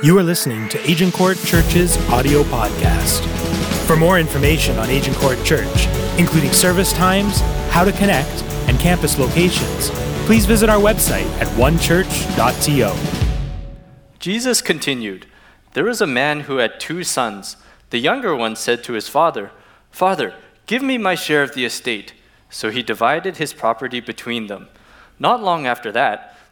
You 0.00 0.16
are 0.16 0.22
listening 0.22 0.68
to 0.68 0.78
Agincourt 0.88 1.38
Church's 1.38 1.96
audio 2.08 2.44
podcast. 2.44 3.26
For 3.84 3.96
more 3.96 4.20
information 4.20 4.78
on 4.78 4.88
Agincourt 4.88 5.44
Church, 5.44 5.88
including 6.18 6.52
service 6.52 6.92
times, 6.92 7.40
how 7.70 7.82
to 7.82 7.90
connect, 7.90 8.44
and 8.68 8.78
campus 8.78 9.18
locations, 9.18 9.90
please 10.24 10.46
visit 10.46 10.68
our 10.68 10.78
website 10.78 11.26
at 11.40 11.48
onechurch.to. 11.56 12.94
Jesus 14.20 14.62
continued, 14.62 15.26
There 15.72 15.82
was 15.86 16.00
a 16.00 16.06
man 16.06 16.42
who 16.42 16.58
had 16.58 16.78
two 16.78 17.02
sons. 17.02 17.56
The 17.90 17.98
younger 17.98 18.36
one 18.36 18.54
said 18.54 18.84
to 18.84 18.92
his 18.92 19.08
father, 19.08 19.50
Father, 19.90 20.32
give 20.66 20.80
me 20.82 20.96
my 20.96 21.16
share 21.16 21.42
of 21.42 21.54
the 21.54 21.64
estate. 21.64 22.14
So 22.50 22.70
he 22.70 22.84
divided 22.84 23.38
his 23.38 23.52
property 23.52 23.98
between 23.98 24.46
them. 24.46 24.68
Not 25.18 25.42
long 25.42 25.66
after 25.66 25.90
that, 25.90 26.37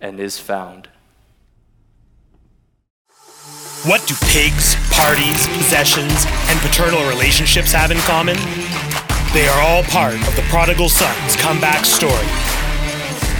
and 0.00 0.18
is 0.18 0.38
found. 0.38 0.88
What 3.84 4.06
do 4.06 4.14
pigs, 4.28 4.76
parties, 4.90 5.46
possessions, 5.56 6.26
and 6.48 6.60
paternal 6.60 7.08
relationships 7.08 7.72
have 7.72 7.90
in 7.90 7.98
common? 7.98 8.36
They 9.32 9.48
are 9.48 9.62
all 9.62 9.82
part 9.84 10.14
of 10.14 10.36
the 10.36 10.44
prodigal 10.50 10.88
son's 10.88 11.36
comeback 11.36 11.86
story. 11.86 12.28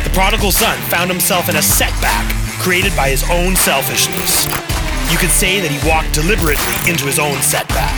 The 0.05 0.11
prodigal 0.15 0.51
son 0.51 0.79
found 0.89 1.11
himself 1.11 1.49
in 1.49 1.57
a 1.57 1.63
setback 1.63 2.25
created 2.59 2.95
by 2.97 3.11
his 3.11 3.23
own 3.31 3.57
selfishness. 3.57 4.47
You 5.13 5.19
could 5.19 5.31
say 5.31 5.61
that 5.61 5.71
he 5.71 5.89
walked 5.89 6.15
deliberately 6.15 6.77
into 6.89 7.05
his 7.05 7.19
own 7.19 7.37
setback. 7.43 7.93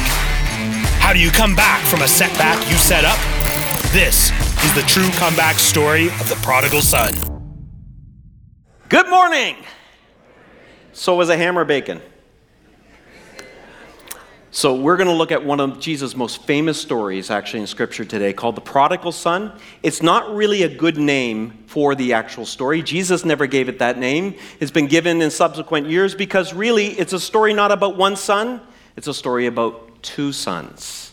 How 0.99 1.13
do 1.13 1.21
you 1.21 1.31
come 1.31 1.55
back 1.55 1.85
from 1.87 2.03
a 2.03 2.09
setback 2.09 2.59
you 2.71 2.77
set 2.77 3.05
up? 3.05 3.19
This 3.93 4.31
is 4.65 4.75
the 4.75 4.83
true 4.83 5.11
comeback 5.19 5.59
story 5.59 6.07
of 6.07 6.29
the 6.29 6.37
prodigal 6.43 6.81
son. 6.81 7.32
Good 8.93 9.09
morning. 9.09 9.57
So 10.93 11.17
was 11.17 11.31
a 11.31 11.37
hammer 11.39 11.65
bacon. 11.65 12.03
So 14.51 14.75
we're 14.75 14.99
going 14.99 15.07
to 15.07 15.15
look 15.15 15.33
at 15.33 15.43
one 15.43 15.61
of 15.61 15.81
Jesus' 15.81 16.15
most 16.15 16.43
famous 16.43 16.79
stories 16.79 17.31
actually 17.31 17.61
in 17.61 17.67
scripture 17.67 18.05
today 18.05 18.35
called 18.35 18.55
the 18.55 18.61
prodigal 18.61 19.13
son. 19.13 19.59
It's 19.83 20.03
not 20.03 20.35
really 20.35 20.65
a 20.65 20.69
good 20.69 20.99
name 20.99 21.65
for 21.69 21.95
the 21.95 22.13
actual 22.13 22.45
story. 22.45 22.83
Jesus 22.83 23.25
never 23.25 23.47
gave 23.47 23.71
it 23.71 23.79
that 23.79 23.97
name. 23.97 24.35
It's 24.61 24.71
been 24.71 24.89
given 24.89 25.23
in 25.23 25.31
subsequent 25.31 25.87
years 25.87 26.15
because 26.15 26.53
really 26.53 26.89
it's 26.89 27.15
a 27.15 27.21
story 27.21 27.55
not 27.55 27.73
about 27.73 27.97
one 27.97 28.15
son, 28.15 28.61
it's 28.97 29.07
a 29.09 29.15
story 29.15 29.47
about 29.47 30.03
two 30.03 30.33
sons. 30.33 31.13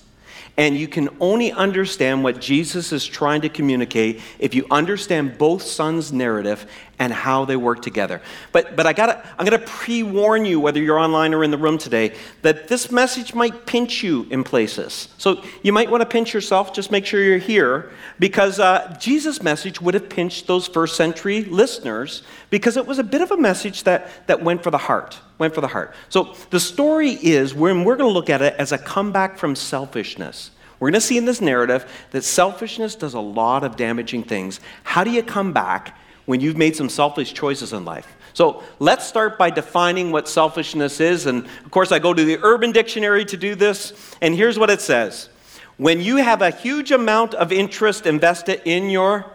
And 0.58 0.76
you 0.76 0.90
can 0.90 1.08
only 1.22 1.54
understand 1.54 2.26
what 2.26 2.42
Jesus 2.42 2.92
is 2.92 3.06
trying 3.06 3.40
to 3.44 3.48
communicate 3.48 4.20
if 4.40 4.54
you 4.54 4.66
understand 4.70 5.38
both 5.38 5.62
sons' 5.62 6.12
narrative 6.12 6.70
and 7.00 7.14
how 7.14 7.46
they 7.46 7.56
work 7.56 7.82
together. 7.82 8.22
But, 8.52 8.76
but 8.76 8.86
I 8.86 8.92
gotta, 8.92 9.26
I'm 9.40 9.46
going 9.46 9.60
to 9.60 9.66
pre 9.66 10.04
warn 10.04 10.44
you, 10.44 10.60
whether 10.60 10.82
you're 10.82 11.00
online 11.00 11.34
or 11.34 11.44
in 11.46 11.50
the 11.50 11.58
room 11.58 11.78
today, 11.78 12.14
that 12.42 12.68
this 12.68 12.92
message 12.92 13.34
might 13.34 13.66
pinch 13.66 14.04
you 14.04 14.28
in 14.30 14.44
places. 14.44 15.08
So 15.18 15.44
you 15.64 15.72
might 15.72 15.90
want 15.90 16.02
to 16.02 16.06
pinch 16.06 16.34
yourself, 16.34 16.74
just 16.74 16.92
make 16.92 17.06
sure 17.06 17.24
you're 17.24 17.38
here, 17.38 17.92
because 18.20 18.60
uh, 18.60 18.96
Jesus' 19.00 19.42
message 19.42 19.80
would 19.80 19.94
have 19.94 20.10
pinched 20.10 20.46
those 20.46 20.68
first 20.68 20.98
century 20.98 21.46
listeners 21.46 22.24
because 22.50 22.76
it 22.76 22.86
was 22.86 23.00
a 23.00 23.04
bit 23.04 23.22
of 23.22 23.32
a 23.32 23.38
message 23.38 23.84
that, 23.84 24.28
that 24.28 24.44
went 24.44 24.62
for 24.62 24.70
the 24.70 24.78
heart. 24.78 25.18
Went 25.38 25.56
for 25.56 25.62
the 25.62 25.68
heart. 25.68 25.96
So 26.10 26.36
the 26.50 26.60
story 26.60 27.12
is, 27.12 27.54
when 27.54 27.86
we're 27.86 27.96
going 27.96 28.10
to 28.10 28.14
look 28.14 28.30
at 28.30 28.42
it 28.42 28.56
as 28.60 28.74
a 28.74 28.78
comeback 28.78 29.38
from 29.38 29.56
selfishness. 29.56 30.52
We're 30.80 30.92
going 30.92 31.02
to 31.02 31.08
see 31.08 31.18
in 31.18 31.26
this 31.26 31.42
narrative 31.42 31.90
that 32.12 32.24
selfishness 32.24 32.96
does 32.96 33.14
a 33.14 33.20
lot 33.20 33.64
of 33.64 33.76
damaging 33.76 34.24
things. 34.24 34.60
How 34.84 35.04
do 35.04 35.12
you 35.12 35.24
come 35.24 35.52
back 35.54 35.98
when 36.30 36.40
you've 36.40 36.58
made 36.58 36.76
some 36.76 36.90
selfish 36.90 37.34
choices 37.34 37.74
in 37.74 37.86
life? 37.86 38.16
So 38.34 38.62
let's 38.78 39.04
start 39.04 39.40
by 39.40 39.50
defining 39.50 40.12
what 40.12 40.30
selfishness 40.30 41.00
is. 41.00 41.26
And 41.26 41.48
of 41.66 41.72
course, 41.72 41.92
I 41.92 41.98
go 41.98 42.14
to 42.14 42.24
the 42.24 42.38
Urban 42.44 42.72
Dictionary 42.72 43.26
to 43.26 43.36
do 43.36 43.56
this. 43.56 44.16
And 44.22 44.36
here's 44.36 44.60
what 44.60 44.70
it 44.70 44.80
says 44.80 45.30
When 45.78 46.02
you 46.02 46.18
have 46.18 46.44
a 46.44 46.52
huge 46.52 46.92
amount 46.92 47.34
of 47.34 47.52
interest 47.52 48.06
invested 48.06 48.62
in 48.64 48.92
yourself. 48.92 49.32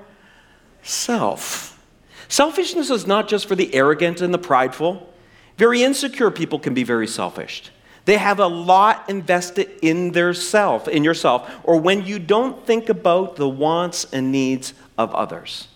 Selfishness 2.28 2.90
is 2.90 3.08
not 3.08 3.26
just 3.26 3.48
for 3.48 3.56
the 3.56 3.74
arrogant 3.74 4.20
and 4.20 4.32
the 4.32 4.38
prideful. 4.38 5.12
Very 5.56 5.82
insecure 5.82 6.30
people 6.30 6.60
can 6.60 6.74
be 6.74 6.84
very 6.84 7.08
selfish. 7.08 7.72
They 8.04 8.18
have 8.18 8.38
a 8.38 8.46
lot 8.46 9.10
invested 9.10 9.68
in 9.82 10.12
their 10.12 10.32
self, 10.32 10.86
in 10.86 11.02
yourself, 11.02 11.50
or 11.64 11.80
when 11.80 12.06
you 12.06 12.20
don't 12.20 12.64
think 12.64 12.88
about 12.88 13.34
the 13.34 13.48
wants 13.48 14.06
and 14.12 14.30
needs 14.30 14.74
of 14.96 15.12
others. 15.12 15.66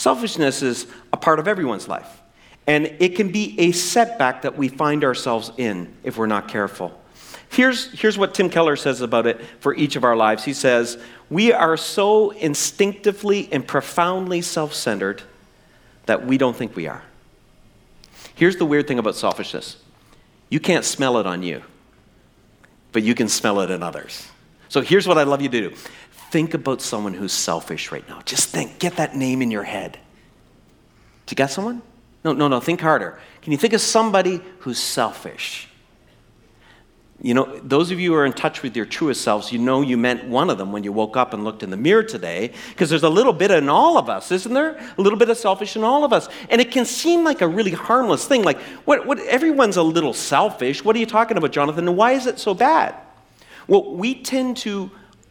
Selfishness 0.00 0.62
is 0.62 0.86
a 1.12 1.18
part 1.18 1.40
of 1.40 1.46
everyone's 1.46 1.86
life, 1.86 2.22
and 2.66 2.86
it 3.00 3.16
can 3.16 3.30
be 3.30 3.54
a 3.60 3.72
setback 3.72 4.40
that 4.40 4.56
we 4.56 4.66
find 4.66 5.04
ourselves 5.04 5.52
in 5.58 5.92
if 6.02 6.16
we're 6.16 6.24
not 6.24 6.48
careful. 6.48 6.98
Here's, 7.50 7.92
here's 7.92 8.16
what 8.16 8.32
Tim 8.32 8.48
Keller 8.48 8.76
says 8.76 9.02
about 9.02 9.26
it 9.26 9.42
for 9.60 9.74
each 9.74 9.96
of 9.96 10.04
our 10.04 10.16
lives. 10.16 10.42
He 10.42 10.54
says, 10.54 10.96
We 11.28 11.52
are 11.52 11.76
so 11.76 12.30
instinctively 12.30 13.50
and 13.52 13.68
profoundly 13.68 14.40
self 14.40 14.72
centered 14.72 15.22
that 16.06 16.24
we 16.24 16.38
don't 16.38 16.56
think 16.56 16.74
we 16.74 16.86
are. 16.86 17.02
Here's 18.34 18.56
the 18.56 18.64
weird 18.64 18.88
thing 18.88 18.98
about 18.98 19.16
selfishness 19.16 19.76
you 20.48 20.60
can't 20.60 20.86
smell 20.86 21.18
it 21.18 21.26
on 21.26 21.42
you, 21.42 21.62
but 22.92 23.02
you 23.02 23.14
can 23.14 23.28
smell 23.28 23.60
it 23.60 23.70
in 23.70 23.82
others. 23.82 24.26
So 24.70 24.80
here's 24.80 25.06
what 25.06 25.18
I'd 25.18 25.28
love 25.28 25.42
you 25.42 25.50
to 25.50 25.68
do 25.68 25.76
think 26.30 26.54
about 26.54 26.80
someone 26.80 27.14
who's 27.14 27.32
selfish 27.32 27.90
right 27.92 28.08
now. 28.08 28.20
Just 28.24 28.48
think, 28.48 28.78
get 28.78 28.96
that 28.96 29.16
name 29.16 29.42
in 29.42 29.50
your 29.50 29.64
head. 29.64 29.98
Do 31.26 31.32
you 31.32 31.36
got 31.36 31.50
someone? 31.50 31.82
No, 32.24 32.32
no, 32.32 32.48
no, 32.48 32.60
think 32.60 32.80
harder. 32.80 33.18
Can 33.42 33.52
you 33.52 33.58
think 33.58 33.72
of 33.72 33.80
somebody 33.80 34.40
who's 34.60 34.78
selfish? 34.78 35.68
You 37.22 37.34
know, 37.34 37.60
those 37.62 37.90
of 37.90 38.00
you 38.00 38.12
who 38.12 38.16
are 38.16 38.24
in 38.24 38.32
touch 38.32 38.62
with 38.62 38.74
your 38.74 38.86
truest 38.86 39.20
selves, 39.20 39.52
you 39.52 39.58
know 39.58 39.82
you 39.82 39.98
meant 39.98 40.24
one 40.24 40.48
of 40.48 40.56
them 40.56 40.72
when 40.72 40.84
you 40.84 40.92
woke 40.92 41.18
up 41.18 41.34
and 41.34 41.44
looked 41.44 41.62
in 41.62 41.68
the 41.68 41.76
mirror 41.76 42.02
today, 42.02 42.52
because 42.70 42.88
there's 42.88 43.02
a 43.02 43.10
little 43.10 43.34
bit 43.34 43.50
in 43.50 43.68
all 43.68 43.98
of 43.98 44.08
us, 44.08 44.32
isn't 44.32 44.54
there? 44.54 44.78
A 44.96 45.00
little 45.02 45.18
bit 45.18 45.28
of 45.28 45.36
selfish 45.36 45.76
in 45.76 45.84
all 45.84 46.02
of 46.02 46.14
us. 46.14 46.28
And 46.48 46.62
it 46.62 46.70
can 46.70 46.86
seem 46.86 47.22
like 47.22 47.42
a 47.42 47.48
really 47.48 47.72
harmless 47.72 48.26
thing. 48.26 48.42
Like, 48.42 48.58
what, 48.86 49.06
what, 49.06 49.18
everyone's 49.20 49.76
a 49.76 49.82
little 49.82 50.14
selfish. 50.14 50.82
What 50.82 50.96
are 50.96 50.98
you 50.98 51.06
talking 51.06 51.36
about, 51.36 51.52
Jonathan? 51.52 51.88
And 51.88 51.96
why 51.96 52.12
is 52.12 52.26
it 52.26 52.38
so 52.38 52.54
bad? 52.54 52.94
Well, 53.68 53.94
we 53.94 54.14
tend 54.14 54.56
to 54.58 54.90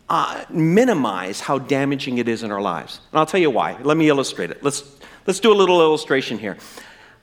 uh, 0.09 0.43
minimize 0.49 1.39
how 1.39 1.59
damaging 1.59 2.17
it 2.17 2.27
is 2.27 2.43
in 2.43 2.51
our 2.51 2.61
lives. 2.61 2.99
And 3.11 3.19
I'll 3.19 3.25
tell 3.25 3.39
you 3.39 3.51
why. 3.51 3.77
Let 3.81 3.95
me 3.95 4.09
illustrate 4.09 4.49
it. 4.49 4.63
Let's, 4.63 4.83
let's 5.27 5.39
do 5.39 5.51
a 5.51 5.55
little 5.55 5.81
illustration 5.81 6.39
here. 6.39 6.57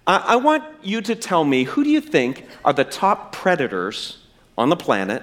I, 0.06 0.17
I 0.19 0.37
want 0.37 0.65
you 0.83 1.00
to 1.03 1.17
tell 1.17 1.44
me 1.44 1.65
who 1.65 1.83
do 1.83 1.91
you 1.91 2.00
think 2.00 2.47
are 2.65 2.73
the 2.73 2.85
top 2.85 3.33
predators 3.33 4.19
on 4.56 4.69
the 4.69 4.77
planet 4.77 5.23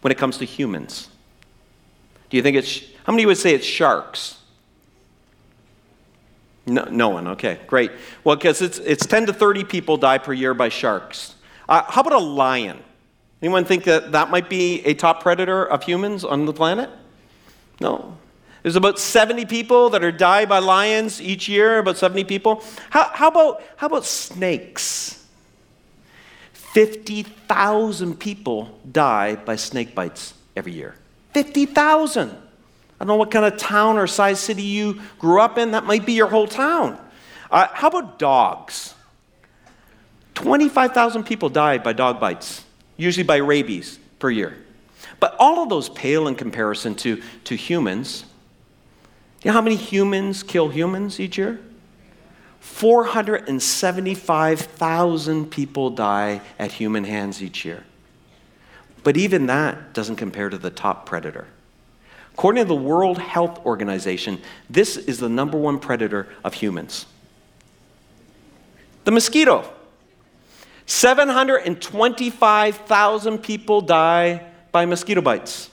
when 0.00 0.10
it 0.10 0.18
comes 0.18 0.38
to 0.38 0.44
humans? 0.44 1.08
Do 2.28 2.36
you 2.36 2.42
think 2.42 2.56
it's, 2.56 2.82
how 3.04 3.12
many 3.12 3.24
would 3.24 3.38
say 3.38 3.54
it's 3.54 3.64
sharks? 3.64 4.40
No, 6.66 6.84
no 6.90 7.10
one, 7.10 7.28
okay, 7.28 7.60
great. 7.66 7.92
Well, 8.24 8.36
because 8.36 8.62
it's, 8.62 8.78
it's 8.78 9.06
10 9.06 9.26
to 9.26 9.32
30 9.32 9.64
people 9.64 9.96
die 9.96 10.18
per 10.18 10.32
year 10.32 10.54
by 10.54 10.70
sharks. 10.70 11.34
Uh, 11.68 11.82
how 11.86 12.00
about 12.00 12.14
a 12.14 12.18
lion? 12.18 12.82
Anyone 13.44 13.66
think 13.66 13.84
that 13.84 14.12
that 14.12 14.30
might 14.30 14.48
be 14.48 14.80
a 14.86 14.94
top 14.94 15.22
predator 15.22 15.66
of 15.66 15.82
humans 15.82 16.24
on 16.24 16.46
the 16.46 16.52
planet? 16.54 16.88
No. 17.78 18.16
There's 18.62 18.74
about 18.74 18.98
70 18.98 19.44
people 19.44 19.90
that 19.90 20.02
are 20.02 20.10
died 20.10 20.48
by 20.48 20.60
lions 20.60 21.20
each 21.20 21.46
year, 21.46 21.76
about 21.80 21.98
70 21.98 22.24
people. 22.24 22.64
How, 22.88 23.10
how, 23.12 23.28
about, 23.28 23.62
how 23.76 23.88
about 23.88 24.06
snakes? 24.06 25.22
50,000 26.54 28.18
people 28.18 28.80
die 28.90 29.36
by 29.36 29.56
snake 29.56 29.94
bites 29.94 30.32
every 30.56 30.72
year. 30.72 30.94
50,000. 31.34 32.30
I 32.30 32.34
don't 32.98 33.08
know 33.08 33.16
what 33.16 33.30
kind 33.30 33.44
of 33.44 33.58
town 33.58 33.98
or 33.98 34.06
size 34.06 34.40
city 34.40 34.62
you 34.62 35.02
grew 35.18 35.38
up 35.38 35.58
in. 35.58 35.72
That 35.72 35.84
might 35.84 36.06
be 36.06 36.14
your 36.14 36.28
whole 36.28 36.48
town. 36.48 36.98
Uh, 37.50 37.66
how 37.70 37.88
about 37.88 38.18
dogs? 38.18 38.94
25,000 40.32 41.24
people 41.24 41.50
die 41.50 41.76
by 41.76 41.92
dog 41.92 42.18
bites, 42.18 42.63
usually 42.96 43.24
by 43.24 43.36
rabies 43.36 43.98
per 44.18 44.30
year. 44.30 44.56
But 45.20 45.36
all 45.38 45.62
of 45.62 45.68
those 45.68 45.88
pale 45.88 46.26
in 46.28 46.34
comparison 46.34 46.94
to, 46.96 47.22
to 47.44 47.56
humans. 47.56 48.24
You 49.42 49.50
know 49.50 49.54
how 49.54 49.60
many 49.60 49.76
humans 49.76 50.42
kill 50.42 50.68
humans 50.68 51.20
each 51.20 51.38
year? 51.38 51.60
475,000 52.60 55.50
people 55.50 55.90
die 55.90 56.40
at 56.58 56.72
human 56.72 57.04
hands 57.04 57.40
each 57.42 57.64
year. 57.64 57.84
But 59.02 59.16
even 59.18 59.46
that 59.46 59.92
doesn't 59.92 60.16
compare 60.16 60.48
to 60.48 60.56
the 60.56 60.70
top 60.70 61.04
predator. 61.04 61.46
According 62.32 62.64
to 62.64 62.68
the 62.68 62.74
World 62.74 63.18
Health 63.18 63.64
Organization, 63.66 64.40
this 64.68 64.96
is 64.96 65.18
the 65.18 65.28
number 65.28 65.58
one 65.58 65.78
predator 65.78 66.26
of 66.42 66.54
humans 66.54 67.04
the 69.04 69.10
mosquito. 69.10 69.70
725,000 70.86 73.38
people 73.38 73.80
die 73.80 74.46
by 74.70 74.86
mosquito 74.86 75.20
bites 75.20 75.70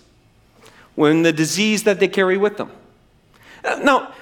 when 0.95 1.23
the 1.23 1.33
disease 1.33 1.83
that 1.83 1.99
they 1.99 2.07
carry 2.07 2.37
with 2.37 2.57
them. 2.57 2.71
Now, 3.63 4.13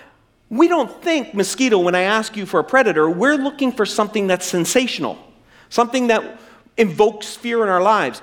we 0.49 0.67
don't 0.67 1.01
think 1.03 1.33
mosquito 1.33 1.79
when 1.79 1.95
I 1.95 2.01
ask 2.01 2.35
you 2.35 2.45
for 2.45 2.59
a 2.59 2.63
predator, 2.63 3.09
we're 3.09 3.35
looking 3.35 3.71
for 3.71 3.85
something 3.85 4.27
that's 4.27 4.45
sensational, 4.45 5.17
something 5.69 6.07
that 6.07 6.39
invokes 6.77 7.35
fear 7.35 7.63
in 7.63 7.69
our 7.69 7.81
lives. 7.81 8.21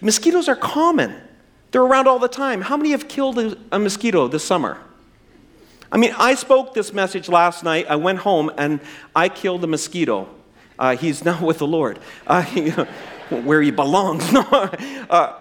Mosquitoes 0.00 0.48
are 0.48 0.56
common. 0.56 1.14
They're 1.70 1.82
around 1.82 2.08
all 2.08 2.18
the 2.18 2.28
time. 2.28 2.62
How 2.62 2.76
many 2.76 2.90
have 2.90 3.08
killed 3.08 3.56
a 3.70 3.78
mosquito 3.78 4.28
this 4.28 4.44
summer? 4.44 4.78
I 5.90 5.98
mean, 5.98 6.14
I 6.18 6.34
spoke 6.34 6.74
this 6.74 6.92
message 6.92 7.28
last 7.28 7.62
night. 7.62 7.86
I 7.88 7.96
went 7.96 8.20
home 8.20 8.50
and 8.56 8.80
I 9.14 9.28
killed 9.28 9.62
a 9.62 9.66
mosquito. 9.66 10.28
Uh, 10.78 10.96
he's 10.96 11.24
now 11.24 11.44
with 11.44 11.58
the 11.58 11.66
Lord, 11.66 11.98
uh, 12.26 12.42
where 13.30 13.62
he 13.62 13.70
belongs. 13.70 14.24
uh, 14.34 15.38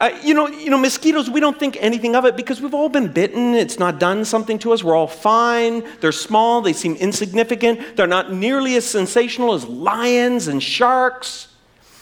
uh, 0.00 0.10
you, 0.22 0.34
know, 0.34 0.48
you 0.48 0.70
know, 0.70 0.78
mosquitoes, 0.78 1.30
we 1.30 1.40
don't 1.40 1.58
think 1.58 1.76
anything 1.80 2.16
of 2.16 2.24
it 2.24 2.36
because 2.36 2.60
we've 2.60 2.74
all 2.74 2.88
been 2.88 3.12
bitten. 3.12 3.54
It's 3.54 3.78
not 3.78 3.98
done 3.98 4.24
something 4.24 4.58
to 4.60 4.72
us. 4.72 4.82
We're 4.82 4.96
all 4.96 5.06
fine. 5.06 5.84
They're 6.00 6.12
small. 6.12 6.60
They 6.60 6.72
seem 6.72 6.96
insignificant. 6.96 7.96
They're 7.96 8.06
not 8.06 8.32
nearly 8.32 8.76
as 8.76 8.84
sensational 8.84 9.54
as 9.54 9.66
lions 9.66 10.48
and 10.48 10.62
sharks. 10.62 11.48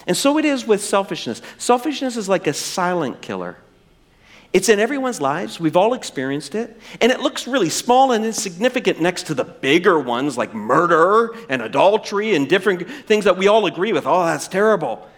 And 0.06 0.17
so 0.17 0.38
it 0.38 0.44
is 0.44 0.67
with 0.67 0.82
selfishness. 0.82 1.43
Selfishness 1.58 2.17
is 2.17 2.29
like 2.29 2.46
a 2.46 2.52
silent 2.52 3.20
killer. 3.20 3.56
It's 4.52 4.69
in 4.69 4.78
everyone's 4.78 5.20
lives. 5.20 5.58
We've 5.58 5.76
all 5.76 5.94
experienced 5.94 6.54
it. 6.54 6.78
And 7.00 7.10
it 7.10 7.20
looks 7.20 7.46
really 7.46 7.70
small 7.70 8.12
and 8.12 8.25
insignificant 8.25 9.00
next 9.00 9.26
to 9.28 9.34
the 9.34 9.44
bigger 9.44 9.99
ones 9.99 10.37
like 10.37 10.54
murder 10.54 11.34
and 11.49 11.62
adultery 11.62 12.34
and 12.34 12.49
different 12.49 12.88
things 13.06 13.25
that 13.25 13.38
we 13.38 13.49
all 13.49 13.64
agree 13.66 13.93
with. 13.93 14.06
Oh, 14.06 14.25
that's 14.25 14.49
terrible. 14.49 15.08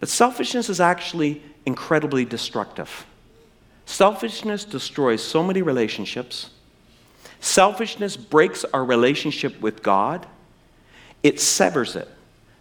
But 0.00 0.08
selfishness 0.08 0.70
is 0.70 0.80
actually 0.80 1.42
incredibly 1.66 2.24
destructive. 2.24 3.06
Selfishness 3.84 4.64
destroys 4.64 5.22
so 5.22 5.42
many 5.42 5.60
relationships. 5.60 6.50
Selfishness 7.40 8.16
breaks 8.16 8.64
our 8.72 8.84
relationship 8.84 9.60
with 9.60 9.82
God, 9.82 10.26
it 11.22 11.40
severs 11.40 11.94
it. 11.96 12.08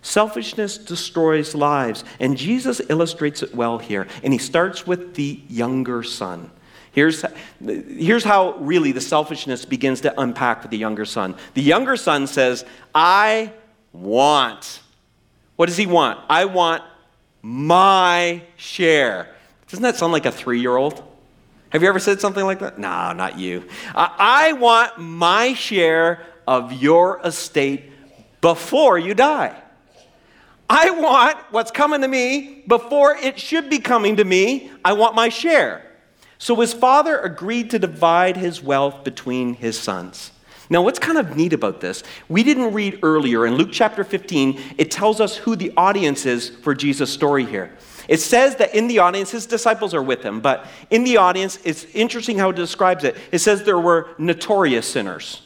Selfishness 0.01 0.77
destroys 0.77 1.53
lives. 1.53 2.03
And 2.19 2.38
Jesus 2.38 2.81
illustrates 2.89 3.44
it 3.44 3.53
well 3.53 3.77
here. 3.77 4.07
And 4.24 4.33
he 4.33 4.39
starts 4.39 4.88
with 4.88 5.15
the 5.15 5.42
younger 5.48 6.03
son. 6.03 6.50
Here's, 6.92 7.24
here's 7.63 8.24
how 8.24 8.57
really 8.57 8.92
the 8.92 9.02
selfishness 9.02 9.64
begins 9.64 10.02
to 10.02 10.19
unpack 10.19 10.61
for 10.61 10.68
the 10.68 10.78
younger 10.78 11.06
son. 11.06 11.35
The 11.54 11.61
younger 11.61 11.95
son 11.95 12.28
says, 12.28 12.66
I 12.94 13.54
want. 13.94 14.81
What 15.56 15.68
does 15.68 15.78
he 15.78 15.85
want? 15.85 16.19
I 16.30 16.45
want 16.45 16.83
my 17.42 18.42
share. 18.57 19.33
Doesn't 19.68 19.83
that 19.83 19.95
sound 19.95 20.11
like 20.11 20.26
a 20.26 20.31
three 20.31 20.59
year 20.59 20.76
old? 20.76 21.02
Have 21.69 21.81
you 21.81 21.87
ever 21.87 21.99
said 21.99 22.19
something 22.19 22.44
like 22.44 22.59
that? 22.59 22.78
No, 22.78 23.14
not 23.14 23.40
you. 23.40 23.64
I 23.95 24.54
want 24.54 24.99
my 24.99 25.54
share 25.54 26.26
of 26.45 26.73
your 26.73 27.21
estate 27.23 27.90
before 28.42 28.99
you 28.99 29.14
die. 29.14 29.60
I 30.73 30.90
want 30.92 31.37
what's 31.51 31.69
coming 31.69 31.99
to 31.99 32.07
me 32.07 32.63
before 32.66 33.18
it 33.18 33.37
should 33.37 33.69
be 33.69 33.80
coming 33.80 34.16
to 34.16 34.23
me. 34.23 34.71
I 34.85 34.94
want 34.94 35.16
my 35.16 35.28
share. 35.28 35.85
So 36.37 36.56
his 36.56 36.71
father 36.73 37.19
agreed 37.19 37.71
to 37.71 37.78
divide 37.78 38.37
his 38.37 38.63
wealth 38.63 39.04
between 39.04 39.56
his 39.56 39.78
sons. 39.78 40.31
Now, 40.69 40.81
what's 40.81 40.97
kind 40.97 41.18
of 41.18 41.35
neat 41.35 41.51
about 41.51 41.81
this, 41.81 42.04
we 42.30 42.42
didn't 42.42 42.73
read 42.73 42.99
earlier 43.04 43.45
in 43.45 43.56
Luke 43.56 43.71
chapter 43.73 44.06
15, 44.06 44.61
it 44.78 44.90
tells 44.90 45.19
us 45.19 45.35
who 45.35 45.57
the 45.57 45.73
audience 45.75 46.25
is 46.25 46.47
for 46.47 46.73
Jesus' 46.73 47.11
story 47.11 47.44
here. 47.44 47.75
It 48.07 48.21
says 48.21 48.56
that 48.56 48.73
in 48.73 48.87
the 48.87 48.99
audience, 48.99 49.30
his 49.30 49.45
disciples 49.45 49.94
are 49.94 50.01
with 50.01 50.23
him, 50.23 50.40
but 50.40 50.68
in 50.90 51.04
the 51.04 51.18
audience, 51.18 51.59
it's 51.66 51.83
interesting 51.94 52.37
how 52.37 52.51
it 52.51 52.56
describes 52.56 53.04
it. 53.04 53.18
It 53.33 53.40
says 53.40 53.63
there 53.63 53.78
were 53.78 54.16
notorious 54.18 54.90
sinners. 54.90 55.42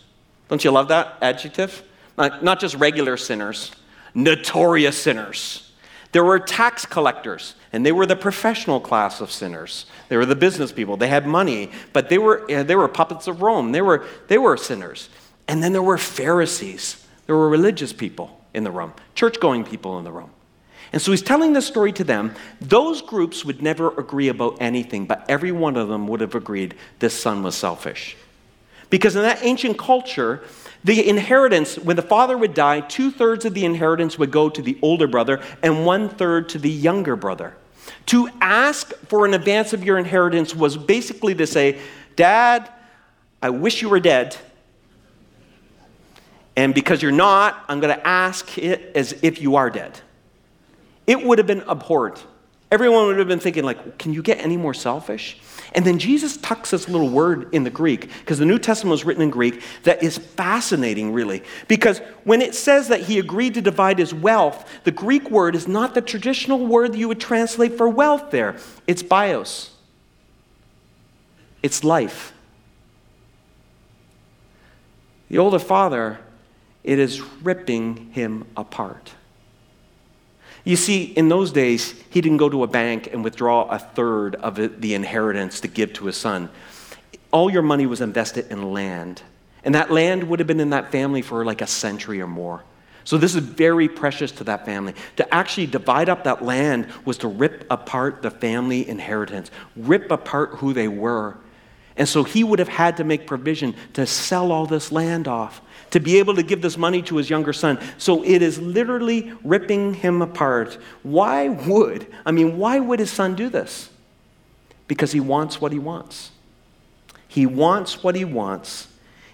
Don't 0.50 0.64
you 0.64 0.70
love 0.70 0.90
that 0.90 1.18
adjective? 1.20 1.82
Not, 2.16 2.44
not 2.44 2.60
just 2.60 2.76
regular 2.76 3.18
sinners, 3.18 3.72
notorious 4.16 4.98
sinners. 4.98 5.72
There 6.14 6.24
were 6.24 6.40
tax 6.40 6.86
collectors, 6.86 7.56
and 7.74 7.86
they 7.86 7.92
were 7.92 8.06
the 8.06 8.16
professional 8.16 8.80
class 8.80 9.20
of 9.20 9.30
sinners. 9.30 9.86
They 10.08 10.16
were 10.16 10.26
the 10.26 10.36
business 10.36 10.72
people. 10.72 10.96
They 10.96 11.10
had 11.10 11.28
money, 11.28 11.72
but 11.92 12.08
they 12.08 12.18
were, 12.18 12.50
eh, 12.50 12.64
they 12.64 12.76
were 12.76 12.88
puppets 12.88 13.28
of 13.28 13.42
Rome. 13.42 13.74
They 13.74 13.82
were, 13.82 14.06
they 14.28 14.38
were 14.38 14.56
sinners. 14.56 15.10
And 15.48 15.62
then 15.62 15.74
there 15.74 15.84
were 15.84 15.98
Pharisees. 15.98 17.06
There 17.26 17.36
were 17.36 17.50
religious 17.50 17.92
people 17.92 18.42
in 18.54 18.64
the 18.64 18.72
room, 18.72 18.94
church 19.14 19.40
going 19.42 19.66
people 19.66 19.98
in 19.98 20.06
the 20.06 20.12
room. 20.12 20.30
And 20.94 21.02
so 21.02 21.12
he's 21.12 21.22
telling 21.22 21.52
this 21.52 21.68
story 21.68 21.92
to 21.94 22.06
them. 22.06 22.34
Those 22.62 23.02
groups 23.02 23.44
would 23.44 23.62
never 23.62 23.90
agree 24.00 24.30
about 24.30 24.58
anything, 24.62 25.06
but 25.06 25.26
every 25.28 25.52
one 25.52 25.76
of 25.76 25.90
them 25.90 26.08
would 26.08 26.22
have 26.22 26.36
agreed 26.36 26.76
this 27.00 27.14
son 27.14 27.44
was 27.44 27.56
selfish. 27.56 28.16
Because 28.90 29.18
in 29.18 29.24
that 29.24 29.44
ancient 29.44 29.78
culture, 29.78 30.44
the 30.86 31.10
inheritance, 31.10 31.80
when 31.80 31.96
the 31.96 32.04
father 32.04 32.38
would 32.38 32.54
die, 32.54 32.80
two 32.80 33.10
thirds 33.10 33.44
of 33.44 33.56
the 33.56 33.66
inheritance 33.66 34.20
would 34.20 34.30
go 34.30 34.50
to 34.50 34.62
the 34.62 34.78
older 34.84 35.08
brother 35.08 35.42
and 35.64 35.84
one 35.84 36.10
third 36.10 36.48
to 36.50 36.60
the 36.60 36.70
younger 36.70 37.16
brother. 37.16 37.56
To 38.08 38.30
ask 38.40 38.94
for 39.08 39.26
an 39.26 39.34
advance 39.34 39.74
of 39.74 39.84
your 39.84 39.98
inheritance 39.98 40.56
was 40.56 40.78
basically 40.78 41.34
to 41.36 41.48
say, 41.48 41.80
Dad, 42.16 42.70
I 43.42 43.50
wish 43.50 43.82
you 43.82 43.90
were 43.90 44.00
dead. 44.00 44.38
And 46.56 46.76
because 46.76 47.02
you're 47.02 47.12
not, 47.12 47.66
I'm 47.68 47.80
going 47.80 47.96
to 47.96 48.08
ask 48.08 48.56
it 48.60 48.92
as 48.96 49.18
if 49.24 49.42
you 49.42 49.56
are 49.56 49.72
dead. 49.72 50.00
It 51.08 51.26
would 51.26 51.40
have 51.40 51.48
been 51.48 51.64
abhorrent. 51.68 52.24
Everyone 52.72 53.08
would 53.08 53.18
have 53.18 53.28
been 53.28 53.40
thinking, 53.40 53.64
like, 53.64 53.98
can 53.98 54.14
you 54.14 54.22
get 54.22 54.38
any 54.38 54.56
more 54.56 54.76
selfish? 54.76 55.40
And 55.76 55.86
then 55.86 56.00
Jesus 56.00 56.38
tucks 56.38 56.72
this 56.72 56.88
little 56.88 57.10
word 57.10 57.54
in 57.54 57.66
the 57.66 57.70
Greek, 57.70 58.10
because 58.20 58.40
the 58.40 58.46
New 58.46 58.58
Testament 58.58 58.92
was 58.92 59.04
written 59.04 59.22
in 59.22 59.30
Greek, 59.30 59.62
that 59.84 60.02
is 60.02 60.18
fascinating, 60.18 61.12
really. 61.12 61.44
Because 61.68 62.00
when 62.24 62.42
it 62.42 62.56
says 62.56 62.88
that 62.88 63.02
he 63.02 63.20
agreed 63.20 63.54
to 63.56 63.62
divide 63.62 64.00
his 64.00 64.14
wealth, 64.14 64.68
the 64.86 64.92
Greek 64.92 65.30
word 65.30 65.54
is 65.54 65.68
not 65.68 65.94
the 65.94 66.02
traditional 66.02 66.66
word 66.66 66.96
you 66.96 67.10
would 67.10 67.20
translate 67.20 67.78
for 67.78 67.90
wealth 67.90 68.32
there. 68.32 68.56
It's 68.88 69.04
bios, 69.04 69.76
it's 71.62 71.84
life. 71.84 72.32
The 75.28 75.40
older 75.40 75.60
father, 75.60 76.20
it 76.86 77.00
is 77.00 77.20
ripping 77.20 78.12
him 78.12 78.46
apart. 78.56 79.12
You 80.66 80.76
see, 80.76 81.04
in 81.04 81.30
those 81.30 81.52
days, 81.52 81.94
he 82.10 82.22
didn't 82.22 82.38
go 82.38 82.50
to 82.50 82.64
a 82.64 82.68
bank 82.68 83.10
and 83.14 83.24
withdraw 83.24 83.70
a 83.70 83.78
third 83.78 84.36
of 84.36 84.56
the 84.82 84.96
inheritance 84.96 85.62
to 85.62 85.68
give 85.68 85.94
to 85.94 86.08
his 86.08 86.18
son. 86.18 86.50
All 87.32 87.52
your 87.52 87.62
money 87.62 87.86
was 87.86 88.02
invested 88.02 88.52
in 88.52 88.74
land. 88.74 89.22
And 89.64 89.76
that 89.76 89.92
land 89.92 90.24
would 90.24 90.40
have 90.40 90.48
been 90.48 90.60
in 90.60 90.72
that 90.72 90.92
family 90.92 91.22
for 91.22 91.46
like 91.46 91.62
a 91.62 91.68
century 91.68 92.20
or 92.20 92.28
more. 92.28 92.64
So 93.04 93.20
this 93.20 93.36
is 93.36 93.44
very 93.44 93.88
precious 93.88 94.32
to 94.34 94.44
that 94.46 94.66
family. 94.66 94.96
To 95.18 95.34
actually 95.34 95.68
divide 95.68 96.10
up 96.10 96.24
that 96.24 96.44
land 96.44 96.88
was 97.06 97.20
to 97.20 97.28
rip 97.28 97.68
apart 97.70 98.24
the 98.24 98.32
family 98.32 98.88
inheritance, 98.90 99.52
rip 99.76 100.10
apart 100.10 100.56
who 100.56 100.74
they 100.74 100.88
were. 100.88 101.38
And 101.98 102.08
so 102.10 102.24
he 102.24 102.44
would 102.44 102.60
have 102.60 102.68
had 102.68 102.98
to 102.98 103.04
make 103.04 103.26
provision 103.26 103.76
to 103.94 104.06
sell 104.06 104.52
all 104.52 104.66
this 104.66 104.92
land 104.92 105.28
off 105.28 105.62
to 105.92 106.00
be 106.02 106.20
able 106.20 106.36
to 106.36 106.44
give 106.44 106.62
this 106.62 106.78
money 106.78 107.02
to 107.04 107.16
his 107.16 107.30
younger 107.30 107.54
son. 107.54 107.80
So 107.98 108.22
it 108.24 108.42
is 108.42 108.60
literally 108.60 109.32
ripping 109.46 109.94
him 109.94 110.22
apart. 110.22 110.78
Why 111.04 111.48
would, 111.48 112.08
I 112.26 112.32
mean, 112.32 112.58
why 112.58 112.80
would 112.80 113.00
his 113.00 113.12
son 113.12 113.34
do 113.36 113.48
this? 113.48 113.90
Because 114.90 115.14
he 115.14 115.22
wants 115.22 115.62
what 115.62 115.72
he 115.72 115.80
wants. 115.80 116.32
He 117.30 117.46
wants 117.46 118.04
what 118.04 118.16
he 118.16 118.26
wants, 118.26 118.90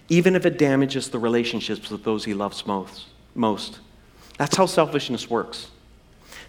even 0.08 0.36
if 0.36 0.46
it 0.46 0.56
damages 0.56 1.10
the 1.10 1.18
relationships 1.18 1.90
with 1.90 2.04
those 2.04 2.24
he 2.24 2.34
loves 2.34 2.64
most. 2.64 3.06
most. 3.34 3.80
That's 4.38 4.56
how 4.56 4.66
selfishness 4.66 5.28
works. 5.28 5.68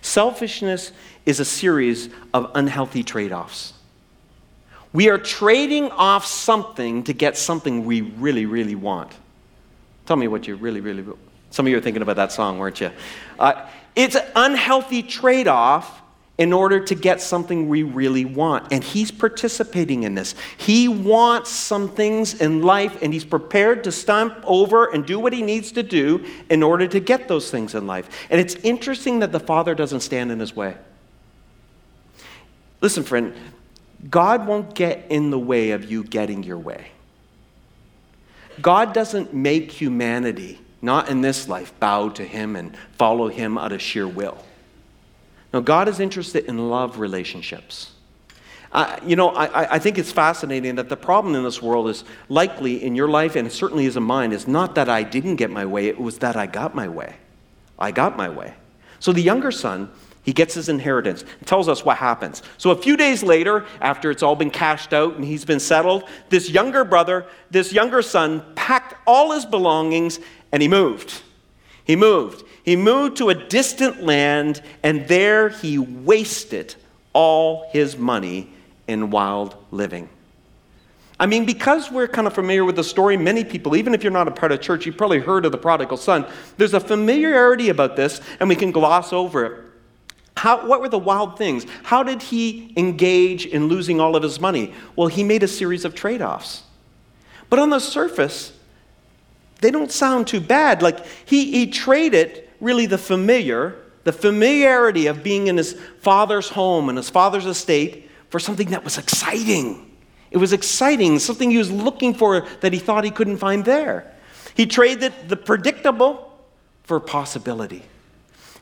Selfishness 0.02 0.92
is 1.26 1.40
a 1.40 1.46
series 1.46 2.10
of 2.34 2.52
unhealthy 2.54 3.04
trade 3.04 3.32
offs. 3.32 3.74
We 4.94 5.10
are 5.10 5.18
trading 5.18 5.90
off 5.92 6.26
something 6.26 7.04
to 7.06 7.14
get 7.14 7.36
something 7.36 7.84
we 7.84 8.02
really, 8.02 8.46
really 8.46 8.76
want. 8.76 9.12
Tell 10.06 10.16
me 10.16 10.28
what 10.28 10.48
you 10.48 10.56
really, 10.56 10.82
really. 10.82 11.04
Some 11.50 11.66
of 11.66 11.72
you 11.72 11.78
are 11.78 11.82
thinking 11.82 12.04
about 12.04 12.16
that 12.18 12.32
song, 12.32 12.60
weren't 12.60 12.80
you? 12.80 12.92
Uh, 13.40 13.68
it's 13.96 14.16
an 14.16 14.26
unhealthy 14.36 15.02
trade 15.02 15.48
off 15.48 16.02
in 16.38 16.52
order 16.52 16.80
to 16.80 16.96
get 16.96 17.22
something 17.22 17.70
we 17.70 17.84
really 17.84 18.26
want. 18.26 18.74
And 18.74 18.84
he's 18.84 19.12
participating 19.12 20.04
in 20.04 20.16
this. 20.16 20.34
He 20.58 20.88
wants 20.88 21.52
some 21.52 21.90
things 21.90 22.42
in 22.42 22.64
life, 22.64 23.02
and 23.04 23.14
he's 23.14 23.26
prepared 23.26 23.84
to 23.84 23.92
stomp 23.92 24.36
over 24.44 24.86
and 24.92 25.06
do 25.06 25.20
what 25.20 25.32
he 25.32 25.44
needs 25.44 25.72
to 25.74 25.84
do 25.84 26.26
in 26.50 26.64
order 26.64 26.88
to 26.88 27.00
get 27.00 27.28
those 27.28 27.52
things 27.52 27.76
in 27.76 27.86
life. 27.86 28.28
And 28.32 28.42
it's 28.42 28.56
interesting 28.56 29.20
that 29.20 29.32
the 29.32 29.40
Father 29.40 29.76
doesn't 29.76 30.00
stand 30.00 30.32
in 30.32 30.40
his 30.40 30.56
way. 30.56 30.76
Listen, 32.82 33.04
friend, 33.04 33.34
God 34.10 34.48
won't 34.48 34.76
get 34.76 35.06
in 35.10 35.32
the 35.32 35.40
way 35.40 35.72
of 35.72 35.90
you 35.90 36.04
getting 36.04 36.44
your 36.44 36.58
way. 36.58 36.88
God 38.62 38.94
doesn't 38.94 39.34
make 39.34 39.72
humanity, 39.72 40.60
not 40.82 41.10
in 41.10 41.22
this 41.22 41.48
life, 41.48 41.74
bow 41.80 42.10
to 42.10 42.24
Him 42.24 42.56
and 42.56 42.76
follow 42.98 43.28
Him 43.28 43.58
out 43.58 43.72
of 43.72 43.82
sheer 43.82 44.08
will. 44.08 44.44
No, 45.54 45.62
God 45.62 45.88
is 45.88 46.00
interested 46.00 46.46
in 46.46 46.70
love 46.70 47.00
relationships. 47.00 47.92
Uh, 48.72 49.00
you 49.06 49.16
know, 49.16 49.30
I, 49.30 49.76
I 49.76 49.80
think 49.80 50.00
it's 50.00 50.12
fascinating 50.12 50.76
that 50.76 50.90
the 50.90 50.98
problem 50.98 51.36
in 51.36 51.44
this 51.44 51.62
world 51.62 51.90
is 51.90 52.04
likely 52.28 52.84
in 52.84 52.96
your 52.96 53.08
life, 53.08 53.36
and 53.36 53.52
certainly 53.52 53.86
is 53.86 53.96
in 53.96 54.04
mine, 54.04 54.32
is 54.32 54.48
not 54.48 54.76
that 54.76 54.90
I 54.90 55.04
didn't 55.04 55.36
get 55.36 55.52
my 55.52 55.66
way, 55.66 55.88
it 55.88 56.00
was 56.00 56.18
that 56.20 56.36
I 56.36 56.48
got 56.48 56.74
my 56.74 56.88
way. 56.88 57.16
I 57.78 57.92
got 57.92 58.18
my 58.18 58.30
way. 58.30 58.56
So 59.00 59.14
the 59.14 59.22
younger 59.22 59.52
son 59.52 59.92
he 60.24 60.32
gets 60.32 60.54
his 60.54 60.70
inheritance. 60.70 61.24
It 61.42 61.48
tells 61.48 61.68
us 61.68 61.84
what 61.84 61.98
happens. 61.98 62.42
So 62.58 62.72
a 62.72 62.76
few 62.76 62.96
days 62.96 63.24
later, 63.24 63.66
after 63.82 64.10
it's 64.10 64.24
all 64.24 64.36
been 64.36 64.52
cashed 64.52 64.94
out 64.94 65.16
and 65.16 65.24
he's 65.24 65.44
been 65.46 65.60
settled, 65.60 66.06
this 66.30 66.50
younger 66.50 66.86
brother, 66.86 67.26
this 67.52 67.74
younger 67.74 68.02
son, 68.02 68.44
packed 68.56 68.96
all 69.06 69.34
his 69.34 69.46
belongings 69.46 70.20
and 70.52 70.62
he 70.62 70.68
moved. 70.70 71.22
He 71.84 71.98
moved. 71.98 72.44
He 72.64 72.78
moved 72.78 73.18
to 73.18 73.30
a 73.30 73.36
distant 73.36 74.02
land 74.02 74.62
and 74.82 75.08
there 75.10 75.50
he 75.50 75.78
wasted 75.78 76.74
all 77.12 77.70
his 77.72 77.98
money 77.98 78.50
in 78.88 79.10
wild 79.10 79.58
living. 79.72 80.08
I 81.20 81.26
mean, 81.26 81.46
because 81.46 81.92
we're 81.92 82.08
kind 82.08 82.28
of 82.28 82.34
familiar 82.34 82.66
with 82.66 82.78
the 82.78 82.84
story, 82.84 83.18
many 83.18 83.44
people, 83.44 83.76
even 83.76 83.94
if 83.94 84.04
you're 84.04 84.12
not 84.12 84.28
a 84.28 84.32
part 84.32 84.52
of 84.52 84.62
church, 84.62 84.86
you've 84.86 84.98
probably 84.98 85.20
heard 85.20 85.46
of 85.46 85.52
the 85.52 85.58
prodigal 85.58 85.98
son. 85.98 86.26
There's 86.58 86.74
a 86.74 86.80
familiarity 86.80 87.70
about 87.70 87.96
this, 87.96 88.20
and 88.40 88.50
we 88.50 88.56
can 88.56 88.72
gloss 88.72 89.14
over 89.14 89.46
it. 89.46 89.73
How, 90.44 90.68
what 90.68 90.82
were 90.82 90.90
the 90.90 91.00
wild 91.00 91.38
things? 91.38 91.66
How 91.84 92.04
did 92.04 92.22
he 92.22 92.74
engage 92.76 93.46
in 93.46 93.68
losing 93.68 94.02
all 94.02 94.18
of 94.18 94.24
his 94.24 94.42
money? 94.42 94.74
Well, 94.98 95.08
he 95.08 95.24
made 95.24 95.42
a 95.42 95.48
series 95.48 95.86
of 95.86 95.96
trade 95.96 96.22
offs. 96.22 96.64
But 97.50 97.60
on 97.60 97.70
the 97.70 97.80
surface, 97.80 98.52
they 99.62 99.72
don't 99.72 99.90
sound 99.90 100.28
too 100.28 100.42
bad. 100.42 100.82
Like 100.82 101.06
he, 101.26 101.50
he 101.50 101.68
traded 101.68 102.50
really 102.60 102.88
the 102.88 102.98
familiar, 102.98 103.78
the 104.04 104.12
familiarity 104.12 105.08
of 105.08 105.24
being 105.24 105.48
in 105.48 105.56
his 105.56 105.80
father's 106.02 106.50
home 106.50 106.90
and 106.90 106.98
his 106.98 107.10
father's 107.10 107.46
estate 107.46 108.10
for 108.30 108.38
something 108.38 108.72
that 108.72 108.84
was 108.84 108.98
exciting. 108.98 109.96
It 110.30 110.40
was 110.40 110.52
exciting, 110.52 111.20
something 111.20 111.52
he 111.52 111.58
was 111.58 111.72
looking 111.72 112.14
for 112.14 112.46
that 112.60 112.74
he 112.74 112.80
thought 112.80 113.06
he 113.06 113.12
couldn't 113.12 113.38
find 113.38 113.64
there. 113.64 114.14
He 114.56 114.66
traded 114.66 115.14
the 115.30 115.38
predictable 115.38 116.38
for 116.84 117.00
possibility. 117.00 117.84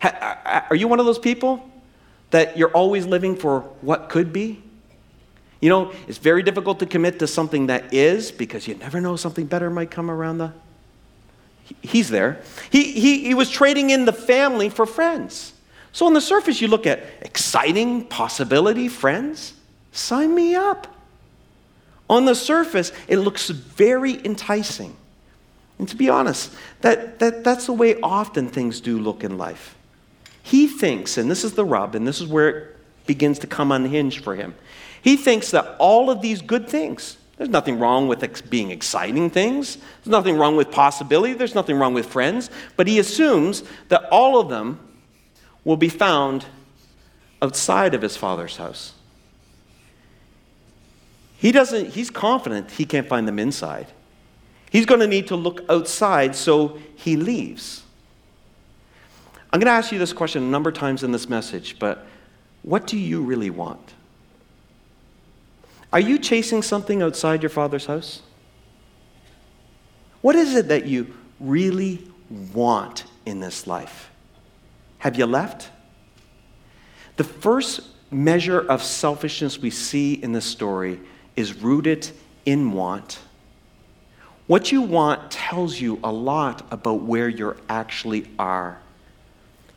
Are 0.03 0.75
you 0.75 0.88
one 0.88 1.00
of 1.00 1.07
those 1.07 1.17
people 1.17 1.70
that 2.31 2.57
you're 2.57 2.71
always 2.71 3.05
living 3.05 3.35
for 3.35 3.61
what 3.81 4.09
could 4.09 4.33
be? 4.33 4.61
You 5.61 5.69
know, 5.69 5.91
it's 6.07 6.17
very 6.17 6.41
difficult 6.41 6.79
to 6.79 6.85
commit 6.85 7.19
to 7.19 7.27
something 7.27 7.67
that 7.67 7.93
is 7.93 8.31
because 8.31 8.67
you 8.67 8.75
never 8.75 9.00
know 9.00 9.15
something 9.15 9.45
better 9.45 9.69
might 9.69 9.91
come 9.91 10.09
around 10.09 10.39
the. 10.39 10.53
He's 11.81 12.09
there. 12.09 12.41
He, 12.71 12.91
he, 12.91 13.23
he 13.25 13.33
was 13.33 13.50
trading 13.50 13.91
in 13.91 14.05
the 14.05 14.13
family 14.13 14.69
for 14.69 14.85
friends. 14.85 15.53
So 15.93 16.05
on 16.05 16.13
the 16.13 16.21
surface, 16.21 16.61
you 16.61 16.67
look 16.67 16.88
at 16.88 17.03
exciting 17.21 18.05
possibility, 18.05 18.88
friends, 18.88 19.53
sign 19.91 20.33
me 20.33 20.55
up. 20.55 20.88
On 22.09 22.25
the 22.25 22.35
surface, 22.35 22.91
it 23.07 23.17
looks 23.17 23.50
very 23.50 24.23
enticing. 24.25 24.97
And 25.79 25.88
to 25.88 25.95
be 25.95 26.09
honest, 26.09 26.53
that, 26.81 27.19
that, 27.19 27.43
that's 27.43 27.67
the 27.67 27.73
way 27.73 28.00
often 28.01 28.50
things 28.50 28.81
do 28.81 29.00
look 29.00 29.23
in 29.23 29.38
life. 29.38 29.75
He 30.43 30.67
thinks, 30.67 31.17
and 31.17 31.29
this 31.29 31.43
is 31.43 31.53
the 31.53 31.65
rub, 31.65 31.95
and 31.95 32.07
this 32.07 32.19
is 32.19 32.27
where 32.27 32.50
it 32.50 32.77
begins 33.05 33.39
to 33.39 33.48
come 33.48 33.71
unhinged 33.71 34.24
for 34.24 34.36
him. 34.36 34.55
He 35.01 35.17
thinks 35.17 35.51
that 35.51 35.75
all 35.79 36.10
of 36.10 36.21
these 36.21 36.41
good 36.41 36.67
things, 36.67 37.17
there's 37.38 37.50
nothing 37.50 37.79
wrong 37.79 38.07
with 38.07 38.24
ex- 38.24 38.41
being 38.41 38.71
exciting 38.71 39.29
things, 39.29 39.77
there's 39.77 40.12
nothing 40.12 40.38
wrong 40.38 40.55
with 40.55 40.71
possibility, 40.71 41.33
there's 41.33 41.55
nothing 41.55 41.77
wrong 41.77 41.93
with 41.93 42.05
friends, 42.05 42.50
but 42.77 42.88
he 42.88 43.00
assumes 43.00 43.63
that 43.89 44.07
all 44.12 44.39
of 44.39 44.50
them 44.50 44.79
will 45.63 45.77
be 45.77 45.89
found 45.89 46.45
outside 47.41 47.93
of 47.93 48.01
his 48.01 48.15
father's 48.15 48.57
house. 48.57 48.93
He 51.38 51.51
doesn't, 51.51 51.93
he's 51.93 52.12
confident 52.12 52.69
he 52.69 52.86
can't 52.86 53.07
find 53.07 53.27
them 53.27 53.39
inside. 53.39 53.88
He's 54.69 54.86
going 54.86 55.01
to 55.01 55.07
need 55.07 55.27
to 55.27 55.36
look 55.36 55.65
outside, 55.69 56.36
so 56.36 56.79
he 56.95 57.15
leaves. 57.15 57.83
I'm 59.53 59.60
going 59.60 59.67
to 59.67 59.72
ask 59.72 59.91
you 59.91 60.00
this 60.00 60.13
question 60.13 60.43
a 60.43 60.48
number 60.48 60.70
of 60.70 60.75
times 60.75 61.03
in 61.03 61.12
this 61.12 61.27
message, 61.27 61.77
but 61.77 62.05
what 62.63 62.88
do 62.88 62.98
you 62.98 63.22
really 63.22 63.50
want? 63.50 63.93
Are 65.91 66.00
you 66.00 66.17
chasing 66.17 66.62
something 66.62 67.01
outside 67.01 67.43
your 67.43 67.50
father's 67.50 67.86
house? 67.86 68.22
What 70.22 70.36
is 70.36 70.55
it 70.55 70.70
that 70.70 70.86
you 70.86 71.13
really 71.39 72.08
want 72.53 73.05
in 73.25 73.41
this 73.41 73.67
life? 73.67 74.10
Have 75.00 75.17
you 75.17 75.25
left? 75.25 75.70
The 77.17 77.24
first 77.25 77.81
measure 78.10 78.60
of 78.60 78.81
selfishness 78.81 79.60
we 79.60 79.70
see 79.70 80.13
in 80.13 80.31
this 80.31 80.46
story 80.46 81.00
is 81.36 81.55
rooted 81.55 82.10
in 82.46 82.72
want. 82.72 83.20
What 84.48 84.72
you 84.72 84.81
want 84.81 85.31
tells 85.31 85.79
you 85.79 86.00
a 86.03 86.12
lot 86.12 86.65
about 86.72 87.01
where 87.01 87.29
you 87.29 87.55
actually 87.70 88.29
are. 88.38 88.80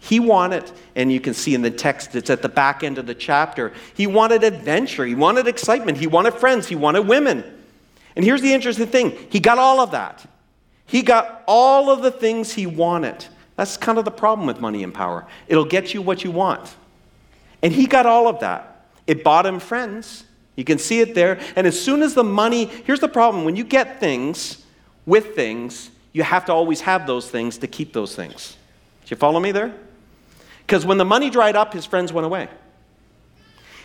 He 0.05 0.21
wanted, 0.21 0.71
and 0.95 1.11
you 1.11 1.19
can 1.19 1.33
see 1.33 1.55
in 1.55 1.63
the 1.63 1.71
text, 1.71 2.15
it's 2.15 2.29
at 2.29 2.43
the 2.43 2.49
back 2.49 2.85
end 2.85 2.99
of 2.99 3.07
the 3.07 3.15
chapter, 3.15 3.73
he 3.95 4.07
wanted 4.07 4.45
adventure, 4.45 5.07
he 5.07 5.15
wanted 5.15 5.49
excitement, 5.49 5.97
he 5.97 6.07
wanted 6.07 6.35
friends, 6.35 6.69
he 6.69 6.77
wanted 6.77 7.09
women. 7.09 7.43
And 8.15 8.23
here's 8.23 8.43
the 8.43 8.53
interesting 8.53 8.87
thing 8.87 9.17
he 9.31 9.41
got 9.41 9.57
all 9.57 9.81
of 9.81 9.93
that. 9.93 10.23
He 10.85 11.01
got 11.01 11.43
all 11.49 11.89
of 11.91 12.03
the 12.03 12.11
things 12.11 12.53
he 12.53 12.67
wanted. 12.67 13.25
That's 13.57 13.79
kind 13.79 13.97
of 13.97 14.05
the 14.05 14.11
problem 14.11 14.47
with 14.47 14.61
money 14.61 14.85
and 14.85 14.93
power. 14.93 15.27
It'll 15.49 15.65
get 15.65 15.95
you 15.95 16.03
what 16.03 16.23
you 16.23 16.31
want. 16.31 16.75
And 17.63 17.73
he 17.73 17.87
got 17.87 18.05
all 18.05 18.29
of 18.29 18.41
that. 18.41 18.85
It 19.07 19.25
bought 19.25 19.47
him 19.47 19.59
friends. 19.59 20.25
You 20.55 20.65
can 20.65 20.77
see 20.77 21.01
it 21.01 21.15
there. 21.15 21.41
And 21.57 21.67
as 21.67 21.81
soon 21.81 22.03
as 22.03 22.13
the 22.13 22.25
money, 22.25 22.67
here's 22.67 23.01
the 23.01 23.09
problem 23.09 23.47
when 23.47 23.57
you 23.57 23.65
get 23.65 24.01
things 24.01 24.67
with 25.07 25.35
things, 25.35 25.91
you 26.13 26.23
have 26.25 26.45
to 26.45 26.53
always 26.53 26.83
have 26.83 27.07
those 27.07 27.31
things 27.31 27.57
to 27.59 27.67
keep 27.67 27.95
those 27.95 28.15
things. 28.15 28.59
Do 29.07 29.15
you 29.15 29.17
follow 29.17 29.41
me 29.41 29.51
there? 29.51 29.75
Because 30.67 30.87
when 30.87 30.99
the 30.99 31.05
money 31.05 31.31
dried 31.31 31.57
up, 31.57 31.73
his 31.73 31.85
friends 31.85 32.13
went 32.13 32.27
away. 32.27 32.49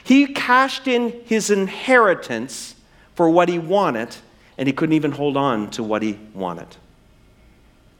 He 0.03 0.27
cashed 0.27 0.87
in 0.87 1.11
his 1.25 1.51
inheritance 1.51 2.75
for 3.15 3.29
what 3.29 3.49
he 3.49 3.59
wanted, 3.59 4.15
and 4.57 4.67
he 4.67 4.73
couldn't 4.73 4.93
even 4.93 5.11
hold 5.11 5.35
on 5.35 5.69
to 5.71 5.83
what 5.83 6.01
he 6.01 6.17
wanted. 6.33 6.67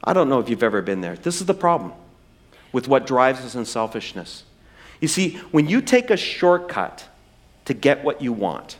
I 0.03 0.13
don't 0.13 0.29
know 0.29 0.39
if 0.39 0.50
you've 0.50 0.63
ever 0.63 0.81
been 0.81 1.01
there. 1.01 1.15
This 1.15 1.41
is 1.41 1.45
the 1.45 1.53
problem 1.53 1.93
with 2.71 2.88
what 2.88 3.05
drives 3.05 3.41
us 3.41 3.55
in 3.55 3.65
selfishness. 3.65 4.43
You 5.01 5.07
see, 5.07 5.36
when 5.51 5.67
you 5.67 5.81
take 5.81 6.09
a 6.09 6.17
shortcut 6.17 7.05
to 7.65 7.74
get 7.74 8.03
what 8.03 8.21
you 8.21 8.33
want, 8.33 8.77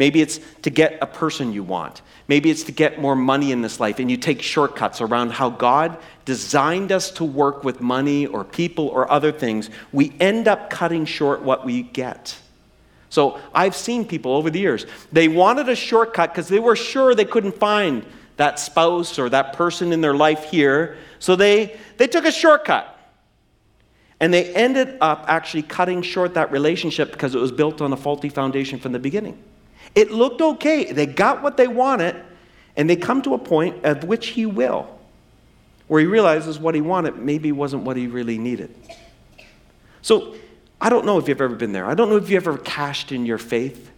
maybe 0.00 0.20
it's 0.20 0.40
to 0.62 0.70
get 0.70 0.98
a 1.00 1.06
person 1.06 1.52
you 1.52 1.62
want, 1.62 2.02
Maybe 2.30 2.48
it's 2.48 2.62
to 2.62 2.72
get 2.72 3.00
more 3.00 3.16
money 3.16 3.50
in 3.50 3.60
this 3.60 3.80
life, 3.80 3.98
and 3.98 4.08
you 4.08 4.16
take 4.16 4.40
shortcuts 4.40 5.00
around 5.00 5.32
how 5.32 5.50
God 5.50 5.98
designed 6.24 6.92
us 6.92 7.10
to 7.10 7.24
work 7.24 7.64
with 7.64 7.80
money 7.80 8.24
or 8.24 8.44
people 8.44 8.86
or 8.86 9.10
other 9.10 9.32
things. 9.32 9.68
We 9.90 10.14
end 10.20 10.46
up 10.46 10.70
cutting 10.70 11.06
short 11.06 11.42
what 11.42 11.66
we 11.66 11.82
get. 11.82 12.38
So 13.08 13.40
I've 13.52 13.74
seen 13.74 14.04
people 14.04 14.32
over 14.34 14.48
the 14.48 14.60
years, 14.60 14.86
they 15.10 15.26
wanted 15.26 15.68
a 15.68 15.74
shortcut 15.74 16.32
because 16.32 16.46
they 16.46 16.60
were 16.60 16.76
sure 16.76 17.16
they 17.16 17.24
couldn't 17.24 17.56
find 17.56 18.06
that 18.36 18.60
spouse 18.60 19.18
or 19.18 19.28
that 19.30 19.54
person 19.54 19.92
in 19.92 20.00
their 20.00 20.14
life 20.14 20.44
here. 20.44 20.98
So 21.18 21.34
they, 21.34 21.80
they 21.96 22.06
took 22.06 22.26
a 22.26 22.30
shortcut. 22.30 22.96
And 24.20 24.32
they 24.32 24.54
ended 24.54 24.98
up 25.00 25.24
actually 25.26 25.64
cutting 25.64 26.02
short 26.02 26.34
that 26.34 26.52
relationship 26.52 27.10
because 27.10 27.34
it 27.34 27.40
was 27.40 27.50
built 27.50 27.80
on 27.80 27.92
a 27.92 27.96
faulty 27.96 28.28
foundation 28.28 28.78
from 28.78 28.92
the 28.92 29.00
beginning. 29.00 29.36
It 29.94 30.10
looked 30.10 30.40
okay. 30.40 30.92
They 30.92 31.06
got 31.06 31.42
what 31.42 31.56
they 31.56 31.68
wanted, 31.68 32.16
and 32.76 32.88
they 32.88 32.96
come 32.96 33.22
to 33.22 33.34
a 33.34 33.38
point 33.38 33.84
at 33.84 34.04
which 34.04 34.28
he 34.28 34.46
will, 34.46 34.98
where 35.88 36.00
he 36.00 36.06
realizes 36.06 36.58
what 36.58 36.74
he 36.74 36.80
wanted 36.80 37.18
maybe 37.18 37.52
wasn't 37.52 37.82
what 37.82 37.96
he 37.96 38.06
really 38.06 38.38
needed. 38.38 38.74
So 40.02 40.34
I 40.80 40.88
don't 40.88 41.04
know 41.04 41.18
if 41.18 41.28
you've 41.28 41.40
ever 41.40 41.54
been 41.54 41.72
there. 41.72 41.84
I 41.84 41.94
don't 41.94 42.08
know 42.08 42.16
if 42.16 42.30
you've 42.30 42.46
ever 42.46 42.58
cashed 42.58 43.12
in 43.12 43.26
your 43.26 43.38
faith. 43.38 43.90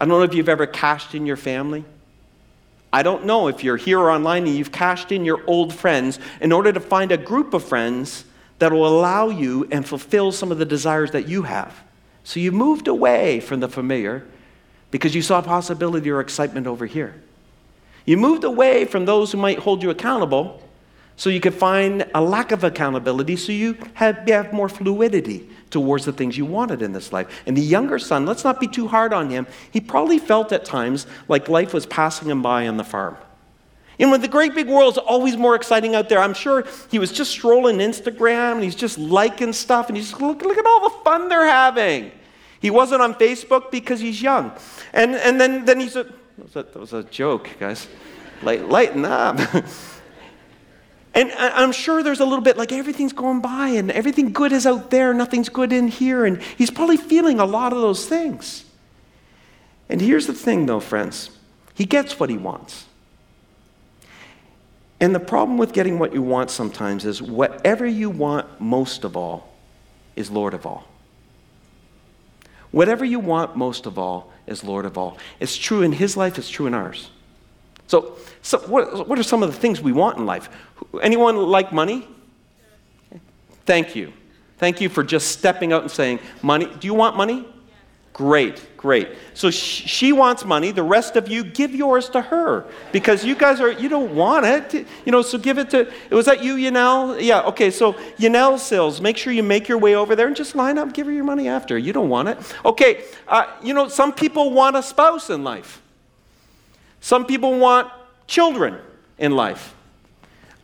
I 0.00 0.04
don't 0.04 0.18
know 0.18 0.24
if 0.24 0.34
you've 0.34 0.48
ever 0.48 0.66
cashed 0.66 1.14
in 1.14 1.26
your 1.26 1.36
family. 1.36 1.84
I 2.92 3.02
don't 3.02 3.24
know 3.24 3.48
if 3.48 3.62
you're 3.62 3.76
here 3.76 3.98
or 3.98 4.10
online 4.10 4.46
and 4.46 4.56
you've 4.56 4.72
cashed 4.72 5.12
in 5.12 5.24
your 5.24 5.42
old 5.46 5.74
friends 5.74 6.18
in 6.40 6.52
order 6.52 6.72
to 6.72 6.80
find 6.80 7.12
a 7.12 7.16
group 7.16 7.52
of 7.54 7.62
friends 7.62 8.24
that 8.58 8.72
will 8.72 8.86
allow 8.86 9.28
you 9.28 9.68
and 9.70 9.86
fulfill 9.86 10.32
some 10.32 10.50
of 10.50 10.58
the 10.58 10.64
desires 10.64 11.10
that 11.10 11.28
you 11.28 11.42
have. 11.42 11.74
So 12.24 12.40
you 12.40 12.52
moved 12.52 12.88
away 12.88 13.40
from 13.40 13.60
the 13.60 13.68
familiar 13.68 14.26
because 14.90 15.14
you 15.14 15.22
saw 15.22 15.42
possibility 15.42 16.10
or 16.10 16.20
excitement 16.20 16.66
over 16.66 16.86
here. 16.86 17.14
You 18.04 18.16
moved 18.16 18.44
away 18.44 18.84
from 18.84 19.04
those 19.04 19.32
who 19.32 19.38
might 19.38 19.58
hold 19.58 19.82
you 19.82 19.90
accountable 19.90 20.62
so 21.16 21.30
you 21.30 21.40
could 21.40 21.54
find 21.54 22.06
a 22.14 22.20
lack 22.20 22.52
of 22.52 22.62
accountability 22.62 23.36
so 23.36 23.50
you 23.50 23.76
have, 23.94 24.28
have 24.28 24.52
more 24.52 24.68
fluidity 24.68 25.48
towards 25.70 26.04
the 26.04 26.12
things 26.12 26.36
you 26.36 26.44
wanted 26.44 26.82
in 26.82 26.92
this 26.92 27.12
life. 27.12 27.42
And 27.46 27.56
the 27.56 27.62
younger 27.62 27.98
son, 27.98 28.26
let's 28.26 28.44
not 28.44 28.60
be 28.60 28.68
too 28.68 28.86
hard 28.86 29.12
on 29.12 29.30
him, 29.30 29.46
he 29.70 29.80
probably 29.80 30.18
felt 30.18 30.52
at 30.52 30.64
times 30.64 31.06
like 31.26 31.48
life 31.48 31.74
was 31.74 31.86
passing 31.86 32.28
him 32.28 32.42
by 32.42 32.68
on 32.68 32.76
the 32.76 32.84
farm. 32.84 33.16
And 33.98 34.10
when 34.10 34.20
the 34.20 34.28
great 34.28 34.54
big 34.54 34.68
world's 34.68 34.98
always 34.98 35.36
more 35.36 35.54
exciting 35.54 35.94
out 35.94 36.10
there, 36.10 36.18
I'm 36.18 36.34
sure 36.34 36.64
he 36.90 36.98
was 36.98 37.10
just 37.10 37.30
strolling 37.30 37.78
Instagram 37.78 38.56
and 38.56 38.62
he's 38.62 38.74
just 38.74 38.98
liking 38.98 39.54
stuff 39.54 39.88
and 39.88 39.96
he's 39.96 40.10
just, 40.10 40.20
look, 40.20 40.42
look 40.42 40.58
at 40.58 40.66
all 40.66 40.90
the 40.90 40.96
fun 41.02 41.30
they're 41.30 41.46
having. 41.46 42.12
He 42.66 42.70
wasn't 42.70 43.00
on 43.00 43.14
Facebook 43.14 43.70
because 43.70 44.00
he's 44.00 44.20
young. 44.20 44.50
And, 44.92 45.14
and 45.14 45.40
then, 45.40 45.64
then 45.64 45.78
he's 45.78 45.94
a, 45.94 46.02
that 46.02 46.42
was 46.42 46.56
a, 46.56 46.62
that 46.64 46.76
was 46.80 46.92
a 46.92 47.04
joke, 47.04 47.48
guys. 47.60 47.86
Light, 48.42 48.68
lighten 48.68 49.04
up. 49.04 49.38
and 51.14 51.30
I'm 51.30 51.70
sure 51.70 52.02
there's 52.02 52.18
a 52.18 52.24
little 52.24 52.42
bit 52.42 52.56
like 52.56 52.72
everything's 52.72 53.12
going 53.12 53.40
by 53.40 53.68
and 53.68 53.92
everything 53.92 54.32
good 54.32 54.50
is 54.50 54.66
out 54.66 54.90
there, 54.90 55.14
nothing's 55.14 55.48
good 55.48 55.72
in 55.72 55.86
here. 55.86 56.24
And 56.24 56.42
he's 56.42 56.72
probably 56.72 56.96
feeling 56.96 57.38
a 57.38 57.44
lot 57.44 57.72
of 57.72 57.78
those 57.78 58.08
things. 58.08 58.64
And 59.88 60.00
here's 60.00 60.26
the 60.26 60.34
thing, 60.34 60.66
though, 60.66 60.80
friends 60.80 61.30
he 61.72 61.84
gets 61.84 62.18
what 62.18 62.30
he 62.30 62.36
wants. 62.36 62.86
And 64.98 65.14
the 65.14 65.20
problem 65.20 65.56
with 65.56 65.72
getting 65.72 66.00
what 66.00 66.12
you 66.12 66.20
want 66.20 66.50
sometimes 66.50 67.04
is 67.04 67.22
whatever 67.22 67.86
you 67.86 68.10
want 68.10 68.60
most 68.60 69.04
of 69.04 69.16
all 69.16 69.54
is 70.16 70.32
Lord 70.32 70.52
of 70.52 70.66
all. 70.66 70.88
Whatever 72.76 73.06
you 73.06 73.18
want 73.18 73.56
most 73.56 73.86
of 73.86 73.98
all 73.98 74.30
is 74.46 74.62
Lord 74.62 74.84
of 74.84 74.98
all. 74.98 75.16
It's 75.40 75.56
true 75.56 75.80
in 75.80 75.92
his 75.92 76.14
life, 76.14 76.36
it's 76.36 76.50
true 76.50 76.66
in 76.66 76.74
ours. 76.74 77.08
So, 77.86 78.18
so 78.42 78.58
what, 78.58 79.08
what 79.08 79.18
are 79.18 79.22
some 79.22 79.42
of 79.42 79.50
the 79.50 79.58
things 79.58 79.80
we 79.80 79.92
want 79.92 80.18
in 80.18 80.26
life? 80.26 80.50
Anyone 81.00 81.38
like 81.38 81.72
money? 81.72 82.06
Thank 83.64 83.96
you. 83.96 84.12
Thank 84.58 84.82
you 84.82 84.90
for 84.90 85.02
just 85.02 85.30
stepping 85.30 85.72
out 85.72 85.80
and 85.80 85.90
saying, 85.90 86.18
Money, 86.42 86.66
do 86.66 86.86
you 86.86 86.92
want 86.92 87.16
money? 87.16 87.48
Great, 88.16 88.78
great. 88.78 89.10
So 89.34 89.50
sh- 89.50 89.82
she 89.84 90.10
wants 90.10 90.42
money. 90.42 90.70
The 90.70 90.82
rest 90.82 91.16
of 91.16 91.28
you, 91.28 91.44
give 91.44 91.74
yours 91.74 92.08
to 92.08 92.22
her 92.22 92.64
because 92.90 93.26
you 93.26 93.34
guys 93.34 93.60
are, 93.60 93.70
you 93.70 93.90
don't 93.90 94.14
want 94.14 94.46
it. 94.46 94.86
You 95.04 95.12
know, 95.12 95.20
so 95.20 95.36
give 95.36 95.58
it 95.58 95.68
to, 95.68 95.92
was 96.10 96.24
that 96.24 96.42
you, 96.42 96.54
Yanel? 96.54 97.22
Yeah, 97.22 97.42
okay. 97.42 97.70
So 97.70 97.92
Yanel 98.18 98.58
Sills, 98.58 99.02
make 99.02 99.18
sure 99.18 99.34
you 99.34 99.42
make 99.42 99.68
your 99.68 99.76
way 99.76 99.94
over 99.96 100.16
there 100.16 100.28
and 100.28 100.34
just 100.34 100.54
line 100.54 100.78
up, 100.78 100.94
give 100.94 101.06
her 101.06 101.12
your 101.12 101.24
money 101.24 101.46
after. 101.46 101.76
You 101.76 101.92
don't 101.92 102.08
want 102.08 102.30
it. 102.30 102.38
Okay, 102.64 103.04
uh, 103.28 103.52
you 103.62 103.74
know, 103.74 103.86
some 103.86 104.14
people 104.14 104.50
want 104.50 104.76
a 104.76 104.82
spouse 104.82 105.28
in 105.28 105.44
life, 105.44 105.82
some 107.02 107.26
people 107.26 107.58
want 107.58 107.92
children 108.26 108.78
in 109.18 109.36
life. 109.36 109.74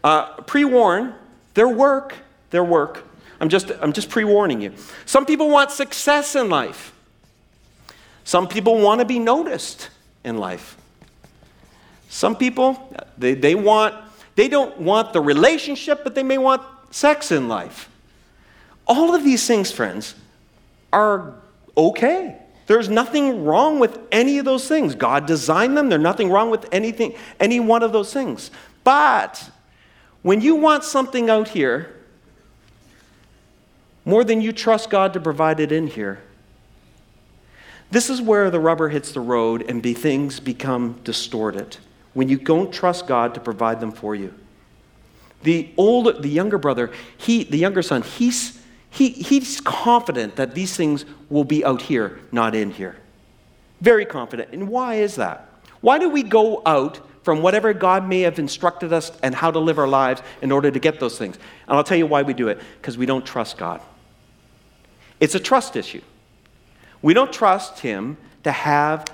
Uh, 0.02 0.40
pre 0.44 0.64
warn, 0.64 1.12
their 1.52 1.68
work, 1.68 2.14
their 2.48 2.64
work. 2.64 3.04
I'm 3.42 3.50
just, 3.50 3.70
I'm 3.82 3.92
just 3.92 4.08
pre 4.08 4.24
warning 4.24 4.62
you. 4.62 4.72
Some 5.04 5.26
people 5.26 5.50
want 5.50 5.70
success 5.70 6.34
in 6.34 6.48
life. 6.48 6.94
Some 8.24 8.48
people 8.48 8.80
want 8.80 9.00
to 9.00 9.04
be 9.04 9.18
noticed 9.18 9.90
in 10.24 10.38
life. 10.38 10.76
Some 12.08 12.36
people, 12.36 12.94
they, 13.16 13.34
they 13.34 13.54
want, 13.54 13.94
they 14.34 14.48
don't 14.48 14.78
want 14.78 15.12
the 15.12 15.20
relationship, 15.20 16.04
but 16.04 16.14
they 16.14 16.22
may 16.22 16.38
want 16.38 16.62
sex 16.90 17.32
in 17.32 17.48
life. 17.48 17.88
All 18.86 19.14
of 19.14 19.24
these 19.24 19.46
things, 19.46 19.72
friends, 19.72 20.14
are 20.92 21.34
okay. 21.76 22.36
There's 22.66 22.88
nothing 22.88 23.44
wrong 23.44 23.78
with 23.78 23.98
any 24.12 24.38
of 24.38 24.44
those 24.44 24.68
things. 24.68 24.94
God 24.94 25.26
designed 25.26 25.76
them. 25.76 25.88
There's 25.88 26.02
nothing 26.02 26.30
wrong 26.30 26.50
with 26.50 26.68
anything, 26.72 27.14
any 27.40 27.60
one 27.60 27.82
of 27.82 27.92
those 27.92 28.12
things. 28.12 28.50
But 28.84 29.50
when 30.22 30.40
you 30.40 30.54
want 30.54 30.84
something 30.84 31.28
out 31.28 31.48
here, 31.48 31.96
more 34.04 34.24
than 34.24 34.40
you 34.40 34.52
trust 34.52 34.90
God 34.90 35.12
to 35.12 35.20
provide 35.20 35.60
it 35.60 35.72
in 35.72 35.86
here, 35.86 36.22
this 37.92 38.08
is 38.08 38.22
where 38.22 38.50
the 38.50 38.58
rubber 38.58 38.88
hits 38.88 39.12
the 39.12 39.20
road 39.20 39.66
and 39.68 39.82
be, 39.82 39.92
things 39.92 40.40
become 40.40 40.98
distorted 41.04 41.76
when 42.14 42.26
you 42.26 42.38
don't 42.38 42.72
trust 42.72 43.06
God 43.06 43.34
to 43.34 43.40
provide 43.40 43.80
them 43.80 43.92
for 43.92 44.14
you. 44.14 44.32
The 45.42 45.70
older, 45.76 46.12
the 46.12 46.30
younger 46.30 46.56
brother, 46.56 46.90
he, 47.18 47.44
the 47.44 47.58
younger 47.58 47.82
son, 47.82 48.00
he's, 48.00 48.58
he, 48.88 49.10
he's 49.10 49.60
confident 49.60 50.36
that 50.36 50.54
these 50.54 50.74
things 50.74 51.04
will 51.28 51.44
be 51.44 51.66
out 51.66 51.82
here, 51.82 52.18
not 52.32 52.54
in 52.54 52.70
here. 52.70 52.96
Very 53.82 54.06
confident. 54.06 54.52
And 54.52 54.70
why 54.70 54.94
is 54.94 55.16
that? 55.16 55.50
Why 55.82 55.98
do 55.98 56.08
we 56.08 56.22
go 56.22 56.62
out 56.64 56.98
from 57.22 57.42
whatever 57.42 57.74
God 57.74 58.08
may 58.08 58.22
have 58.22 58.38
instructed 58.38 58.94
us 58.94 59.12
and 59.22 59.34
how 59.34 59.50
to 59.50 59.58
live 59.58 59.78
our 59.78 59.86
lives 59.86 60.22
in 60.40 60.50
order 60.50 60.70
to 60.70 60.78
get 60.78 60.98
those 60.98 61.18
things? 61.18 61.36
And 61.68 61.76
I'll 61.76 61.84
tell 61.84 61.98
you 61.98 62.06
why 62.06 62.22
we 62.22 62.32
do 62.32 62.48
it 62.48 62.58
because 62.80 62.96
we 62.96 63.04
don't 63.04 63.26
trust 63.26 63.58
God. 63.58 63.82
It's 65.20 65.34
a 65.34 65.40
trust 65.40 65.76
issue. 65.76 66.00
We 67.02 67.14
don't 67.14 67.32
trust 67.32 67.80
Him 67.80 68.16
to 68.44 68.52
have 68.52 69.04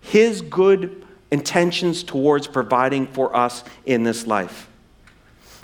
His 0.00 0.40
good 0.40 1.04
intentions 1.30 2.02
towards 2.02 2.46
providing 2.46 3.06
for 3.06 3.34
us 3.36 3.64
in 3.86 4.02
this 4.02 4.26
life. 4.26 4.68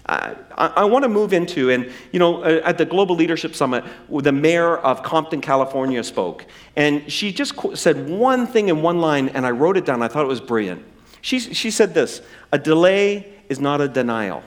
I, 0.06 0.34
I, 0.56 0.84
want 0.84 1.04
to 1.04 1.08
move 1.08 1.32
into, 1.32 1.70
and 1.70 1.90
you 2.10 2.18
know, 2.18 2.42
uh, 2.42 2.60
at 2.64 2.78
the 2.78 2.84
Global 2.84 3.14
Leadership 3.14 3.54
Summit, 3.54 3.84
the 4.10 4.32
mayor 4.32 4.76
of 4.78 5.04
Compton, 5.04 5.40
California 5.40 6.02
spoke, 6.02 6.46
and 6.74 7.10
she 7.10 7.32
just 7.32 7.54
said 7.74 8.08
one 8.08 8.48
thing 8.48 8.70
in 8.70 8.82
one 8.82 9.00
line, 9.00 9.28
and 9.28 9.46
I 9.46 9.52
wrote 9.52 9.76
it 9.76 9.84
down. 9.84 10.02
I 10.02 10.08
thought 10.08 10.24
it 10.24 10.28
was 10.28 10.40
brilliant. 10.40 10.84
She, 11.20 11.38
she 11.38 11.70
said 11.70 11.94
this 11.94 12.22
A 12.52 12.58
delay 12.58 13.32
is 13.48 13.60
not 13.60 13.80
a 13.80 13.86
denial. 13.86 14.42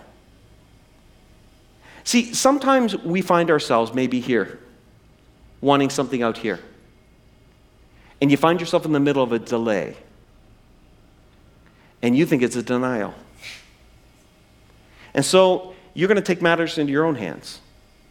See, 2.03 2.33
sometimes 2.33 2.97
we 2.97 3.21
find 3.21 3.49
ourselves 3.49 3.93
maybe 3.93 4.19
here, 4.19 4.59
wanting 5.61 5.89
something 5.89 6.21
out 6.21 6.37
here. 6.37 6.59
And 8.23 8.31
you 8.31 8.37
find 8.37 8.61
yourself 8.61 8.85
in 8.85 8.93
the 8.93 9.01
middle 9.01 9.21
of 9.21 9.33
a 9.33 9.37
delay. 9.37 9.97
And 12.01 12.15
you 12.15 12.25
think 12.25 12.41
it's 12.41 12.55
a 12.55 12.63
denial. 12.63 13.13
And 15.13 15.25
so 15.25 15.75
you're 15.93 16.07
going 16.07 16.15
to 16.15 16.21
take 16.21 16.41
matters 16.41 16.77
into 16.77 16.93
your 16.93 17.03
own 17.03 17.15
hands. 17.15 17.59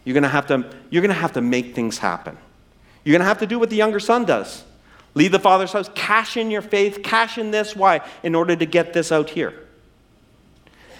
You're 0.04 0.12
going 0.12 0.24
to 0.24 0.28
have 0.28 0.48
to, 0.48 0.70
you're 0.90 1.00
going 1.00 1.14
to, 1.14 1.18
have 1.18 1.32
to 1.32 1.40
make 1.40 1.74
things 1.74 1.96
happen. 1.96 2.36
You're 3.04 3.12
going 3.12 3.22
to 3.22 3.26
have 3.26 3.38
to 3.38 3.46
do 3.46 3.58
what 3.58 3.70
the 3.70 3.76
younger 3.76 3.98
son 3.98 4.26
does 4.26 4.64
leave 5.14 5.32
the 5.32 5.38
father's 5.38 5.72
house, 5.72 5.88
cash 5.94 6.36
in 6.36 6.50
your 6.50 6.60
faith, 6.60 7.02
cash 7.02 7.38
in 7.38 7.50
this. 7.50 7.74
Why? 7.74 8.02
In 8.22 8.34
order 8.34 8.54
to 8.54 8.66
get 8.66 8.92
this 8.92 9.12
out 9.12 9.30
here. 9.30 9.54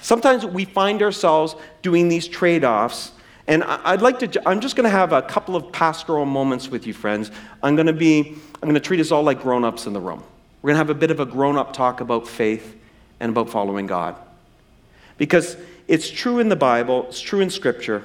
Sometimes 0.01 0.47
we 0.47 0.65
find 0.65 1.03
ourselves 1.03 1.55
doing 1.83 2.09
these 2.09 2.27
trade 2.27 2.65
offs. 2.65 3.13
And 3.53 3.63
I'd 3.65 4.01
like 4.01 4.19
to, 4.21 4.49
I'm 4.49 4.61
just 4.61 4.77
going 4.77 4.85
to 4.85 4.91
have 4.91 5.13
a 5.13 5.21
couple 5.21 5.57
of 5.57 5.73
pastoral 5.73 6.25
moments 6.25 6.71
with 6.71 6.87
you, 6.87 6.95
friends. 6.95 7.31
I'm 7.63 7.77
going 7.77 7.87
to 7.87 7.93
be, 7.93 8.35
I'm 8.55 8.63
going 8.63 8.73
to 8.73 8.81
treat 8.81 8.99
us 8.99 9.11
all 9.11 9.23
like 9.23 9.43
grown 9.43 9.63
ups 9.63 9.87
in 9.87 9.93
the 9.93 10.01
room. 10.01 10.25
We're 10.63 10.69
going 10.69 10.77
to 10.77 10.79
have 10.79 10.89
a 10.89 10.99
bit 10.99 11.11
of 11.11 11.21
a 11.21 11.27
grown 11.27 11.59
up 11.59 11.75
talk 11.75 12.01
about 12.01 12.27
faith 12.27 12.75
and 13.21 13.29
about 13.29 13.51
following 13.51 13.87
God. 13.87 14.17
Because 15.19 15.59
it's 15.87 16.09
true 16.09 16.39
in 16.39 16.49
the 16.49 16.57
Bible, 16.57 17.05
it's 17.09 17.21
true 17.21 17.41
in 17.41 17.51
Scripture, 17.51 18.03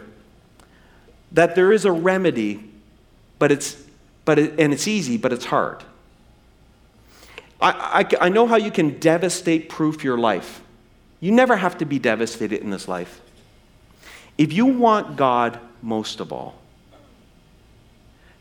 that 1.31 1.55
there 1.55 1.71
is 1.71 1.85
a 1.85 1.93
remedy, 1.93 2.69
but 3.39 3.49
it's, 3.49 3.81
but 4.25 4.37
it, 4.37 4.59
and 4.59 4.73
it's 4.73 4.85
easy, 4.85 5.15
but 5.15 5.31
it's 5.31 5.45
hard. 5.45 5.81
I, 7.61 8.05
I, 8.11 8.25
I 8.25 8.27
know 8.27 8.47
how 8.47 8.57
you 8.57 8.69
can 8.69 8.99
devastate 8.99 9.69
proof 9.69 10.03
your 10.03 10.17
life. 10.17 10.61
You 11.21 11.31
never 11.31 11.55
have 11.55 11.77
to 11.77 11.85
be 11.85 11.99
devastated 11.99 12.59
in 12.59 12.69
this 12.69 12.89
life. 12.89 13.21
If 14.37 14.53
you 14.53 14.65
want 14.65 15.15
God 15.15 15.59
most 15.81 16.19
of 16.19 16.31
all, 16.31 16.55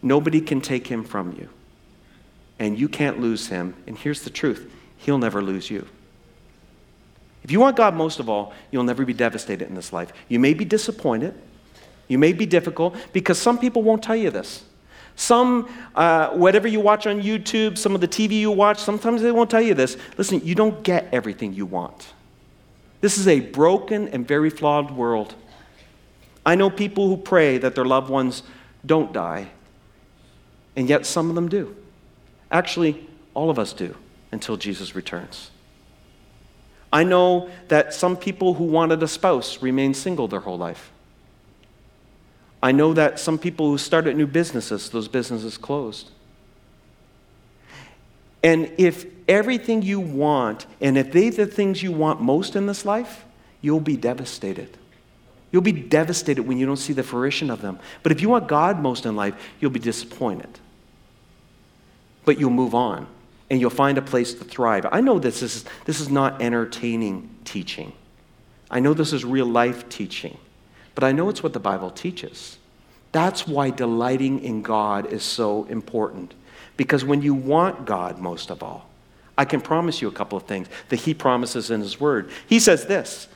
nobody 0.02 0.40
can 0.40 0.60
take 0.60 0.86
him 0.86 1.04
from 1.04 1.32
you. 1.32 1.48
And 2.58 2.78
you 2.78 2.88
can't 2.88 3.20
lose 3.20 3.48
him. 3.48 3.74
And 3.86 3.96
here's 3.98 4.22
the 4.22 4.30
truth 4.30 4.70
He'll 4.98 5.18
never 5.18 5.42
lose 5.42 5.70
you. 5.70 5.86
If 7.44 7.52
you 7.52 7.60
want 7.60 7.76
God 7.76 7.94
most 7.94 8.18
of 8.18 8.28
all, 8.28 8.52
you'll 8.70 8.84
never 8.84 9.04
be 9.04 9.12
devastated 9.12 9.68
in 9.68 9.74
this 9.74 9.92
life. 9.92 10.12
You 10.28 10.40
may 10.40 10.52
be 10.52 10.64
disappointed, 10.64 11.34
you 12.08 12.18
may 12.18 12.32
be 12.32 12.44
difficult, 12.44 12.96
because 13.12 13.38
some 13.38 13.58
people 13.58 13.82
won't 13.82 14.02
tell 14.02 14.16
you 14.16 14.30
this. 14.30 14.64
Some, 15.14 15.68
uh, 15.94 16.30
whatever 16.30 16.66
you 16.68 16.80
watch 16.80 17.06
on 17.06 17.22
YouTube, 17.22 17.78
some 17.78 17.94
of 17.94 18.00
the 18.00 18.08
TV 18.08 18.32
you 18.32 18.50
watch, 18.50 18.78
sometimes 18.78 19.22
they 19.22 19.30
won't 19.30 19.48
tell 19.48 19.62
you 19.62 19.74
this. 19.74 19.96
Listen, 20.18 20.40
you 20.44 20.54
don't 20.54 20.82
get 20.82 21.08
everything 21.12 21.54
you 21.54 21.66
want. 21.66 22.12
This 23.00 23.16
is 23.16 23.28
a 23.28 23.40
broken 23.40 24.08
and 24.08 24.26
very 24.26 24.50
flawed 24.50 24.90
world. 24.90 25.34
I 26.46 26.54
know 26.54 26.70
people 26.70 27.08
who 27.08 27.16
pray 27.16 27.58
that 27.58 27.74
their 27.74 27.84
loved 27.84 28.08
ones 28.08 28.44
don't 28.86 29.12
die, 29.12 29.48
and 30.76 30.88
yet 30.88 31.04
some 31.04 31.28
of 31.28 31.34
them 31.34 31.48
do. 31.48 31.74
Actually, 32.52 33.04
all 33.34 33.50
of 33.50 33.58
us 33.58 33.72
do 33.72 33.96
until 34.30 34.56
Jesus 34.56 34.94
returns. 34.94 35.50
I 36.92 37.02
know 37.02 37.50
that 37.66 37.92
some 37.92 38.16
people 38.16 38.54
who 38.54 38.64
wanted 38.64 39.02
a 39.02 39.08
spouse 39.08 39.60
remain 39.60 39.92
single 39.92 40.28
their 40.28 40.40
whole 40.40 40.56
life. 40.56 40.92
I 42.62 42.70
know 42.70 42.94
that 42.94 43.18
some 43.18 43.38
people 43.38 43.68
who 43.68 43.76
started 43.76 44.16
new 44.16 44.26
businesses, 44.26 44.88
those 44.90 45.08
businesses 45.08 45.58
closed. 45.58 46.10
And 48.42 48.70
if 48.78 49.04
everything 49.28 49.82
you 49.82 49.98
want, 49.98 50.66
and 50.80 50.96
if 50.96 51.10
they 51.10 51.30
the 51.30 51.46
things 51.46 51.82
you 51.82 51.90
want 51.90 52.20
most 52.20 52.54
in 52.54 52.66
this 52.66 52.84
life, 52.84 53.24
you'll 53.60 53.80
be 53.80 53.96
devastated. 53.96 54.78
You'll 55.56 55.62
be 55.62 55.72
devastated 55.72 56.42
when 56.42 56.58
you 56.58 56.66
don't 56.66 56.76
see 56.76 56.92
the 56.92 57.02
fruition 57.02 57.48
of 57.48 57.62
them. 57.62 57.78
But 58.02 58.12
if 58.12 58.20
you 58.20 58.28
want 58.28 58.46
God 58.46 58.78
most 58.78 59.06
in 59.06 59.16
life, 59.16 59.34
you'll 59.58 59.70
be 59.70 59.80
disappointed. 59.80 60.50
But 62.26 62.38
you'll 62.38 62.50
move 62.50 62.74
on 62.74 63.06
and 63.48 63.58
you'll 63.58 63.70
find 63.70 63.96
a 63.96 64.02
place 64.02 64.34
to 64.34 64.44
thrive. 64.44 64.84
I 64.92 65.00
know 65.00 65.18
this 65.18 65.40
is, 65.42 65.64
this 65.86 65.98
is 65.98 66.10
not 66.10 66.42
entertaining 66.42 67.34
teaching. 67.46 67.94
I 68.70 68.80
know 68.80 68.92
this 68.92 69.14
is 69.14 69.24
real 69.24 69.46
life 69.46 69.88
teaching, 69.88 70.36
but 70.94 71.02
I 71.04 71.12
know 71.12 71.30
it's 71.30 71.42
what 71.42 71.54
the 71.54 71.58
Bible 71.58 71.90
teaches. 71.90 72.58
That's 73.12 73.48
why 73.48 73.70
delighting 73.70 74.44
in 74.44 74.60
God 74.60 75.10
is 75.10 75.22
so 75.22 75.64
important. 75.70 76.34
Because 76.76 77.02
when 77.02 77.22
you 77.22 77.32
want 77.32 77.86
God 77.86 78.18
most 78.18 78.50
of 78.50 78.62
all, 78.62 78.90
I 79.38 79.46
can 79.46 79.62
promise 79.62 80.02
you 80.02 80.08
a 80.08 80.12
couple 80.12 80.36
of 80.36 80.44
things 80.44 80.68
that 80.90 80.96
He 80.96 81.14
promises 81.14 81.70
in 81.70 81.80
His 81.80 81.98
Word. 81.98 82.28
He 82.46 82.60
says 82.60 82.84
this 82.84 83.28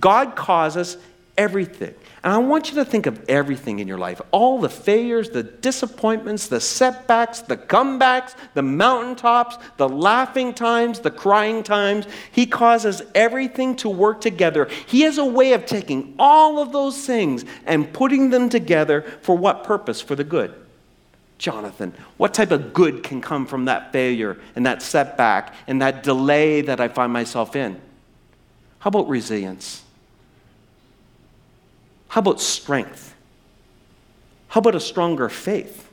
God 0.00 0.34
causes 0.34 0.96
everything. 1.38 1.94
And 2.24 2.32
I 2.32 2.38
want 2.38 2.68
you 2.68 2.74
to 2.74 2.84
think 2.84 3.06
of 3.06 3.24
everything 3.28 3.78
in 3.78 3.86
your 3.88 3.96
life 3.96 4.20
all 4.32 4.60
the 4.60 4.68
failures, 4.68 5.30
the 5.30 5.44
disappointments, 5.44 6.48
the 6.48 6.60
setbacks, 6.60 7.40
the 7.40 7.56
comebacks, 7.56 8.34
the 8.54 8.62
mountaintops, 8.62 9.56
the 9.76 9.88
laughing 9.88 10.52
times, 10.52 10.98
the 10.98 11.12
crying 11.12 11.62
times. 11.62 12.06
He 12.32 12.44
causes 12.44 13.02
everything 13.14 13.76
to 13.76 13.88
work 13.88 14.20
together. 14.20 14.68
He 14.86 15.02
has 15.02 15.16
a 15.16 15.24
way 15.24 15.52
of 15.52 15.64
taking 15.64 16.14
all 16.18 16.58
of 16.58 16.72
those 16.72 17.06
things 17.06 17.44
and 17.64 17.90
putting 17.92 18.30
them 18.30 18.48
together 18.48 19.02
for 19.22 19.38
what 19.38 19.64
purpose? 19.64 20.00
For 20.00 20.16
the 20.16 20.24
good. 20.24 20.52
Jonathan, 21.38 21.94
what 22.16 22.34
type 22.34 22.50
of 22.50 22.74
good 22.74 23.04
can 23.04 23.20
come 23.20 23.46
from 23.46 23.66
that 23.66 23.92
failure 23.92 24.38
and 24.56 24.66
that 24.66 24.82
setback 24.82 25.54
and 25.68 25.80
that 25.80 26.02
delay 26.02 26.62
that 26.62 26.80
I 26.80 26.88
find 26.88 27.12
myself 27.12 27.54
in? 27.54 27.80
How 28.80 28.88
about 28.88 29.08
resilience? 29.08 29.84
How 32.08 32.20
about 32.20 32.40
strength? 32.40 33.14
How 34.48 34.60
about 34.60 34.74
a 34.74 34.80
stronger 34.80 35.28
faith? 35.28 35.88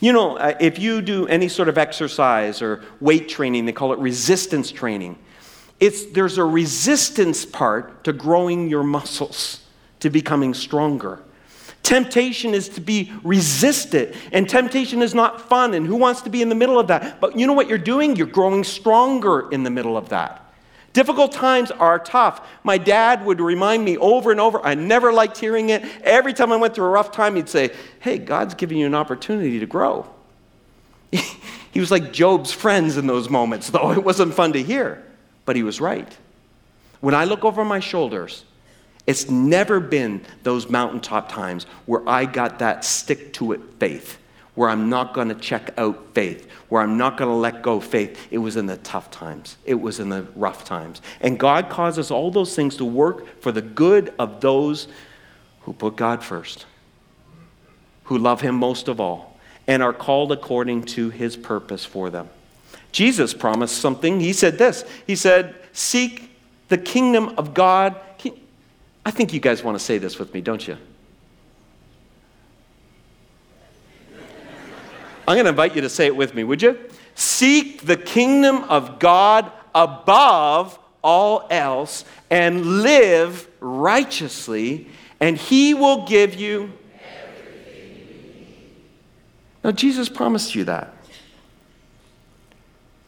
You 0.00 0.12
know, 0.12 0.36
uh, 0.36 0.54
if 0.60 0.78
you 0.78 1.02
do 1.02 1.26
any 1.26 1.48
sort 1.48 1.68
of 1.68 1.76
exercise 1.76 2.62
or 2.62 2.84
weight 3.00 3.28
training, 3.28 3.66
they 3.66 3.72
call 3.72 3.92
it 3.92 3.98
resistance 3.98 4.70
training. 4.70 5.18
It's, 5.80 6.06
there's 6.06 6.38
a 6.38 6.44
resistance 6.44 7.44
part 7.44 8.04
to 8.04 8.12
growing 8.12 8.68
your 8.68 8.84
muscles, 8.84 9.60
to 10.00 10.10
becoming 10.10 10.54
stronger. 10.54 11.20
Temptation 11.82 12.54
is 12.54 12.68
to 12.70 12.80
be 12.80 13.12
resisted, 13.24 14.14
and 14.30 14.48
temptation 14.48 15.02
is 15.02 15.14
not 15.14 15.48
fun. 15.48 15.74
And 15.74 15.86
who 15.86 15.96
wants 15.96 16.22
to 16.22 16.30
be 16.30 16.42
in 16.42 16.48
the 16.48 16.54
middle 16.54 16.78
of 16.78 16.88
that? 16.88 17.20
But 17.20 17.38
you 17.38 17.46
know 17.46 17.54
what 17.54 17.68
you're 17.68 17.78
doing? 17.78 18.14
You're 18.14 18.26
growing 18.26 18.62
stronger 18.62 19.50
in 19.50 19.62
the 19.62 19.70
middle 19.70 19.96
of 19.96 20.10
that. 20.10 20.47
Difficult 20.92 21.32
times 21.32 21.70
are 21.70 21.98
tough. 21.98 22.46
My 22.64 22.78
dad 22.78 23.24
would 23.24 23.40
remind 23.40 23.84
me 23.84 23.96
over 23.98 24.30
and 24.30 24.40
over. 24.40 24.60
I 24.64 24.74
never 24.74 25.12
liked 25.12 25.38
hearing 25.38 25.70
it. 25.70 25.84
Every 26.02 26.32
time 26.32 26.50
I 26.50 26.56
went 26.56 26.74
through 26.74 26.86
a 26.86 26.90
rough 26.90 27.12
time, 27.12 27.36
he'd 27.36 27.48
say, 27.48 27.70
Hey, 28.00 28.18
God's 28.18 28.54
giving 28.54 28.78
you 28.78 28.86
an 28.86 28.94
opportunity 28.94 29.60
to 29.60 29.66
grow. 29.66 30.08
he 31.10 31.80
was 31.80 31.90
like 31.90 32.12
Job's 32.12 32.52
friends 32.52 32.96
in 32.96 33.06
those 33.06 33.28
moments, 33.28 33.70
though 33.70 33.92
it 33.92 34.02
wasn't 34.02 34.34
fun 34.34 34.52
to 34.54 34.62
hear. 34.62 35.04
But 35.44 35.56
he 35.56 35.62
was 35.62 35.80
right. 35.80 36.16
When 37.00 37.14
I 37.14 37.24
look 37.24 37.44
over 37.44 37.64
my 37.64 37.80
shoulders, 37.80 38.44
it's 39.06 39.30
never 39.30 39.80
been 39.80 40.22
those 40.42 40.68
mountaintop 40.68 41.30
times 41.30 41.64
where 41.86 42.06
I 42.06 42.24
got 42.26 42.58
that 42.58 42.84
stick 42.84 43.32
to 43.34 43.52
it 43.52 43.60
faith, 43.78 44.18
where 44.58 44.68
I'm 44.68 44.88
not 44.88 45.14
going 45.14 45.28
to 45.28 45.36
check 45.36 45.70
out 45.78 46.14
faith, 46.14 46.50
where 46.68 46.82
I'm 46.82 46.98
not 46.98 47.16
going 47.16 47.30
to 47.30 47.36
let 47.36 47.62
go 47.62 47.78
faith. 47.78 48.26
It 48.32 48.38
was 48.38 48.56
in 48.56 48.66
the 48.66 48.76
tough 48.78 49.08
times, 49.08 49.56
it 49.64 49.76
was 49.76 50.00
in 50.00 50.08
the 50.08 50.26
rough 50.34 50.64
times. 50.64 51.00
And 51.20 51.38
God 51.38 51.70
causes 51.70 52.10
all 52.10 52.32
those 52.32 52.56
things 52.56 52.76
to 52.78 52.84
work 52.84 53.40
for 53.40 53.52
the 53.52 53.62
good 53.62 54.12
of 54.18 54.40
those 54.40 54.88
who 55.60 55.72
put 55.72 55.94
God 55.94 56.24
first, 56.24 56.66
who 58.04 58.18
love 58.18 58.40
Him 58.40 58.56
most 58.56 58.88
of 58.88 58.98
all, 58.98 59.38
and 59.68 59.80
are 59.80 59.92
called 59.92 60.32
according 60.32 60.82
to 60.86 61.10
His 61.10 61.36
purpose 61.36 61.84
for 61.84 62.10
them. 62.10 62.28
Jesus 62.90 63.32
promised 63.32 63.76
something. 63.78 64.18
He 64.18 64.32
said 64.32 64.58
this 64.58 64.84
He 65.06 65.14
said, 65.14 65.54
Seek 65.72 66.36
the 66.68 66.78
kingdom 66.78 67.34
of 67.38 67.54
God 67.54 67.94
I 69.08 69.10
think 69.10 69.32
you 69.32 69.40
guys 69.40 69.64
want 69.64 69.78
to 69.78 69.82
say 69.82 69.96
this 69.96 70.18
with 70.18 70.34
me, 70.34 70.42
don't 70.42 70.68
you? 70.68 70.76
I'm 75.28 75.34
going 75.34 75.44
to 75.44 75.50
invite 75.50 75.76
you 75.76 75.82
to 75.82 75.90
say 75.90 76.06
it 76.06 76.16
with 76.16 76.34
me, 76.34 76.42
would 76.42 76.62
you? 76.62 76.78
Seek 77.14 77.82
the 77.82 77.98
kingdom 77.98 78.64
of 78.64 78.98
God 78.98 79.52
above 79.74 80.78
all 81.04 81.46
else 81.50 82.06
and 82.30 82.82
live 82.82 83.46
righteously, 83.60 84.88
and 85.20 85.36
he 85.36 85.74
will 85.74 86.06
give 86.06 86.34
you. 86.34 86.72
Everything. 87.04 88.46
Now, 89.62 89.72
Jesus 89.72 90.08
promised 90.08 90.54
you 90.54 90.64
that. 90.64 90.94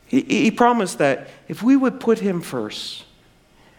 He, 0.06 0.20
he 0.20 0.50
promised 0.50 0.98
that 0.98 1.30
if 1.48 1.62
we 1.62 1.74
would 1.74 2.00
put 2.00 2.18
him 2.18 2.42
first, 2.42 3.04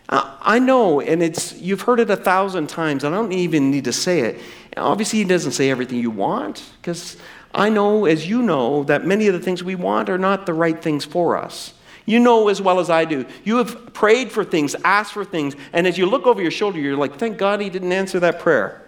I 0.10 0.58
know, 0.58 0.99
and 0.99 1.21
it's 1.21 1.54
you've 1.62 1.82
heard 1.82 1.99
it 1.99 2.10
a 2.10 2.17
thousand 2.17 2.67
times. 2.67 3.04
I 3.06 3.12
don't 3.12 3.32
even 3.32 3.69
need 3.69 3.86
to 3.86 3.93
say 3.93 4.21
it. 4.21 4.41
Obviously, 4.75 5.19
he 5.19 5.25
doesn't 5.25 5.51
say 5.51 5.69
everything 5.69 5.99
you 5.99 6.10
want, 6.10 6.63
because 6.82 7.17
I 7.53 7.69
know, 7.69 8.05
as 8.05 8.27
you 8.27 8.41
know, 8.41 8.83
that 8.85 9.05
many 9.05 9.27
of 9.27 9.33
the 9.33 9.39
things 9.39 9.63
we 9.63 9.75
want 9.75 10.09
are 10.09 10.17
not 10.17 10.45
the 10.45 10.53
right 10.53 10.81
things 10.81 11.03
for 11.03 11.37
us. 11.37 11.73
You 12.05 12.19
know 12.19 12.47
as 12.47 12.61
well 12.61 12.79
as 12.79 12.89
I 12.89 13.05
do. 13.05 13.25
You 13.43 13.57
have 13.57 13.93
prayed 13.93 14.31
for 14.31 14.43
things, 14.43 14.75
asked 14.83 15.13
for 15.13 15.25
things, 15.25 15.55
and 15.71 15.85
as 15.85 15.97
you 15.97 16.05
look 16.05 16.25
over 16.25 16.41
your 16.41 16.51
shoulder, 16.51 16.79
you're 16.79 16.97
like, 16.97 17.17
thank 17.17 17.37
God 17.37 17.61
he 17.61 17.69
didn't 17.69 17.91
answer 17.91 18.19
that 18.21 18.39
prayer. 18.39 18.81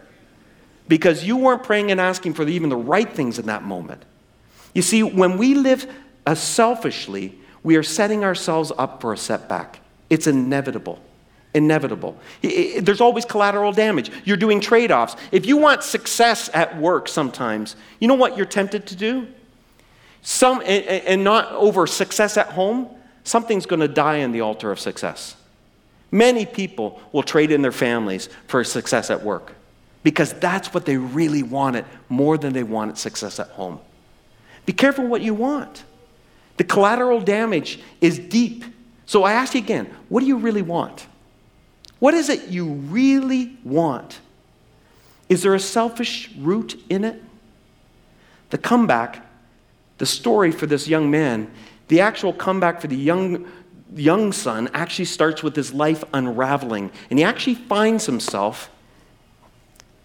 Because 0.87 1.23
you 1.23 1.37
weren't 1.37 1.63
praying 1.63 1.91
and 1.91 2.01
asking 2.01 2.33
for 2.33 2.47
even 2.47 2.69
the 2.69 2.75
right 2.75 3.09
things 3.09 3.39
in 3.39 3.45
that 3.45 3.63
moment. 3.63 4.03
You 4.73 4.81
see, 4.81 5.03
when 5.03 5.37
we 5.37 5.53
live 5.53 5.89
uh, 6.25 6.35
selfishly, 6.35 7.37
we 7.61 7.75
are 7.75 7.83
setting 7.83 8.23
ourselves 8.23 8.71
up 8.77 8.99
for 9.01 9.13
a 9.13 9.17
setback. 9.17 9.79
It's 10.09 10.27
inevitable. 10.27 10.99
Inevitable. 11.53 12.17
There's 12.41 13.01
always 13.01 13.25
collateral 13.25 13.71
damage. 13.71 14.11
You're 14.25 14.37
doing 14.37 14.59
trade 14.59 14.91
offs. 14.91 15.15
If 15.31 15.45
you 15.45 15.57
want 15.57 15.83
success 15.83 16.49
at 16.53 16.79
work 16.79 17.07
sometimes, 17.07 17.75
you 17.99 18.07
know 18.07 18.15
what 18.15 18.35
you're 18.37 18.45
tempted 18.45 18.87
to 18.87 18.95
do? 18.95 19.27
Some, 20.23 20.61
and 20.65 21.23
not 21.23 21.51
over 21.51 21.85
success 21.85 22.37
at 22.37 22.47
home, 22.47 22.89
something's 23.23 23.65
going 23.65 23.81
to 23.81 23.87
die 23.87 24.23
on 24.23 24.31
the 24.31 24.41
altar 24.41 24.71
of 24.71 24.79
success. 24.79 25.35
Many 26.11 26.45
people 26.45 27.01
will 27.11 27.23
trade 27.23 27.51
in 27.51 27.61
their 27.61 27.71
families 27.71 28.29
for 28.47 28.63
success 28.63 29.09
at 29.09 29.23
work 29.23 29.53
because 30.03 30.33
that's 30.33 30.73
what 30.73 30.85
they 30.85 30.97
really 30.97 31.43
wanted 31.43 31.85
more 32.09 32.37
than 32.37 32.53
they 32.53 32.63
wanted 32.63 32.97
success 32.97 33.39
at 33.39 33.47
home. 33.49 33.79
Be 34.65 34.73
careful 34.73 35.07
what 35.07 35.21
you 35.21 35.33
want. 35.33 35.83
The 36.57 36.63
collateral 36.63 37.19
damage 37.19 37.79
is 37.99 38.19
deep. 38.19 38.63
So 39.05 39.23
I 39.23 39.33
ask 39.33 39.55
you 39.55 39.61
again 39.61 39.89
what 40.09 40.21
do 40.21 40.27
you 40.27 40.37
really 40.37 40.61
want? 40.61 41.07
What 42.03 42.13
is 42.13 42.27
it 42.27 42.49
you 42.49 42.65
really 42.65 43.55
want? 43.63 44.19
Is 45.29 45.41
there 45.41 45.55
a 45.55 45.59
selfish 45.59 46.29
root 46.37 46.77
in 46.89 47.05
it? 47.05 47.23
The 48.49 48.57
comeback, 48.57 49.25
the 49.99 50.05
story 50.05 50.51
for 50.51 50.65
this 50.65 50.85
young 50.85 51.09
man, 51.09 51.49
the 51.87 52.01
actual 52.01 52.33
comeback 52.33 52.81
for 52.81 52.87
the 52.87 52.97
young, 52.97 53.49
young 53.95 54.33
son 54.33 54.69
actually 54.73 55.05
starts 55.05 55.43
with 55.43 55.55
his 55.55 55.73
life 55.73 56.03
unraveling. 56.13 56.91
And 57.09 57.19
he 57.19 57.23
actually 57.23 57.55
finds 57.55 58.05
himself 58.05 58.69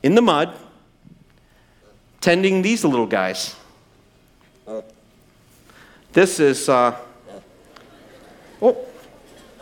in 0.00 0.14
the 0.14 0.22
mud 0.22 0.56
tending 2.20 2.62
these 2.62 2.84
little 2.84 3.08
guys. 3.08 3.56
This 6.12 6.38
is, 6.38 6.68
uh, 6.68 6.96
oh, 8.62 8.86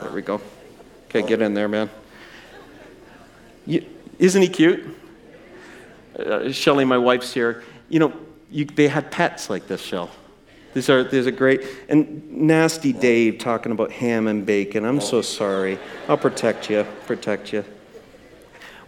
there 0.03 0.11
we 0.11 0.21
go. 0.21 0.39
Okay, 1.09 1.27
get 1.27 1.41
in 1.41 1.55
there, 1.55 1.67
man. 1.67 1.89
Isn't 4.19 4.43
he 4.43 4.49
cute? 4.49 4.97
Uh, 6.19 6.51
Shelly, 6.51 6.85
my 6.85 6.99
wife's 6.99 7.33
here. 7.33 7.63
You 7.89 7.99
know, 7.99 8.13
you, 8.51 8.65
they 8.65 8.89
had 8.89 9.11
pets 9.11 9.51
like 9.51 9.67
this, 9.67 9.83
Shell. 9.83 10.11
These 10.75 10.91
are, 10.91 11.05
these 11.05 11.27
are 11.27 11.31
great. 11.31 11.63
And 11.89 12.31
nasty 12.31 12.93
Dave 12.93 13.39
talking 13.39 13.73
about 13.73 13.91
ham 13.93 14.27
and 14.27 14.45
bacon. 14.45 14.85
I'm 14.85 15.01
so 15.01 15.23
sorry. 15.23 15.79
I'll 16.09 16.19
protect 16.19 16.69
you, 16.69 16.87
protect 17.07 17.53
you. 17.53 17.65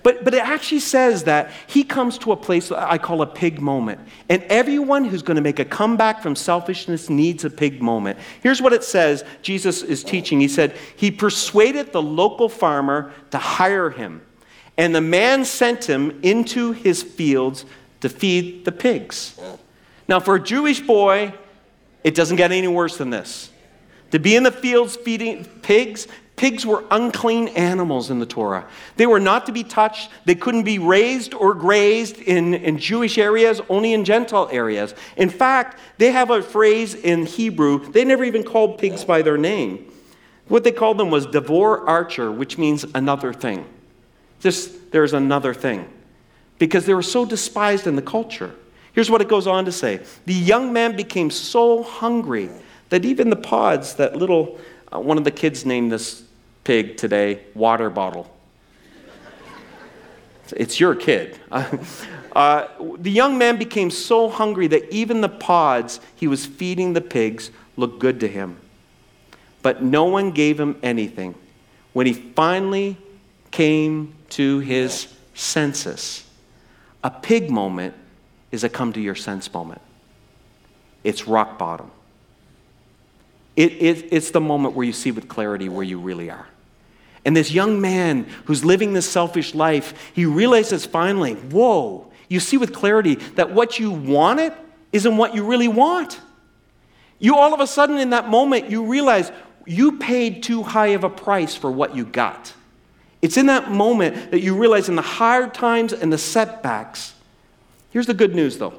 But, 0.02 0.24
but 0.24 0.32
it 0.32 0.42
actually 0.42 0.80
says 0.80 1.24
that 1.24 1.50
he 1.66 1.82
comes 1.82 2.18
to 2.18 2.32
a 2.32 2.36
place 2.36 2.70
I 2.70 2.98
call 2.98 3.20
a 3.20 3.26
pig 3.26 3.60
moment. 3.60 4.00
And 4.28 4.42
everyone 4.44 5.04
who's 5.04 5.22
going 5.22 5.36
to 5.36 5.42
make 5.42 5.58
a 5.58 5.64
comeback 5.64 6.22
from 6.22 6.36
selfishness 6.36 7.10
needs 7.10 7.44
a 7.44 7.50
pig 7.50 7.82
moment. 7.82 8.18
Here's 8.42 8.62
what 8.62 8.72
it 8.72 8.84
says 8.84 9.24
Jesus 9.42 9.82
is 9.82 10.04
teaching. 10.04 10.40
He 10.40 10.48
said, 10.48 10.76
He 10.96 11.10
persuaded 11.10 11.92
the 11.92 12.02
local 12.02 12.48
farmer 12.48 13.12
to 13.32 13.38
hire 13.38 13.90
him. 13.90 14.22
And 14.78 14.94
the 14.94 15.02
man 15.02 15.44
sent 15.44 15.84
him 15.84 16.18
into 16.22 16.72
his 16.72 17.02
fields 17.02 17.66
to 18.00 18.08
feed 18.08 18.64
the 18.64 18.72
pigs. 18.72 19.38
Now, 20.08 20.20
for 20.20 20.36
a 20.36 20.40
Jewish 20.42 20.80
boy, 20.80 21.34
it 22.02 22.14
doesn't 22.14 22.36
get 22.36 22.52
any 22.52 22.68
worse 22.68 22.96
than 22.96 23.10
this. 23.10 23.50
To 24.12 24.18
be 24.18 24.36
in 24.36 24.44
the 24.44 24.52
fields 24.52 24.96
feeding 24.96 25.44
pigs, 25.44 26.06
Pigs 26.38 26.64
were 26.64 26.84
unclean 26.92 27.48
animals 27.48 28.10
in 28.10 28.20
the 28.20 28.26
Torah. 28.26 28.64
They 28.96 29.06
were 29.06 29.18
not 29.18 29.44
to 29.46 29.52
be 29.52 29.64
touched. 29.64 30.08
They 30.24 30.36
couldn't 30.36 30.62
be 30.62 30.78
raised 30.78 31.34
or 31.34 31.52
grazed 31.52 32.18
in, 32.18 32.54
in 32.54 32.78
Jewish 32.78 33.18
areas, 33.18 33.60
only 33.68 33.92
in 33.92 34.04
Gentile 34.04 34.48
areas. 34.52 34.94
In 35.16 35.30
fact, 35.30 35.80
they 35.98 36.12
have 36.12 36.30
a 36.30 36.40
phrase 36.40 36.94
in 36.94 37.26
Hebrew, 37.26 37.90
they 37.90 38.04
never 38.04 38.22
even 38.22 38.44
called 38.44 38.78
pigs 38.78 39.04
by 39.04 39.20
their 39.20 39.36
name. 39.36 39.92
What 40.46 40.62
they 40.62 40.70
called 40.70 40.96
them 40.96 41.10
was 41.10 41.26
Davar 41.26 41.84
Acher, 41.86 42.34
which 42.34 42.56
means 42.56 42.86
another 42.94 43.32
thing. 43.32 43.66
Just 44.40 44.92
there's 44.92 45.12
another 45.12 45.54
thing. 45.54 45.88
Because 46.58 46.86
they 46.86 46.94
were 46.94 47.02
so 47.02 47.24
despised 47.24 47.86
in 47.86 47.96
the 47.96 48.02
culture. 48.02 48.54
Here's 48.92 49.10
what 49.10 49.20
it 49.20 49.28
goes 49.28 49.46
on 49.46 49.64
to 49.64 49.72
say 49.72 50.00
The 50.26 50.34
young 50.34 50.72
man 50.72 50.96
became 50.96 51.30
so 51.30 51.82
hungry 51.82 52.50
that 52.88 53.04
even 53.04 53.30
the 53.30 53.36
pods, 53.36 53.94
that 53.94 54.16
little, 54.16 54.58
uh, 54.92 54.98
one 54.98 55.18
of 55.18 55.24
the 55.24 55.30
kids 55.30 55.64
named 55.64 55.92
this 55.92 56.22
pig 56.64 56.96
today 56.96 57.40
water 57.54 57.90
bottle. 57.90 58.30
It's 60.56 60.80
your 60.80 60.94
kid. 60.94 61.38
Uh, 62.38 62.68
the 62.98 63.10
young 63.10 63.36
man 63.36 63.56
became 63.56 63.90
so 63.90 64.28
hungry 64.28 64.68
that 64.68 64.88
even 64.92 65.22
the 65.22 65.28
pods 65.28 65.98
he 66.14 66.28
was 66.28 66.46
feeding 66.46 66.92
the 66.92 67.00
pigs 67.00 67.50
looked 67.76 67.98
good 67.98 68.20
to 68.20 68.28
him. 68.28 68.56
But 69.60 69.82
no 69.82 70.04
one 70.04 70.30
gave 70.30 70.60
him 70.60 70.78
anything. 70.80 71.34
When 71.94 72.06
he 72.06 72.12
finally 72.12 72.96
came 73.50 74.14
to 74.30 74.58
his 74.60 75.12
senses, 75.34 76.24
a 77.02 77.10
pig 77.10 77.50
moment 77.50 77.94
is 78.50 78.64
a 78.64 78.68
come 78.68 78.92
to 78.92 79.00
your 79.00 79.14
sense 79.14 79.52
moment. 79.52 79.80
It's 81.04 81.26
rock 81.26 81.58
bottom. 81.58 81.90
It, 83.56 83.72
it, 83.72 84.08
it's 84.12 84.30
the 84.30 84.40
moment 84.40 84.74
where 84.74 84.86
you 84.86 84.92
see 84.92 85.10
with 85.10 85.28
clarity 85.28 85.68
where 85.68 85.84
you 85.84 85.98
really 85.98 86.30
are. 86.30 86.46
And 87.24 87.36
this 87.36 87.50
young 87.50 87.80
man 87.80 88.26
who's 88.44 88.64
living 88.64 88.92
this 88.92 89.08
selfish 89.08 89.54
life, 89.54 90.12
he 90.14 90.24
realizes 90.24 90.86
finally, 90.86 91.34
whoa, 91.34 92.10
you 92.28 92.40
see 92.40 92.56
with 92.56 92.72
clarity 92.72 93.16
that 93.34 93.50
what 93.50 93.78
you 93.78 93.90
wanted 93.90 94.52
isn't 94.92 95.16
what 95.16 95.34
you 95.34 95.44
really 95.44 95.68
want. 95.68 96.20
You 97.18 97.36
all 97.36 97.52
of 97.52 97.60
a 97.60 97.66
sudden, 97.66 97.98
in 97.98 98.10
that 98.10 98.28
moment, 98.28 98.70
you 98.70 98.84
realize 98.84 99.32
you 99.66 99.98
paid 99.98 100.42
too 100.42 100.62
high 100.62 100.88
of 100.88 101.04
a 101.04 101.10
price 101.10 101.54
for 101.54 101.70
what 101.70 101.96
you 101.96 102.04
got. 102.04 102.52
It's 103.20 103.36
in 103.36 103.46
that 103.46 103.70
moment 103.70 104.30
that 104.30 104.40
you 104.40 104.56
realize 104.56 104.88
in 104.88 104.96
the 104.96 105.02
hard 105.02 105.54
times 105.54 105.92
and 105.92 106.12
the 106.12 106.18
setbacks. 106.18 107.14
Here's 107.90 108.06
the 108.06 108.14
good 108.14 108.34
news, 108.34 108.58
though. 108.58 108.74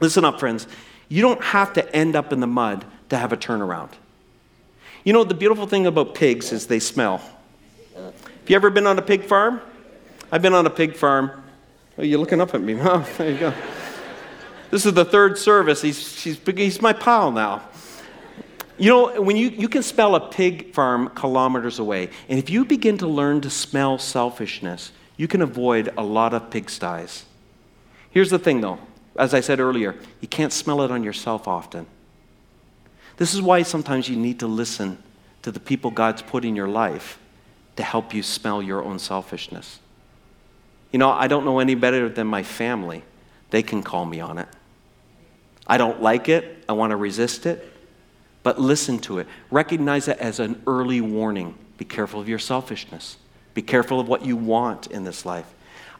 Listen 0.00 0.24
up, 0.24 0.40
friends. 0.40 0.66
You 1.08 1.22
don't 1.22 1.42
have 1.42 1.72
to 1.74 1.94
end 1.94 2.16
up 2.16 2.32
in 2.32 2.40
the 2.40 2.46
mud 2.46 2.84
to 3.10 3.18
have 3.18 3.32
a 3.32 3.36
turnaround. 3.36 3.90
You 5.04 5.12
know, 5.12 5.24
the 5.24 5.34
beautiful 5.34 5.66
thing 5.66 5.86
about 5.86 6.14
pigs 6.14 6.52
is 6.52 6.66
they 6.66 6.78
smell. 6.78 7.18
Have 7.94 8.14
you 8.46 8.56
ever 8.56 8.70
been 8.70 8.86
on 8.86 8.98
a 8.98 9.02
pig 9.02 9.24
farm? 9.24 9.60
I've 10.32 10.42
been 10.42 10.54
on 10.54 10.66
a 10.66 10.70
pig 10.70 10.96
farm. 10.96 11.42
Oh, 11.98 12.02
you're 12.02 12.18
looking 12.18 12.40
up 12.40 12.54
at 12.54 12.62
me. 12.62 12.76
Oh, 12.80 13.06
there 13.18 13.30
you 13.30 13.38
go. 13.38 13.54
This 14.70 14.86
is 14.86 14.94
the 14.94 15.04
third 15.04 15.36
service. 15.36 15.82
He's, 15.82 16.22
he's, 16.22 16.38
he's 16.38 16.80
my 16.80 16.92
pal 16.92 17.32
now. 17.32 17.62
You 18.80 18.88
know, 18.88 19.20
when 19.20 19.36
you, 19.36 19.50
you 19.50 19.68
can 19.68 19.82
smell 19.82 20.14
a 20.14 20.30
pig 20.30 20.72
farm 20.72 21.10
kilometers 21.10 21.78
away, 21.78 22.08
and 22.30 22.38
if 22.38 22.48
you 22.48 22.64
begin 22.64 22.96
to 22.98 23.06
learn 23.06 23.42
to 23.42 23.50
smell 23.50 23.98
selfishness, 23.98 24.90
you 25.18 25.28
can 25.28 25.42
avoid 25.42 25.92
a 25.98 26.02
lot 26.02 26.32
of 26.32 26.48
pigsties. 26.48 27.24
Here's 28.10 28.30
the 28.30 28.38
thing, 28.38 28.62
though. 28.62 28.78
As 29.18 29.34
I 29.34 29.40
said 29.40 29.60
earlier, 29.60 29.96
you 30.22 30.28
can't 30.28 30.50
smell 30.50 30.80
it 30.80 30.90
on 30.90 31.04
yourself 31.04 31.46
often. 31.46 31.86
This 33.18 33.34
is 33.34 33.42
why 33.42 33.64
sometimes 33.64 34.08
you 34.08 34.16
need 34.16 34.40
to 34.40 34.46
listen 34.46 34.96
to 35.42 35.52
the 35.52 35.60
people 35.60 35.90
God's 35.90 36.22
put 36.22 36.42
in 36.42 36.56
your 36.56 36.68
life 36.68 37.18
to 37.76 37.82
help 37.82 38.14
you 38.14 38.22
smell 38.22 38.62
your 38.62 38.82
own 38.82 38.98
selfishness. 38.98 39.78
You 40.90 40.98
know, 40.98 41.10
I 41.10 41.26
don't 41.26 41.44
know 41.44 41.58
any 41.58 41.74
better 41.74 42.08
than 42.08 42.26
my 42.26 42.42
family. 42.42 43.04
They 43.50 43.62
can 43.62 43.82
call 43.82 44.06
me 44.06 44.20
on 44.20 44.38
it. 44.38 44.48
I 45.66 45.76
don't 45.76 46.00
like 46.00 46.30
it, 46.30 46.64
I 46.66 46.72
want 46.72 46.92
to 46.92 46.96
resist 46.96 47.44
it, 47.44 47.69
but 48.42 48.60
listen 48.60 48.98
to 49.00 49.18
it. 49.18 49.26
Recognize 49.50 50.08
it 50.08 50.18
as 50.18 50.40
an 50.40 50.62
early 50.66 51.00
warning. 51.00 51.56
Be 51.76 51.84
careful 51.84 52.20
of 52.20 52.28
your 52.28 52.38
selfishness, 52.38 53.16
be 53.54 53.62
careful 53.62 54.00
of 54.00 54.08
what 54.08 54.24
you 54.24 54.36
want 54.36 54.88
in 54.88 55.04
this 55.04 55.24
life. 55.24 55.54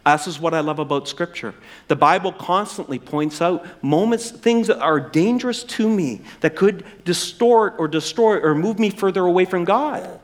This 0.07 0.27
is 0.27 0.41
what 0.41 0.55
I 0.55 0.61
love 0.61 0.79
about 0.79 1.09
Scripture. 1.09 1.55
The 1.89 1.97
Bible 1.97 2.33
constantly 2.33 2.99
points 2.99 3.43
out 3.43 3.67
moments, 3.83 4.31
things 4.31 4.67
that 4.69 4.81
are 4.81 4.99
dangerous 4.99 5.63
to 5.65 5.89
me 5.89 6.23
that 6.41 6.57
could 6.57 6.85
distort 7.05 7.75
or 7.79 7.87
destroy 7.87 8.39
or 8.41 8.55
move 8.55 8.79
me 8.79 8.91
further 8.91 9.25
away 9.25 9.45
from 9.45 9.65
God. 9.65 10.21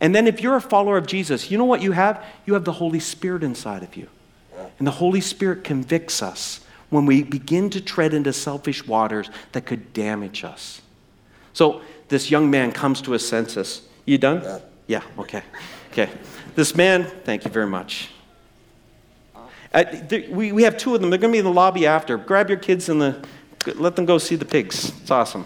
And 0.00 0.14
then 0.14 0.26
if 0.26 0.40
you're 0.40 0.56
a 0.56 0.60
follower 0.60 0.96
of 0.96 1.06
Jesus, 1.06 1.50
you 1.50 1.58
know 1.58 1.64
what 1.64 1.82
you 1.82 1.92
have? 1.92 2.24
You 2.46 2.54
have 2.54 2.64
the 2.64 2.72
Holy 2.72 3.00
Spirit 3.00 3.42
inside 3.42 3.82
of 3.82 3.96
you. 3.96 4.08
And 4.78 4.86
the 4.86 4.92
Holy 4.92 5.20
Spirit 5.20 5.64
convicts 5.64 6.22
us 6.22 6.60
when 6.88 7.04
we 7.04 7.22
begin 7.22 7.68
to 7.70 7.80
tread 7.80 8.14
into 8.14 8.32
selfish 8.32 8.86
waters 8.86 9.28
that 9.52 9.66
could 9.66 9.92
damage 9.92 10.44
us. 10.44 10.80
So 11.52 11.82
this 12.08 12.30
young 12.30 12.50
man 12.50 12.72
comes 12.72 13.00
to 13.02 13.12
his 13.12 13.26
senses. 13.26 13.82
You 14.04 14.18
done? 14.18 14.42
Yeah. 14.42 14.58
yeah, 14.86 15.02
okay. 15.18 15.42
Okay. 15.92 16.10
This 16.54 16.74
man, 16.74 17.04
thank 17.24 17.44
you 17.44 17.50
very 17.50 17.66
much. 17.66 18.10
Uh, 19.72 19.84
we, 20.30 20.52
we 20.52 20.62
have 20.64 20.76
two 20.76 20.94
of 20.94 21.00
them. 21.00 21.10
They're 21.10 21.18
going 21.18 21.30
to 21.30 21.34
be 21.34 21.38
in 21.38 21.44
the 21.44 21.52
lobby 21.52 21.86
after. 21.86 22.16
Grab 22.16 22.48
your 22.48 22.58
kids 22.58 22.88
and 22.88 23.00
the, 23.00 23.24
let 23.76 23.94
them 23.94 24.04
go 24.04 24.18
see 24.18 24.34
the 24.34 24.44
pigs. 24.44 24.88
It's 25.00 25.10
awesome. 25.10 25.44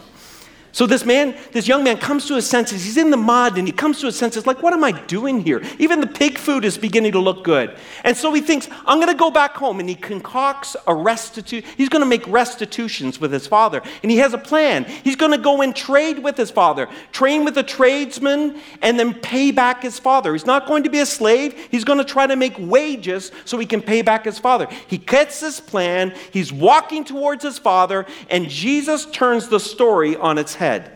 So 0.75 0.87
this 0.87 1.05
man, 1.05 1.37
this 1.53 1.69
young 1.69 1.85
man 1.85 1.99
comes 1.99 2.27
to 2.27 2.35
his 2.35 2.49
senses. 2.49 2.83
He's 2.83 2.97
in 2.97 3.11
the 3.11 3.17
mud 3.17 3.59
and 3.59 3.69
he 3.69 3.73
comes 3.73 4.01
to 4.01 4.07
his 4.07 4.19
senses 4.19 4.45
like, 4.45 4.61
what 4.61 4.73
am 4.73 4.83
I 4.83 4.91
doing 4.91 5.41
here? 5.41 5.63
Even 5.79 6.01
the 6.01 6.07
pig 6.09 6.37
food 6.37 6.65
is 6.65 6.77
beginning 6.77 7.13
to 7.13 7.21
look 7.21 7.45
good. 7.45 7.77
And 8.03 8.17
so 8.17 8.35
he 8.35 8.41
thinks, 8.41 8.69
I'm 8.85 8.99
going 8.99 9.07
to 9.07 9.15
go 9.15 9.31
back 9.31 9.55
home. 9.55 9.79
And 9.79 9.89
he 9.89 9.95
concocts 9.95 10.75
a 10.89 10.93
restitution. 10.93 11.71
He's 11.77 11.89
going 11.89 12.03
to 12.03 12.07
make 12.07 12.27
restitutions 12.27 13.21
with 13.21 13.33
his 13.33 13.47
father. 13.47 13.83
And 14.03 14.11
he 14.11 14.19
has 14.19 14.35
a 14.35 14.39
plan. 14.39 14.83
He's 14.85 15.15
going 15.15 15.31
to 15.31 15.39
go 15.39 15.63
and 15.63 15.77
trade 15.77 16.19
with 16.19 16.37
his 16.37 16.51
father, 16.51 16.89
train 17.13 17.45
with 17.45 17.57
a 17.57 17.63
tradesman, 17.63 18.61
and 18.83 18.99
then 18.99 19.15
pay 19.15 19.53
back 19.53 19.81
his 19.81 20.01
father. 20.01 20.33
He's 20.33 20.45
not 20.45 20.67
going 20.67 20.83
to 20.83 20.91
be 20.91 20.99
a 20.99 21.07
slave. 21.07 21.69
He's 21.71 21.85
going 21.85 21.99
to 21.99 22.05
try 22.05 22.27
to 22.27 22.35
make 22.35 22.57
wages 22.59 23.31
so 23.45 23.59
he 23.59 23.67
can 23.67 23.81
pay 23.81 24.03
back 24.03 24.25
his 24.25 24.41
father. 24.41 24.67
He 24.89 24.99
gets 24.99 25.39
this 25.39 25.61
plan. 25.61 26.13
He's 26.33 26.53
walking 26.53 27.05
towards 27.05 27.45
his 27.45 27.61
father. 27.61 28.07
And 28.29 28.49
Jesus 28.49 29.07
turns 29.07 29.47
the 29.49 29.61
story 29.61 30.17
on 30.17 30.37
its 30.37 30.57
head 30.57 30.64
head. 30.65 30.91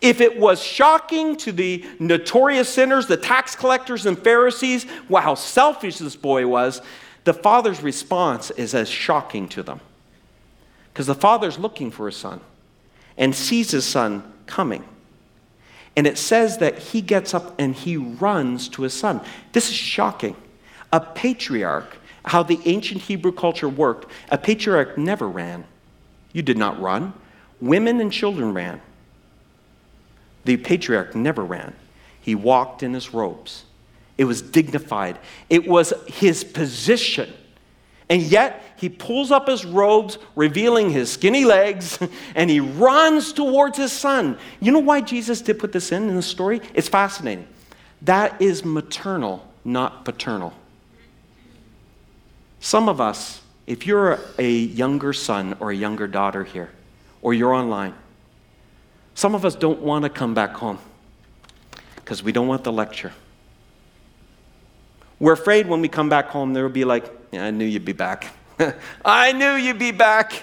If 0.00 0.20
it 0.20 0.38
was 0.38 0.62
shocking 0.62 1.36
to 1.38 1.52
the 1.52 1.84
notorious 1.98 2.68
sinners, 2.68 3.06
the 3.06 3.16
tax 3.16 3.54
collectors 3.54 4.06
and 4.06 4.18
Pharisees, 4.18 4.86
how 5.10 5.34
selfish 5.34 5.98
this 5.98 6.16
boy 6.16 6.46
was, 6.46 6.80
the 7.24 7.34
father's 7.34 7.82
response 7.82 8.50
is 8.50 8.74
as 8.74 8.88
shocking 8.88 9.48
to 9.50 9.62
them. 9.62 9.80
Because 10.92 11.06
the 11.06 11.14
father's 11.14 11.58
looking 11.58 11.90
for 11.90 12.06
his 12.06 12.16
son 12.16 12.40
and 13.16 13.34
sees 13.34 13.70
his 13.70 13.84
son 13.84 14.32
coming. 14.46 14.84
And 15.96 16.06
it 16.06 16.18
says 16.18 16.58
that 16.58 16.78
he 16.78 17.00
gets 17.00 17.34
up 17.34 17.54
and 17.58 17.74
he 17.74 17.96
runs 17.96 18.68
to 18.70 18.82
his 18.82 18.94
son. 18.94 19.20
This 19.52 19.68
is 19.68 19.76
shocking. 19.76 20.36
A 20.92 21.00
patriarch, 21.00 21.96
how 22.24 22.42
the 22.42 22.60
ancient 22.64 23.02
Hebrew 23.02 23.32
culture 23.32 23.68
worked, 23.68 24.10
a 24.30 24.38
patriarch 24.38 24.98
never 24.98 25.28
ran. 25.28 25.64
You 26.32 26.42
did 26.42 26.58
not 26.58 26.80
run. 26.80 27.12
Women 27.60 28.00
and 28.00 28.12
children 28.12 28.52
ran. 28.52 28.80
The 30.44 30.56
patriarch 30.56 31.14
never 31.14 31.44
ran, 31.44 31.74
he 32.20 32.34
walked 32.34 32.82
in 32.82 32.94
his 32.94 33.12
robes. 33.12 33.64
It 34.16 34.24
was 34.24 34.42
dignified, 34.42 35.18
it 35.50 35.66
was 35.66 35.92
his 36.06 36.44
position. 36.44 37.32
And 38.10 38.20
yet, 38.20 38.62
he 38.76 38.90
pulls 38.90 39.30
up 39.30 39.48
his 39.48 39.64
robes, 39.64 40.18
revealing 40.36 40.90
his 40.90 41.10
skinny 41.10 41.46
legs, 41.46 41.98
and 42.34 42.50
he 42.50 42.60
runs 42.60 43.32
towards 43.32 43.78
his 43.78 43.92
son. 43.92 44.38
You 44.60 44.72
know 44.72 44.80
why 44.80 45.00
Jesus 45.00 45.40
did 45.40 45.58
put 45.58 45.72
this 45.72 45.90
in 45.90 46.08
in 46.08 46.14
the 46.14 46.22
story? 46.22 46.60
It's 46.74 46.88
fascinating. 46.88 47.48
That 48.02 48.40
is 48.42 48.64
maternal, 48.64 49.50
not 49.64 50.04
paternal. 50.04 50.52
Some 52.60 52.88
of 52.88 53.00
us, 53.00 53.40
if 53.66 53.86
you're 53.86 54.20
a 54.38 54.50
younger 54.50 55.14
son 55.14 55.56
or 55.60 55.70
a 55.70 55.76
younger 55.76 56.06
daughter 56.06 56.44
here, 56.44 56.70
or 57.22 57.32
you're 57.32 57.54
online, 57.54 57.94
some 59.14 59.34
of 59.34 59.44
us 59.44 59.54
don't 59.54 59.80
want 59.80 60.02
to 60.04 60.10
come 60.10 60.34
back 60.34 60.54
home 60.54 60.78
because 61.96 62.22
we 62.22 62.32
don't 62.32 62.48
want 62.48 62.64
the 62.64 62.72
lecture. 62.72 63.12
We're 65.18 65.32
afraid 65.32 65.68
when 65.68 65.80
we 65.80 65.88
come 65.88 66.08
back 66.08 66.26
home, 66.26 66.52
there 66.52 66.64
will 66.64 66.70
be 66.70 66.84
like, 66.84 67.10
yeah, 67.32 67.46
I 67.46 67.50
knew 67.50 67.64
you'd 67.64 67.84
be 67.84 67.92
back. 67.92 68.34
I 69.04 69.32
knew 69.32 69.52
you'd 69.52 69.78
be 69.78 69.92
back. 69.92 70.42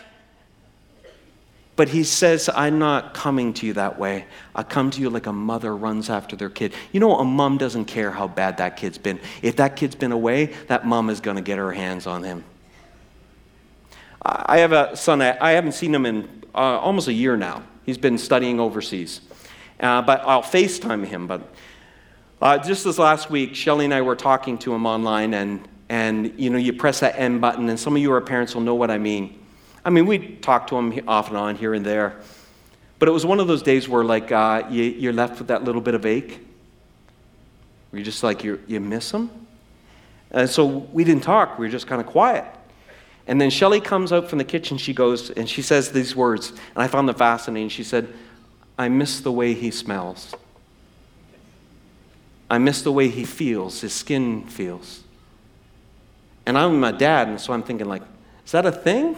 But 1.76 1.90
he 1.90 2.04
says, 2.04 2.50
I'm 2.54 2.80
not 2.80 3.14
coming 3.14 3.54
to 3.56 3.66
you 3.66 3.74
that 3.74 3.98
way. 3.98 4.26
I 4.54 4.64
come 4.64 4.92
to 4.92 5.02
you 5.02 5.10
like 5.10 5.26
a 5.26 5.34
mother 5.34 5.76
runs 5.76 6.10
after 6.10 6.36
their 6.36 6.50
kid. 6.50 6.74
You 6.92 7.00
know, 7.00 7.18
a 7.18 7.24
mom 7.24 7.58
doesn't 7.58 7.86
care 7.86 8.12
how 8.12 8.28
bad 8.28 8.58
that 8.58 8.78
kid's 8.78 8.98
been. 8.98 9.20
If 9.42 9.56
that 9.58 9.76
kid's 9.76 9.96
been 9.96 10.12
away, 10.12 10.54
that 10.68 10.86
mom 10.86 11.10
is 11.10 11.22
going 11.22 11.38
to 11.38 11.42
get 11.42 11.58
her 11.58 11.72
hands 11.72 12.08
on 12.08 12.24
him. 12.24 12.44
I 14.22 14.60
have 14.60 14.72
a 14.72 14.96
son, 14.96 15.22
I 15.22 15.52
haven't 15.52 15.72
seen 15.72 15.96
him 15.96 16.06
in 16.06 16.44
uh, 16.54 16.58
almost 16.80 17.08
a 17.08 17.14
year 17.14 17.36
now. 17.36 17.64
He's 17.86 17.98
been 17.98 18.18
studying 18.18 18.60
overseas. 18.60 19.22
Uh, 19.80 20.02
but 20.02 20.22
I'll 20.22 20.44
FaceTime 20.44 21.06
him. 21.06 21.28
But 21.28 21.42
uh, 22.42 22.58
just 22.60 22.84
this 22.84 23.00
last 23.00 23.30
week, 23.30 23.56
Shelly 23.56 23.86
and 23.86 23.94
I 23.94 24.02
were 24.02 24.16
talking 24.16 24.58
to 24.60 24.74
him 24.74 24.86
online, 24.86 25.34
and, 25.34 25.68
and 25.90 26.40
you 26.40 26.50
know, 26.50 26.58
you 26.58 26.74
press 26.74 27.00
that 27.00 27.18
end 27.18 27.42
button, 27.42 27.70
and 27.70 27.80
some 27.80 27.96
of 27.96 28.02
you 28.02 28.12
are 28.14 28.22
parents 28.22 28.54
will 28.54 28.62
know 28.62 28.76
what 28.76 28.92
I 28.92 28.98
mean. 28.98 29.40
I 29.84 29.90
mean, 29.90 30.06
we 30.06 30.36
talk 30.36 30.68
to 30.68 30.78
him 30.78 31.08
off 31.08 31.30
and 31.30 31.38
on 31.38 31.56
here 31.56 31.74
and 31.74 31.86
there. 31.86 32.22
But 33.00 33.08
it 33.08 33.12
was 33.12 33.26
one 33.26 33.40
of 33.40 33.48
those 33.48 33.64
days 33.64 33.90
where, 33.90 34.04
like, 34.04 34.32
uh, 34.32 34.64
you, 34.70 34.84
you're 34.84 35.14
left 35.14 35.40
with 35.40 35.48
that 35.48 35.64
little 35.64 35.82
bit 35.82 35.96
of 35.96 36.06
ache. 36.06 36.40
You're 37.92 38.04
just 38.04 38.22
like, 38.24 38.44
you 38.44 38.62
you 38.68 38.80
miss 38.80 39.12
him. 39.12 39.30
And 40.30 40.50
so 40.50 40.66
we 40.66 41.04
didn't 41.04 41.24
talk. 41.24 41.58
We 41.60 41.66
were 41.66 41.72
just 41.72 41.88
kind 41.88 42.00
of 42.00 42.08
quiet. 42.08 42.46
And 43.28 43.40
then 43.40 43.50
Shelly 43.50 43.80
comes 43.80 44.12
out 44.12 44.30
from 44.30 44.40
the 44.40 44.44
kitchen. 44.44 44.78
She 44.78 44.94
goes 44.94 45.30
and 45.30 45.48
she 45.48 45.62
says 45.62 45.92
these 45.92 46.16
words, 46.16 46.50
and 46.50 46.84
I 46.84 46.88
found 46.88 47.08
them 47.08 47.16
fascinating. 47.16 47.70
She 47.70 47.84
said, 47.84 48.12
I 48.78 48.90
miss 48.90 49.20
the 49.20 49.32
way 49.32 49.54
he 49.54 49.72
smells. 49.72 50.34
I 52.50 52.58
miss 52.58 52.82
the 52.82 52.92
way 52.92 53.08
he 53.08 53.24
feels, 53.24 53.80
his 53.80 53.94
skin 53.94 54.44
feels. 54.48 55.04
And 56.46 56.58
I'm 56.58 56.80
my 56.80 56.92
dad, 56.92 57.30
and 57.30 57.40
so 57.40 57.54
I'm 57.54 57.64
thinking, 57.64 57.88
like, 57.88 58.02
is 58.46 58.52
that 58.52 58.66
a 58.66 58.72
thing? 58.72 59.16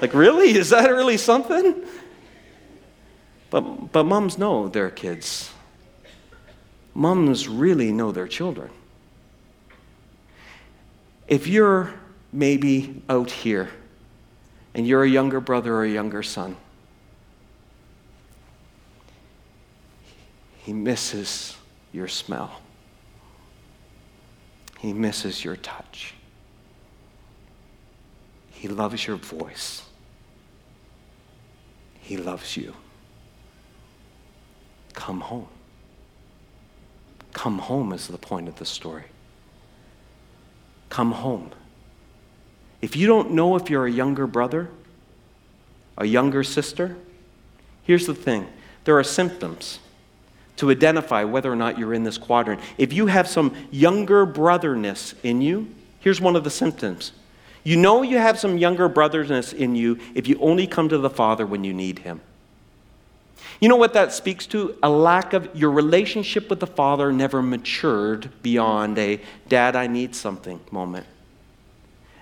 Like, 0.00 0.14
really? 0.14 0.50
Is 0.50 0.70
that 0.70 0.88
really 0.90 1.18
something? 1.18 1.84
But, 3.50 3.92
but 3.92 4.04
moms 4.04 4.38
know 4.38 4.66
their 4.66 4.90
kids. 4.90 5.52
Moms 6.94 7.46
really 7.46 7.92
know 7.92 8.10
their 8.10 8.26
children. 8.26 8.70
If 11.28 11.46
you're 11.46 11.94
maybe 12.32 13.02
out 13.08 13.30
here 13.30 13.70
and 14.74 14.86
you're 14.86 15.04
a 15.04 15.08
younger 15.08 15.40
brother 15.40 15.74
or 15.74 15.84
a 15.84 15.90
younger 15.90 16.22
son. 16.22 16.56
He 20.58 20.72
misses 20.72 21.56
your 21.92 22.08
smell. 22.08 22.60
He 24.78 24.92
misses 24.92 25.44
your 25.44 25.56
touch. 25.56 26.14
He 28.50 28.68
loves 28.68 29.06
your 29.06 29.16
voice. 29.16 29.82
He 32.00 32.16
loves 32.16 32.56
you. 32.56 32.74
Come 34.94 35.20
home. 35.20 35.48
Come 37.32 37.58
home 37.58 37.92
is 37.92 38.08
the 38.08 38.18
point 38.18 38.48
of 38.48 38.56
the 38.56 38.64
story. 38.64 39.04
Come 40.88 41.12
home. 41.12 41.50
If 42.82 42.96
you 42.96 43.06
don't 43.06 43.30
know 43.30 43.56
if 43.56 43.70
you're 43.70 43.86
a 43.86 43.90
younger 43.90 44.26
brother, 44.26 44.68
a 45.96 46.04
younger 46.04 46.42
sister, 46.42 46.96
here's 47.84 48.06
the 48.06 48.14
thing 48.14 48.46
there 48.84 48.98
are 48.98 49.04
symptoms 49.04 49.78
to 50.56 50.70
identify 50.70 51.24
whether 51.24 51.50
or 51.50 51.56
not 51.56 51.78
you're 51.78 51.94
in 51.94 52.04
this 52.04 52.18
quadrant. 52.18 52.60
If 52.76 52.92
you 52.92 53.06
have 53.06 53.28
some 53.28 53.54
younger 53.70 54.26
brotherness 54.26 55.14
in 55.22 55.40
you, 55.40 55.68
here's 56.00 56.20
one 56.20 56.36
of 56.36 56.44
the 56.44 56.50
symptoms. 56.50 57.12
You 57.64 57.76
know 57.76 58.02
you 58.02 58.18
have 58.18 58.38
some 58.38 58.58
younger 58.58 58.88
brotherness 58.88 59.52
in 59.52 59.76
you 59.76 59.98
if 60.14 60.26
you 60.26 60.36
only 60.40 60.66
come 60.66 60.88
to 60.88 60.98
the 60.98 61.10
Father 61.10 61.46
when 61.46 61.62
you 61.62 61.72
need 61.72 62.00
Him. 62.00 62.20
You 63.60 63.68
know 63.68 63.76
what 63.76 63.92
that 63.94 64.12
speaks 64.12 64.46
to? 64.46 64.76
A 64.82 64.90
lack 64.90 65.32
of 65.32 65.48
your 65.54 65.70
relationship 65.70 66.50
with 66.50 66.58
the 66.58 66.66
Father 66.66 67.12
never 67.12 67.40
matured 67.40 68.30
beyond 68.42 68.98
a 68.98 69.20
dad, 69.48 69.76
I 69.76 69.86
need 69.86 70.16
something 70.16 70.58
moment. 70.72 71.06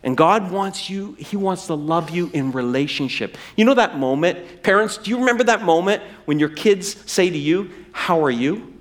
And 0.03 0.17
God 0.17 0.51
wants 0.51 0.89
you, 0.89 1.13
He 1.19 1.37
wants 1.37 1.67
to 1.67 1.75
love 1.75 2.11
you 2.11 2.31
in 2.33 2.53
relationship. 2.53 3.37
You 3.57 3.65
know 3.65 3.75
that 3.75 3.99
moment? 3.99 4.63
Parents, 4.63 4.97
do 4.97 5.11
you 5.11 5.19
remember 5.19 5.45
that 5.45 5.63
moment 5.63 6.03
when 6.25 6.39
your 6.39 6.49
kids 6.49 6.97
say 7.11 7.29
to 7.29 7.39
you, 7.39 7.71
How 7.93 8.23
are 8.25 8.31
you? 8.31 8.75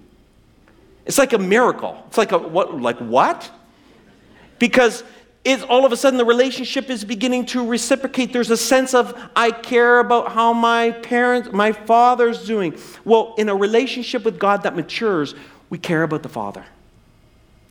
It's 1.06 1.18
like 1.18 1.34
a 1.34 1.40
miracle. 1.40 2.02
It's 2.08 2.18
like 2.18 2.32
a 2.32 2.38
what 2.38 2.80
like 2.80 3.00
what? 3.00 3.50
Because 4.60 5.04
it's 5.44 5.64
all 5.64 5.86
of 5.86 5.92
a 5.92 5.98
sudden 5.98 6.18
the 6.18 6.26
relationship 6.26 6.90
is 6.90 7.04
beginning 7.04 7.48
to 7.48 7.66
reciprocate. 7.66 8.32
There's 8.32 8.52
a 8.52 8.58
sense 8.58 8.94
of 8.94 9.20
I 9.36 9.52
care 9.52 10.00
about 10.00 10.32
how 10.34 10.54
my 10.54 10.92
parents, 10.92 11.52
my 11.52 11.72
father's 11.72 12.46
doing. 12.46 12.78
Well, 13.06 13.34
in 13.38 13.50
a 13.50 13.56
relationship 13.56 14.24
with 14.24 14.38
God 14.38 14.64
that 14.64 14.76
matures, 14.76 15.34
we 15.70 15.78
care 15.78 16.04
about 16.04 16.24
the 16.24 16.30
Father. 16.30 16.66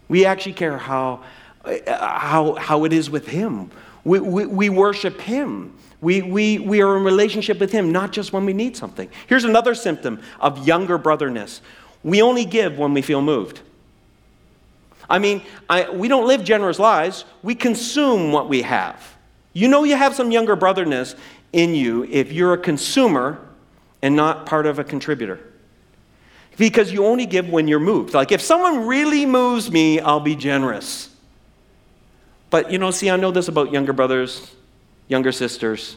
We 0.08 0.24
actually 0.24 0.54
care 0.54 0.78
how 0.78 1.22
how, 1.86 2.54
how 2.54 2.84
it 2.84 2.92
is 2.92 3.10
with 3.10 3.26
Him. 3.26 3.70
We, 4.04 4.20
we, 4.20 4.46
we 4.46 4.68
worship 4.68 5.20
Him. 5.20 5.74
We, 6.00 6.22
we, 6.22 6.58
we 6.58 6.80
are 6.80 6.96
in 6.96 7.04
relationship 7.04 7.58
with 7.58 7.72
Him, 7.72 7.92
not 7.92 8.12
just 8.12 8.32
when 8.32 8.46
we 8.46 8.52
need 8.52 8.76
something. 8.76 9.08
Here's 9.26 9.44
another 9.44 9.74
symptom 9.74 10.20
of 10.40 10.66
younger 10.66 10.98
brotherness 10.98 11.60
we 12.04 12.22
only 12.22 12.44
give 12.44 12.78
when 12.78 12.94
we 12.94 13.02
feel 13.02 13.20
moved. 13.20 13.60
I 15.10 15.18
mean, 15.18 15.42
I, 15.68 15.90
we 15.90 16.06
don't 16.06 16.26
live 16.26 16.44
generous 16.44 16.78
lives, 16.78 17.24
we 17.42 17.54
consume 17.54 18.30
what 18.30 18.48
we 18.48 18.62
have. 18.62 19.16
You 19.52 19.68
know, 19.68 19.84
you 19.84 19.96
have 19.96 20.14
some 20.14 20.30
younger 20.30 20.54
brotherness 20.54 21.16
in 21.52 21.74
you 21.74 22.04
if 22.04 22.30
you're 22.30 22.52
a 22.52 22.58
consumer 22.58 23.40
and 24.02 24.14
not 24.14 24.46
part 24.46 24.66
of 24.66 24.78
a 24.78 24.84
contributor. 24.84 25.40
Because 26.56 26.92
you 26.92 27.06
only 27.06 27.26
give 27.26 27.48
when 27.48 27.68
you're 27.68 27.80
moved. 27.80 28.14
Like, 28.14 28.32
if 28.32 28.40
someone 28.40 28.86
really 28.86 29.24
moves 29.26 29.70
me, 29.70 30.00
I'll 30.00 30.20
be 30.20 30.36
generous. 30.36 31.08
But, 32.50 32.70
you 32.72 32.78
know, 32.78 32.90
see, 32.90 33.10
I 33.10 33.16
know 33.16 33.30
this 33.30 33.48
about 33.48 33.72
younger 33.72 33.92
brothers, 33.92 34.50
younger 35.06 35.32
sisters. 35.32 35.96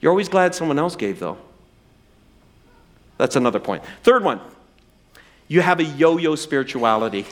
You're 0.00 0.10
always 0.10 0.28
glad 0.28 0.54
someone 0.54 0.78
else 0.78 0.96
gave, 0.96 1.18
though. 1.18 1.38
That's 3.18 3.36
another 3.36 3.60
point. 3.60 3.84
Third 4.02 4.24
one, 4.24 4.40
you 5.48 5.60
have 5.60 5.80
a 5.80 5.84
yo 5.84 6.16
yo 6.18 6.34
spirituality. 6.34 7.26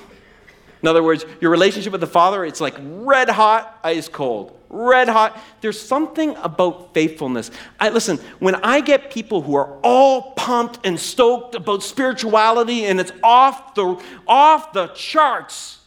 In 0.82 0.88
other 0.88 1.03
words, 1.03 1.26
your 1.40 1.51
relationship 1.51 1.92
with 1.92 2.01
the 2.01 2.07
Father, 2.07 2.44
it's 2.44 2.61
like 2.61 2.74
red 2.78 3.28
hot, 3.28 3.78
ice 3.84 4.09
cold. 4.09 4.57
Red 4.70 5.09
hot. 5.09 5.38
There's 5.61 5.80
something 5.80 6.36
about 6.36 6.94
faithfulness. 6.94 7.51
I 7.78 7.90
listen, 7.90 8.18
when 8.38 8.55
I 8.55 8.80
get 8.80 9.11
people 9.11 9.42
who 9.42 9.57
are 9.57 9.78
all 9.82 10.32
pumped 10.34 10.86
and 10.86 10.98
stoked 10.98 11.55
about 11.55 11.82
spirituality 11.82 12.86
and 12.86 13.01
it's 13.01 13.12
off 13.22 13.74
the 13.74 14.01
off 14.28 14.72
the 14.72 14.86
charts, 14.88 15.80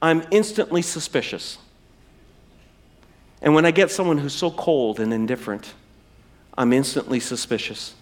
I'm 0.00 0.26
instantly 0.30 0.82
suspicious. 0.82 1.58
And 3.40 3.54
when 3.54 3.64
I 3.64 3.70
get 3.70 3.90
someone 3.90 4.18
who's 4.18 4.34
so 4.34 4.50
cold 4.50 5.00
and 5.00 5.12
indifferent, 5.12 5.74
I'm 6.56 6.72
instantly 6.72 7.20
suspicious. 7.20 7.94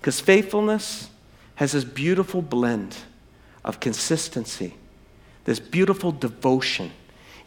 Because 0.00 0.20
faithfulness 0.20 1.08
has 1.54 1.72
this 1.72 1.84
beautiful 1.84 2.42
blend 2.42 2.96
of 3.64 3.80
consistency, 3.80 4.74
this 5.44 5.60
beautiful 5.60 6.12
devotion. 6.12 6.90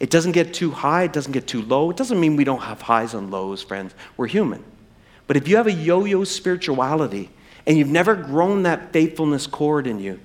It 0.00 0.10
doesn't 0.10 0.32
get 0.32 0.52
too 0.52 0.70
high, 0.70 1.04
it 1.04 1.12
doesn't 1.12 1.32
get 1.32 1.46
too 1.46 1.62
low. 1.62 1.90
It 1.90 1.96
doesn't 1.96 2.18
mean 2.18 2.36
we 2.36 2.44
don't 2.44 2.62
have 2.62 2.82
highs 2.82 3.14
and 3.14 3.30
lows, 3.30 3.62
friends. 3.62 3.94
We're 4.16 4.26
human. 4.26 4.64
But 5.26 5.36
if 5.36 5.48
you 5.48 5.56
have 5.56 5.66
a 5.66 5.72
yo 5.72 6.04
yo 6.04 6.24
spirituality 6.24 7.30
and 7.66 7.76
you've 7.76 7.88
never 7.88 8.14
grown 8.14 8.62
that 8.62 8.92
faithfulness 8.92 9.46
cord 9.46 9.86
in 9.86 9.98
you, 9.98 10.20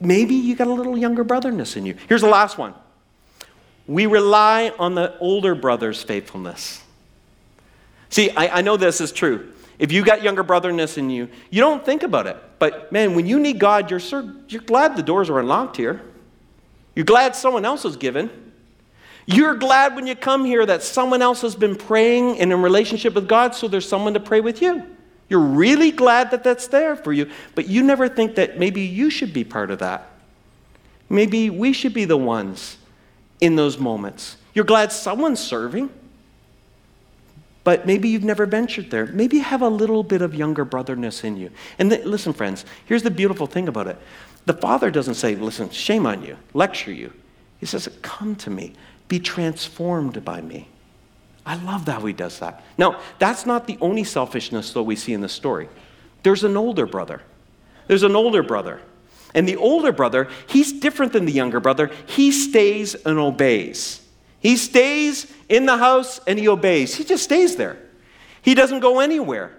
maybe 0.00 0.34
you 0.34 0.56
got 0.56 0.66
a 0.66 0.72
little 0.72 0.96
younger 0.96 1.24
brotherness 1.24 1.76
in 1.76 1.86
you. 1.86 1.96
Here's 2.08 2.22
the 2.22 2.28
last 2.28 2.58
one 2.58 2.74
we 3.88 4.04
rely 4.06 4.70
on 4.78 4.94
the 4.94 5.18
older 5.18 5.54
brother's 5.54 6.02
faithfulness. 6.02 6.84
See, 8.10 8.30
I, 8.30 8.58
I 8.58 8.60
know 8.60 8.76
this 8.76 9.00
is 9.00 9.10
true. 9.10 9.52
If 9.78 9.92
you 9.92 10.04
got 10.04 10.22
younger 10.22 10.42
brotherness 10.42 10.98
in 10.98 11.08
you, 11.08 11.28
you 11.50 11.60
don't 11.60 11.84
think 11.84 12.02
about 12.02 12.26
it. 12.26 12.36
But 12.58 12.92
man, 12.92 13.14
when 13.14 13.26
you 13.26 13.40
need 13.40 13.58
God, 13.58 13.90
you're, 13.90 14.00
you're 14.48 14.62
glad 14.62 14.96
the 14.96 15.02
doors 15.02 15.30
are 15.30 15.38
unlocked 15.40 15.76
here. 15.76 16.02
You're 16.94 17.04
glad 17.04 17.34
someone 17.34 17.64
else 17.64 17.84
is 17.84 17.96
given. 17.96 18.30
You're 19.24 19.54
glad 19.54 19.94
when 19.94 20.06
you 20.06 20.16
come 20.16 20.44
here 20.44 20.64
that 20.66 20.82
someone 20.82 21.22
else 21.22 21.42
has 21.42 21.54
been 21.54 21.76
praying 21.76 22.40
and 22.40 22.52
in 22.52 22.60
relationship 22.60 23.14
with 23.14 23.28
God, 23.28 23.54
so 23.54 23.68
there's 23.68 23.88
someone 23.88 24.14
to 24.14 24.20
pray 24.20 24.40
with 24.40 24.60
you. 24.60 24.84
You're 25.28 25.40
really 25.40 25.92
glad 25.92 26.30
that 26.30 26.42
that's 26.42 26.66
there 26.68 26.96
for 26.96 27.12
you, 27.12 27.30
but 27.54 27.68
you 27.68 27.82
never 27.82 28.08
think 28.08 28.34
that 28.36 28.58
maybe 28.58 28.80
you 28.80 29.10
should 29.10 29.34
be 29.34 29.44
part 29.44 29.70
of 29.70 29.78
that. 29.80 30.10
Maybe 31.10 31.50
we 31.50 31.72
should 31.72 31.92
be 31.94 32.06
the 32.06 32.16
ones 32.16 32.77
in 33.40 33.56
those 33.56 33.78
moments. 33.78 34.36
You're 34.54 34.64
glad 34.64 34.92
someone's 34.92 35.40
serving, 35.40 35.90
but 37.64 37.86
maybe 37.86 38.08
you've 38.08 38.24
never 38.24 38.46
ventured 38.46 38.90
there. 38.90 39.06
Maybe 39.06 39.36
you 39.36 39.42
have 39.42 39.62
a 39.62 39.68
little 39.68 40.02
bit 40.02 40.22
of 40.22 40.34
younger 40.34 40.64
brotherness 40.64 41.22
in 41.22 41.36
you. 41.36 41.50
And 41.78 41.90
th- 41.90 42.04
listen, 42.04 42.32
friends, 42.32 42.64
here's 42.86 43.02
the 43.02 43.10
beautiful 43.10 43.46
thing 43.46 43.68
about 43.68 43.86
it 43.86 43.98
the 44.46 44.54
Father 44.54 44.90
doesn't 44.90 45.14
say, 45.14 45.34
listen, 45.34 45.68
shame 45.68 46.06
on 46.06 46.24
you, 46.24 46.36
lecture 46.54 46.92
you. 46.92 47.12
He 47.60 47.66
says, 47.66 47.86
come 48.00 48.34
to 48.36 48.50
me, 48.50 48.72
be 49.06 49.20
transformed 49.20 50.24
by 50.24 50.40
me. 50.40 50.68
I 51.44 51.56
love 51.56 51.86
how 51.86 52.00
he 52.06 52.14
does 52.14 52.38
that. 52.38 52.64
Now, 52.78 53.00
that's 53.18 53.44
not 53.44 53.66
the 53.66 53.76
only 53.80 54.04
selfishness, 54.04 54.72
though, 54.72 54.82
we 54.82 54.96
see 54.96 55.12
in 55.12 55.20
the 55.20 55.28
story. 55.28 55.68
There's 56.22 56.44
an 56.44 56.56
older 56.56 56.86
brother. 56.86 57.22
There's 57.88 58.02
an 58.02 58.16
older 58.16 58.42
brother. 58.42 58.80
And 59.34 59.48
the 59.48 59.56
older 59.56 59.92
brother, 59.92 60.28
he's 60.48 60.72
different 60.72 61.12
than 61.12 61.24
the 61.24 61.32
younger 61.32 61.60
brother. 61.60 61.90
He 62.06 62.30
stays 62.32 62.94
and 62.94 63.18
obeys. 63.18 64.00
He 64.40 64.56
stays 64.56 65.30
in 65.48 65.66
the 65.66 65.76
house 65.76 66.20
and 66.26 66.38
he 66.38 66.48
obeys. 66.48 66.94
He 66.94 67.04
just 67.04 67.24
stays 67.24 67.56
there. 67.56 67.78
He 68.42 68.54
doesn't 68.54 68.80
go 68.80 69.00
anywhere. 69.00 69.54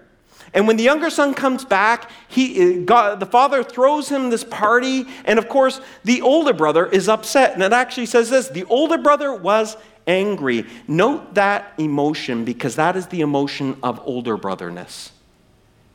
And 0.52 0.66
when 0.66 0.76
the 0.76 0.82
younger 0.82 1.10
son 1.10 1.34
comes 1.34 1.64
back, 1.64 2.10
he, 2.28 2.80
uh, 2.80 2.84
God, 2.84 3.20
the 3.20 3.26
father 3.26 3.62
throws 3.62 4.08
him 4.08 4.30
this 4.30 4.42
party. 4.42 5.06
And 5.24 5.38
of 5.38 5.48
course, 5.48 5.80
the 6.02 6.22
older 6.22 6.52
brother 6.52 6.86
is 6.86 7.08
upset. 7.08 7.54
And 7.54 7.62
it 7.62 7.72
actually 7.72 8.06
says 8.06 8.30
this 8.30 8.48
the 8.48 8.64
older 8.64 8.98
brother 8.98 9.32
was 9.32 9.76
angry. 10.06 10.66
Note 10.88 11.34
that 11.34 11.72
emotion 11.78 12.44
because 12.44 12.76
that 12.76 12.96
is 12.96 13.06
the 13.08 13.20
emotion 13.20 13.76
of 13.82 14.00
older 14.04 14.36
brotherness 14.36 15.12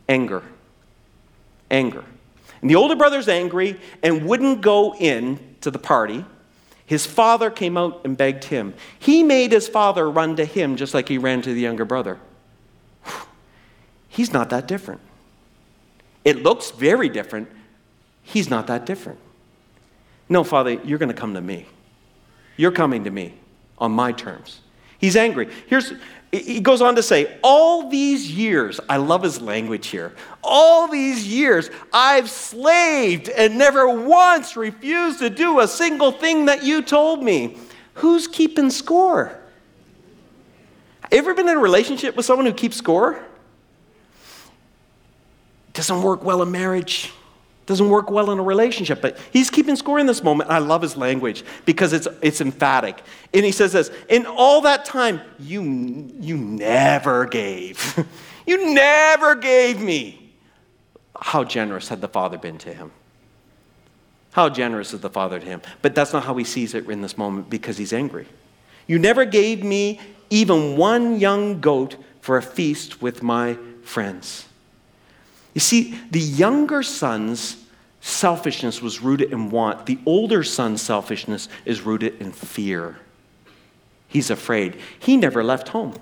anger. 0.08 0.44
Anger. 1.70 2.06
And 2.66 2.70
the 2.72 2.78
older 2.78 2.96
brother's 2.96 3.30
angry 3.30 3.80
and 4.02 4.26
wouldn't 4.26 4.62
go 4.62 4.96
in 4.96 5.38
to 5.62 5.70
the 5.70 5.78
party. 5.78 6.26
His 6.88 7.06
father 7.06 7.52
came 7.52 7.78
out 7.78 8.02
and 8.04 8.18
begged 8.18 8.46
him. 8.46 8.74
He 8.98 9.22
made 9.22 9.52
his 9.52 9.68
father 9.68 10.10
run 10.10 10.36
to 10.38 10.46
him 10.46 10.76
just 10.76 10.92
like 10.92 11.08
he 11.08 11.20
ran 11.20 11.44
to 11.44 11.54
the 11.54 11.62
younger 11.62 11.86
brother. 11.86 12.20
He's 14.10 14.34
not 14.34 14.50
that 14.50 14.68
different. 14.68 15.02
It 16.24 16.42
looks 16.42 16.72
very 16.72 17.08
different. 17.08 17.50
He's 18.24 18.50
not 18.50 18.66
that 18.66 18.88
different. 18.88 19.20
No, 20.28 20.44
Father, 20.44 20.72
you're 20.72 20.98
going 20.98 21.10
to 21.10 21.14
come 21.14 21.36
to 21.36 21.42
me. 21.42 21.68
You're 22.58 22.72
coming 22.72 23.04
to 23.04 23.12
me 23.12 23.36
on 23.78 23.92
my 23.92 24.12
terms. 24.12 24.62
He's 24.98 25.16
angry. 25.16 25.50
Here's, 25.68 25.94
he 26.40 26.60
goes 26.60 26.82
on 26.82 26.96
to 26.96 27.04
say, 27.04 27.38
All 27.44 27.90
these 27.90 28.32
years, 28.32 28.80
I 28.90 28.98
love 28.98 29.24
his 29.24 29.42
language 29.42 29.88
here. 29.88 30.14
All 30.44 30.88
these 30.88 31.28
years, 31.28 31.70
I've 31.94 32.30
slaved 32.30 33.30
and 33.30 33.58
never 33.58 33.88
once 33.88 34.56
refused 34.56 35.20
to 35.20 35.30
do 35.30 35.60
a 35.60 35.68
single 35.68 36.12
thing 36.12 36.46
that 36.46 36.64
you 36.64 36.82
told 36.82 37.24
me. 37.24 37.58
Who's 37.96 38.28
keeping 38.28 38.70
score? 38.70 39.38
Ever 41.12 41.34
been 41.34 41.48
in 41.48 41.58
a 41.58 41.60
relationship 41.60 42.16
with 42.16 42.26
someone 42.26 42.46
who 42.46 42.54
keeps 42.54 42.76
score? 42.78 43.24
Doesn't 45.74 46.02
work 46.02 46.24
well 46.24 46.42
in 46.42 46.52
marriage. 46.52 47.12
Doesn't 47.66 47.90
work 47.90 48.12
well 48.12 48.30
in 48.30 48.38
a 48.38 48.44
relationship, 48.44 49.02
but 49.02 49.18
he's 49.32 49.50
keeping 49.50 49.76
score 49.76 49.98
in 49.98 50.06
this 50.06 50.24
moment. 50.24 50.52
I 50.52 50.60
love 50.60 50.84
his 50.84 50.96
language 50.96 51.44
because 51.66 51.94
it's, 51.94 52.08
it's 52.22 52.40
emphatic. 52.40 53.02
And 53.34 53.44
he 53.44 53.52
says 53.52 53.72
this 53.74 53.90
In 54.08 54.26
all 54.26 54.62
that 54.62 54.86
time, 54.86 55.22
you, 55.40 55.64
you 56.20 56.38
never 56.38 57.26
gave. 57.26 58.06
you 58.46 58.74
never 58.74 59.34
gave 59.36 59.82
me. 59.82 60.34
How 61.20 61.44
generous 61.44 61.88
had 61.88 62.02
the 62.02 62.08
father 62.08 62.38
been 62.38 62.58
to 62.60 62.74
him? 62.74 62.92
How 64.34 64.50
generous 64.50 64.94
is 64.94 65.00
the 65.00 65.10
father 65.10 65.40
to 65.40 65.46
him? 65.46 65.62
But 65.82 65.96
that's 65.96 66.14
not 66.14 66.24
how 66.24 66.36
he 66.36 66.44
sees 66.44 66.76
it 66.76 66.88
in 66.90 67.02
this 67.02 67.18
moment 67.18 67.50
because 67.50 67.78
he's 67.78 67.94
angry. 67.94 68.28
You 68.86 69.00
never 69.00 69.26
gave 69.26 69.64
me 69.64 70.00
even 70.30 70.78
one 70.78 71.20
young 71.20 71.62
goat 71.62 71.96
for 72.22 72.38
a 72.38 72.42
feast 72.42 73.02
with 73.02 73.24
my 73.24 73.58
friends. 73.82 74.46
You 75.56 75.62
see, 75.62 75.98
the 76.12 76.20
younger 76.20 76.84
son's 76.84 77.58
selfishness 78.02 78.84
was 78.84 79.02
rooted 79.02 79.32
in 79.32 79.50
want, 79.50 79.88
the 79.88 79.98
older 80.06 80.44
son's 80.44 80.84
selfishness 80.84 81.50
is 81.66 81.82
rooted 81.82 82.22
in 82.22 82.32
fear. 82.32 82.98
He's 84.08 84.30
afraid. 84.30 84.78
He 85.00 85.18
never 85.18 85.44
left 85.44 85.70
home. 85.70 85.96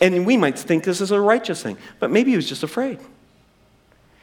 And 0.00 0.24
we 0.24 0.38
might 0.38 0.58
think 0.58 0.84
this 0.84 1.02
is 1.02 1.10
a 1.10 1.20
righteous 1.20 1.62
thing, 1.62 1.76
but 1.98 2.10
maybe 2.10 2.30
he 2.30 2.36
was 2.36 2.48
just 2.48 2.62
afraid. 2.62 2.98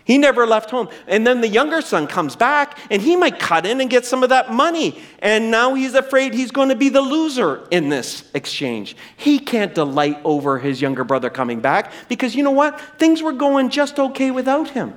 He 0.07 0.17
never 0.17 0.47
left 0.47 0.71
home. 0.71 0.87
And 1.05 1.27
then 1.27 1.41
the 1.41 1.49
younger 1.49 1.81
son 1.81 2.07
comes 2.07 2.37
back 2.37 2.79
and 2.89 3.01
he 3.01 3.17
might 3.17 3.39
cut 3.39 3.65
in 3.65 3.81
and 3.81 3.89
get 3.89 4.05
some 4.05 4.23
of 4.23 4.29
that 4.29 4.53
money. 4.53 5.01
And 5.19 5.51
now 5.51 5.73
he's 5.73 5.95
afraid 5.95 6.33
he's 6.33 6.49
going 6.49 6.69
to 6.69 6.77
be 6.77 6.87
the 6.87 7.01
loser 7.01 7.67
in 7.71 7.89
this 7.89 8.23
exchange. 8.33 8.95
He 9.17 9.37
can't 9.37 9.75
delight 9.75 10.17
over 10.23 10.59
his 10.59 10.81
younger 10.81 11.03
brother 11.03 11.29
coming 11.29 11.59
back 11.59 11.91
because 12.07 12.35
you 12.35 12.43
know 12.43 12.51
what? 12.51 12.79
Things 12.97 13.21
were 13.21 13.33
going 13.33 13.69
just 13.69 13.99
okay 13.99 14.31
without 14.31 14.69
him. 14.69 14.93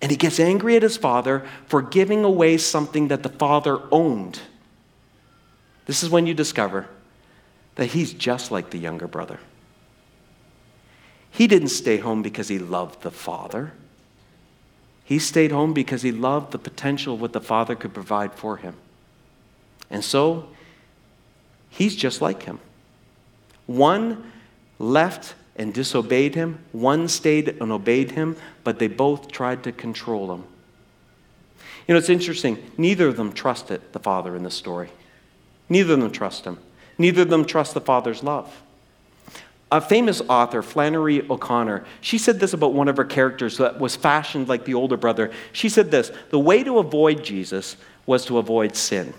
And 0.00 0.12
he 0.12 0.16
gets 0.16 0.38
angry 0.38 0.76
at 0.76 0.84
his 0.84 0.96
father 0.96 1.44
for 1.66 1.82
giving 1.82 2.22
away 2.22 2.56
something 2.56 3.08
that 3.08 3.24
the 3.24 3.28
father 3.28 3.80
owned. 3.90 4.38
This 5.86 6.04
is 6.04 6.08
when 6.08 6.28
you 6.28 6.34
discover 6.34 6.86
that 7.74 7.86
he's 7.86 8.12
just 8.12 8.52
like 8.52 8.70
the 8.70 8.78
younger 8.78 9.08
brother. 9.08 9.40
He 11.32 11.48
didn't 11.48 11.70
stay 11.70 11.96
home 11.96 12.22
because 12.22 12.46
he 12.46 12.60
loved 12.60 13.02
the 13.02 13.10
father. 13.10 13.72
He 15.04 15.18
stayed 15.18 15.52
home 15.52 15.74
because 15.74 16.02
he 16.02 16.12
loved 16.12 16.52
the 16.52 16.58
potential 16.58 17.16
what 17.16 17.32
the 17.32 17.40
Father 17.40 17.74
could 17.74 17.92
provide 17.92 18.32
for 18.34 18.56
him. 18.56 18.74
And 19.90 20.02
so, 20.02 20.48
he's 21.68 21.94
just 21.94 22.22
like 22.22 22.44
him. 22.44 22.58
One 23.66 24.32
left 24.78 25.34
and 25.56 25.72
disobeyed 25.72 26.34
him, 26.34 26.58
one 26.72 27.06
stayed 27.06 27.48
and 27.60 27.70
obeyed 27.70 28.12
him, 28.12 28.36
but 28.64 28.78
they 28.78 28.88
both 28.88 29.30
tried 29.30 29.62
to 29.64 29.72
control 29.72 30.34
him. 30.34 30.44
You 31.86 31.94
know, 31.94 31.98
it's 31.98 32.08
interesting. 32.08 32.70
Neither 32.78 33.08
of 33.08 33.16
them 33.16 33.32
trusted 33.32 33.80
the 33.92 33.98
Father 33.98 34.34
in 34.34 34.42
the 34.42 34.50
story. 34.50 34.90
Neither 35.68 35.94
of 35.94 36.00
them 36.00 36.10
trust 36.10 36.46
him. 36.46 36.58
Neither 36.96 37.22
of 37.22 37.28
them 37.28 37.44
trust 37.44 37.74
the 37.74 37.80
Father's 37.80 38.22
love. 38.22 38.62
A 39.74 39.80
famous 39.80 40.20
author, 40.28 40.62
Flannery 40.62 41.28
O'Connor, 41.28 41.84
she 42.00 42.16
said 42.16 42.38
this 42.38 42.52
about 42.52 42.74
one 42.74 42.86
of 42.86 42.96
her 42.96 43.04
characters 43.04 43.58
that 43.58 43.80
was 43.80 43.96
fashioned 43.96 44.48
like 44.48 44.64
the 44.64 44.74
older 44.74 44.96
brother. 44.96 45.32
She 45.52 45.68
said 45.68 45.90
this 45.90 46.12
the 46.30 46.38
way 46.38 46.62
to 46.62 46.78
avoid 46.78 47.24
Jesus 47.24 47.76
was 48.06 48.24
to 48.26 48.38
avoid 48.38 48.76
sin. 48.76 49.12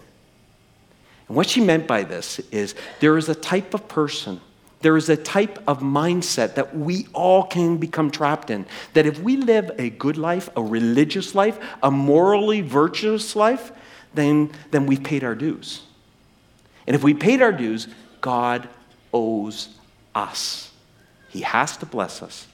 And 1.27 1.35
what 1.35 1.49
she 1.49 1.59
meant 1.59 1.87
by 1.87 2.03
this 2.03 2.39
is 2.53 2.73
there 3.01 3.17
is 3.17 3.27
a 3.27 3.35
type 3.35 3.73
of 3.73 3.89
person 3.89 4.39
there 4.81 4.95
is 4.95 5.09
a 5.09 5.17
type 5.17 5.57
of 5.67 5.79
mindset 5.79 6.55
that 6.55 6.77
we 6.77 7.07
all 7.11 7.41
can 7.43 7.77
become 7.77 8.11
trapped 8.11 8.51
in. 8.51 8.67
That 8.93 9.07
if 9.07 9.19
we 9.19 9.35
live 9.35 9.71
a 9.79 9.89
good 9.89 10.15
life, 10.15 10.47
a 10.55 10.61
religious 10.61 11.33
life, 11.33 11.57
a 11.81 11.89
morally 11.89 12.61
virtuous 12.61 13.35
life, 13.35 13.71
then, 14.13 14.51
then 14.69 14.85
we've 14.85 15.03
paid 15.03 15.23
our 15.23 15.33
dues. 15.33 15.81
And 16.85 16.95
if 16.95 17.03
we 17.03 17.15
paid 17.15 17.41
our 17.41 17.51
dues, 17.51 17.87
God 18.21 18.69
owes 19.11 19.69
us. 20.15 20.71
He 21.29 21.41
has 21.41 21.77
to 21.77 21.85
bless 21.85 22.23
us, 22.23 22.47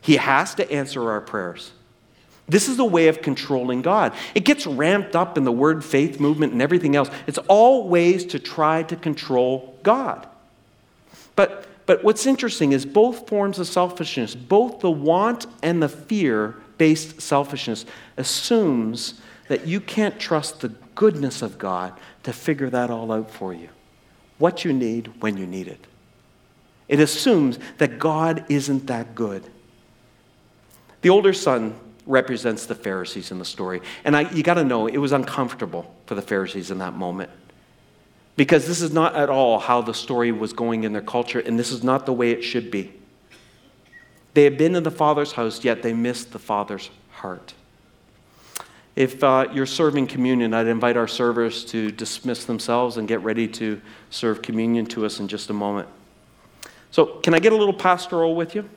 He 0.00 0.16
has 0.16 0.54
to 0.54 0.70
answer 0.70 1.10
our 1.10 1.20
prayers. 1.20 1.72
This 2.46 2.68
is 2.68 2.78
a 2.78 2.84
way 2.84 3.08
of 3.08 3.22
controlling 3.22 3.80
God. 3.80 4.12
It 4.34 4.44
gets 4.44 4.66
ramped 4.66 5.16
up 5.16 5.38
in 5.38 5.44
the 5.44 5.52
word 5.52 5.82
faith 5.82 6.20
movement 6.20 6.52
and 6.52 6.60
everything 6.60 6.94
else. 6.94 7.08
It's 7.26 7.38
all 7.48 7.88
ways 7.88 8.26
to 8.26 8.38
try 8.38 8.82
to 8.84 8.96
control 8.96 9.78
God. 9.82 10.28
But, 11.36 11.66
but 11.86 12.04
what's 12.04 12.26
interesting 12.26 12.72
is 12.72 12.84
both 12.84 13.28
forms 13.28 13.58
of 13.58 13.66
selfishness, 13.66 14.34
both 14.34 14.80
the 14.80 14.90
want 14.90 15.46
and 15.62 15.82
the 15.82 15.88
fear 15.88 16.56
based 16.76 17.20
selfishness, 17.20 17.86
assumes 18.18 19.20
that 19.48 19.66
you 19.66 19.80
can't 19.80 20.18
trust 20.18 20.60
the 20.60 20.68
goodness 20.94 21.40
of 21.40 21.56
God 21.58 21.98
to 22.24 22.32
figure 22.32 22.68
that 22.70 22.90
all 22.90 23.10
out 23.10 23.30
for 23.30 23.54
you. 23.54 23.68
What 24.38 24.64
you 24.64 24.72
need 24.72 25.22
when 25.22 25.36
you 25.36 25.46
need 25.46 25.68
it. 25.68 25.86
It 26.88 27.00
assumes 27.00 27.58
that 27.78 27.98
God 27.98 28.44
isn't 28.48 28.86
that 28.88 29.14
good. 29.14 29.44
The 31.02 31.10
older 31.10 31.32
son 31.32 31.74
represents 32.06 32.66
the 32.66 32.74
Pharisees 32.74 33.30
in 33.30 33.38
the 33.38 33.44
story. 33.44 33.80
And 34.04 34.16
I, 34.16 34.30
you 34.32 34.42
got 34.42 34.54
to 34.54 34.64
know, 34.64 34.86
it 34.86 34.98
was 34.98 35.12
uncomfortable 35.12 35.94
for 36.06 36.14
the 36.14 36.22
Pharisees 36.22 36.70
in 36.70 36.78
that 36.78 36.94
moment. 36.94 37.30
Because 38.36 38.66
this 38.66 38.82
is 38.82 38.92
not 38.92 39.14
at 39.14 39.30
all 39.30 39.58
how 39.58 39.80
the 39.80 39.94
story 39.94 40.32
was 40.32 40.52
going 40.52 40.84
in 40.84 40.92
their 40.92 41.02
culture, 41.02 41.38
and 41.38 41.58
this 41.58 41.70
is 41.70 41.84
not 41.84 42.04
the 42.04 42.12
way 42.12 42.30
it 42.30 42.42
should 42.42 42.70
be. 42.70 42.92
They 44.34 44.44
had 44.44 44.58
been 44.58 44.74
in 44.74 44.82
the 44.82 44.90
Father's 44.90 45.32
house, 45.32 45.64
yet 45.64 45.82
they 45.82 45.92
missed 45.92 46.32
the 46.32 46.40
Father's 46.40 46.90
heart. 47.12 47.54
If 48.96 49.22
uh, 49.22 49.48
you're 49.52 49.66
serving 49.66 50.08
communion, 50.08 50.52
I'd 50.54 50.66
invite 50.66 50.96
our 50.96 51.08
servers 51.08 51.64
to 51.66 51.90
dismiss 51.90 52.44
themselves 52.44 52.96
and 52.96 53.08
get 53.08 53.22
ready 53.22 53.48
to 53.48 53.80
serve 54.10 54.42
communion 54.42 54.86
to 54.86 55.06
us 55.06 55.20
in 55.20 55.28
just 55.28 55.50
a 55.50 55.52
moment. 55.52 55.88
So, 56.94 57.06
can 57.06 57.34
I 57.34 57.40
get 57.40 57.52
a 57.52 57.56
little 57.56 57.74
pastoral 57.74 58.36
with 58.36 58.54
you? 58.54 58.70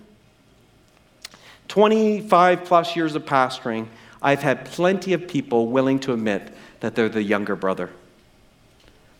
25 1.68 2.66
plus 2.66 2.96
years 2.96 3.14
of 3.14 3.26
pastoring, 3.26 3.90
I've 4.24 4.42
had 4.42 4.66
plenty 4.66 5.14
of 5.14 5.28
people 5.28 5.68
willing 5.68 6.00
to 6.00 6.14
admit 6.14 6.52
that 6.80 6.96
they're 6.96 7.10
the 7.10 7.22
younger 7.22 7.56
brother. 7.56 7.92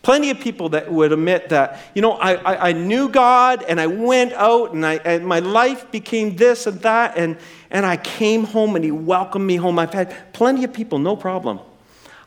Plenty 0.02 0.32
of 0.32 0.40
people 0.40 0.70
that 0.70 0.92
would 0.92 1.12
admit 1.12 1.50
that, 1.50 1.80
you 1.94 2.02
know, 2.02 2.14
I, 2.14 2.38
I, 2.38 2.70
I 2.70 2.72
knew 2.72 3.08
God 3.08 3.62
and 3.70 3.80
I 3.80 3.86
went 3.86 4.34
out 4.34 4.74
and, 4.74 4.84
I, 4.84 4.96
and 4.96 5.28
my 5.28 5.42
life 5.42 5.92
became 5.92 6.36
this 6.36 6.66
and 6.66 6.82
that, 6.82 7.20
and, 7.20 7.38
and 7.70 7.86
I 7.86 7.98
came 7.98 8.46
home 8.46 8.76
and 8.76 8.84
He 8.84 8.90
welcomed 8.90 9.46
me 9.46 9.58
home. 9.58 9.78
I've 9.78 9.94
had 9.94 10.34
plenty 10.34 10.64
of 10.64 10.74
people, 10.74 10.98
no 10.98 11.16
problem. 11.16 11.60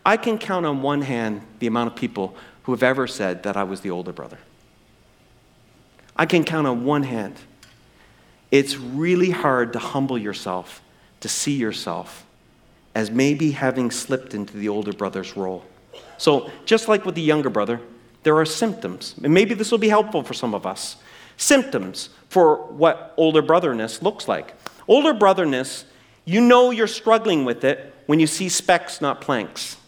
I 0.07 0.16
can 0.16 0.39
count 0.39 0.64
on 0.66 0.83
one 0.83 1.03
hand 1.03 1.43
the 1.59 1.66
amount 1.66 1.91
of 1.91 1.97
people 1.97 2.37
who 2.62 2.71
have 2.71 2.85
ever 2.85 3.09
said 3.09 3.43
that 3.43 3.57
I 3.57 3.64
was 3.64 3.81
the 3.81 3.91
older 3.91 4.12
brother. 4.12 4.39
I 6.21 6.27
can 6.27 6.45
count 6.45 6.66
on 6.66 6.85
one 6.85 7.03
hand. 7.03 7.35
It's 8.51 8.77
really 8.77 9.31
hard 9.31 9.73
to 9.73 9.79
humble 9.79 10.18
yourself, 10.18 10.83
to 11.21 11.31
see 11.31 11.57
yourself 11.57 12.27
as 12.95 13.11
maybe 13.11 13.53
having 13.53 13.91
slipped 13.91 14.35
into 14.35 14.59
the 14.59 14.68
older 14.68 14.93
brother's 14.93 15.35
role. 15.35 15.64
So, 16.18 16.51
just 16.66 16.89
like 16.89 17.07
with 17.07 17.14
the 17.14 17.23
younger 17.23 17.49
brother, 17.49 17.81
there 18.23 18.37
are 18.37 18.45
symptoms. 18.45 19.14
And 19.25 19.33
maybe 19.33 19.55
this 19.55 19.71
will 19.71 19.79
be 19.79 19.89
helpful 19.89 20.23
for 20.23 20.35
some 20.35 20.55
of 20.55 20.66
us. 20.66 20.97
Symptoms 21.39 22.11
for 22.29 22.66
what 22.66 23.14
older 23.16 23.41
brotherness 23.41 24.03
looks 24.03 24.29
like. 24.29 24.55
Older 24.89 25.14
brotherness, 25.14 25.87
you 26.27 26.43
know 26.43 26.71
you're 26.71 26.87
struggling 26.87 27.47
with 27.47 27.64
it 27.64 27.95
when 28.05 28.21
you 28.21 28.27
see 28.27 28.51
specks, 28.51 29.01
not 29.01 29.23
planks. 29.23 29.79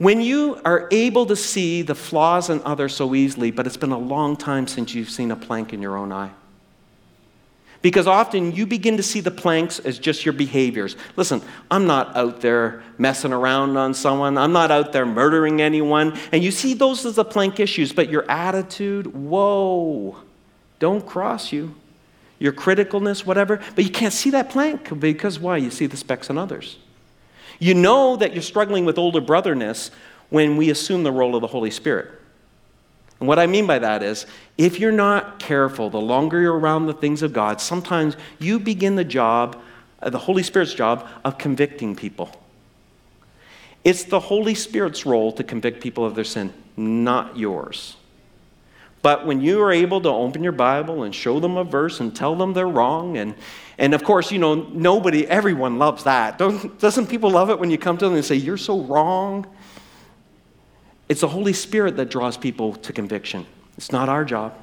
When 0.00 0.22
you 0.22 0.58
are 0.64 0.88
able 0.90 1.26
to 1.26 1.36
see 1.36 1.82
the 1.82 1.94
flaws 1.94 2.48
in 2.48 2.62
others 2.64 2.94
so 2.94 3.14
easily, 3.14 3.50
but 3.50 3.66
it's 3.66 3.76
been 3.76 3.92
a 3.92 3.98
long 3.98 4.34
time 4.34 4.66
since 4.66 4.94
you've 4.94 5.10
seen 5.10 5.30
a 5.30 5.36
plank 5.36 5.74
in 5.74 5.82
your 5.82 5.94
own 5.94 6.10
eye. 6.10 6.30
Because 7.82 8.06
often 8.06 8.52
you 8.52 8.64
begin 8.64 8.96
to 8.96 9.02
see 9.02 9.20
the 9.20 9.30
planks 9.30 9.78
as 9.78 9.98
just 9.98 10.24
your 10.24 10.32
behaviors. 10.32 10.96
Listen, 11.16 11.42
I'm 11.70 11.86
not 11.86 12.16
out 12.16 12.40
there 12.40 12.82
messing 12.96 13.34
around 13.34 13.76
on 13.76 13.92
someone, 13.92 14.38
I'm 14.38 14.54
not 14.54 14.70
out 14.70 14.94
there 14.94 15.04
murdering 15.04 15.60
anyone. 15.60 16.18
And 16.32 16.42
you 16.42 16.50
see 16.50 16.72
those 16.72 17.04
as 17.04 17.16
the 17.16 17.24
plank 17.24 17.60
issues, 17.60 17.92
but 17.92 18.08
your 18.08 18.24
attitude, 18.30 19.08
whoa, 19.08 20.16
don't 20.78 21.04
cross 21.04 21.52
you. 21.52 21.74
Your 22.38 22.54
criticalness, 22.54 23.26
whatever. 23.26 23.60
But 23.74 23.84
you 23.84 23.90
can't 23.90 24.14
see 24.14 24.30
that 24.30 24.48
plank 24.48 24.98
because 24.98 25.38
why? 25.38 25.58
You 25.58 25.70
see 25.70 25.84
the 25.84 25.98
specks 25.98 26.30
in 26.30 26.38
others. 26.38 26.78
You 27.60 27.74
know 27.74 28.16
that 28.16 28.32
you're 28.32 28.42
struggling 28.42 28.84
with 28.84 28.98
older 28.98 29.20
brotherness 29.20 29.92
when 30.30 30.56
we 30.56 30.70
assume 30.70 31.04
the 31.04 31.12
role 31.12 31.36
of 31.36 31.42
the 31.42 31.46
Holy 31.46 31.70
Spirit. 31.70 32.10
And 33.20 33.28
what 33.28 33.38
I 33.38 33.46
mean 33.46 33.66
by 33.66 33.78
that 33.78 34.02
is, 34.02 34.26
if 34.56 34.80
you're 34.80 34.90
not 34.90 35.38
careful, 35.38 35.90
the 35.90 36.00
longer 36.00 36.40
you're 36.40 36.58
around 36.58 36.86
the 36.86 36.94
things 36.94 37.22
of 37.22 37.34
God, 37.34 37.60
sometimes 37.60 38.16
you 38.38 38.58
begin 38.58 38.96
the 38.96 39.04
job, 39.04 39.60
uh, 40.00 40.08
the 40.08 40.18
Holy 40.18 40.42
Spirit's 40.42 40.72
job, 40.72 41.06
of 41.22 41.36
convicting 41.36 41.94
people. 41.94 42.30
It's 43.84 44.04
the 44.04 44.20
Holy 44.20 44.54
Spirit's 44.54 45.04
role 45.04 45.32
to 45.32 45.44
convict 45.44 45.82
people 45.82 46.04
of 46.04 46.14
their 46.14 46.24
sin, 46.24 46.52
not 46.78 47.36
yours. 47.36 47.96
But 49.02 49.26
when 49.26 49.40
you 49.40 49.62
are 49.62 49.72
able 49.72 50.00
to 50.02 50.10
open 50.10 50.42
your 50.42 50.52
Bible 50.52 51.02
and 51.02 51.14
show 51.14 51.40
them 51.40 51.56
a 51.56 51.64
verse 51.64 52.00
and 52.00 52.14
tell 52.14 52.34
them 52.36 52.52
they're 52.52 52.66
wrong, 52.66 53.16
and, 53.16 53.34
and 53.80 53.94
of 53.94 54.04
course, 54.04 54.30
you 54.30 54.38
know, 54.38 54.54
nobody, 54.54 55.26
everyone 55.26 55.78
loves 55.78 56.04
that. 56.04 56.36
Don't, 56.36 56.78
doesn't 56.78 57.06
people 57.06 57.30
love 57.30 57.48
it 57.48 57.58
when 57.58 57.70
you 57.70 57.78
come 57.78 57.96
to 57.96 58.04
them 58.04 58.14
and 58.14 58.22
say, 58.22 58.34
You're 58.34 58.58
so 58.58 58.82
wrong? 58.82 59.46
It's 61.08 61.22
the 61.22 61.28
Holy 61.28 61.54
Spirit 61.54 61.96
that 61.96 62.10
draws 62.10 62.36
people 62.36 62.74
to 62.74 62.92
conviction. 62.92 63.46
It's 63.78 63.90
not 63.90 64.10
our 64.10 64.24
job. 64.24 64.54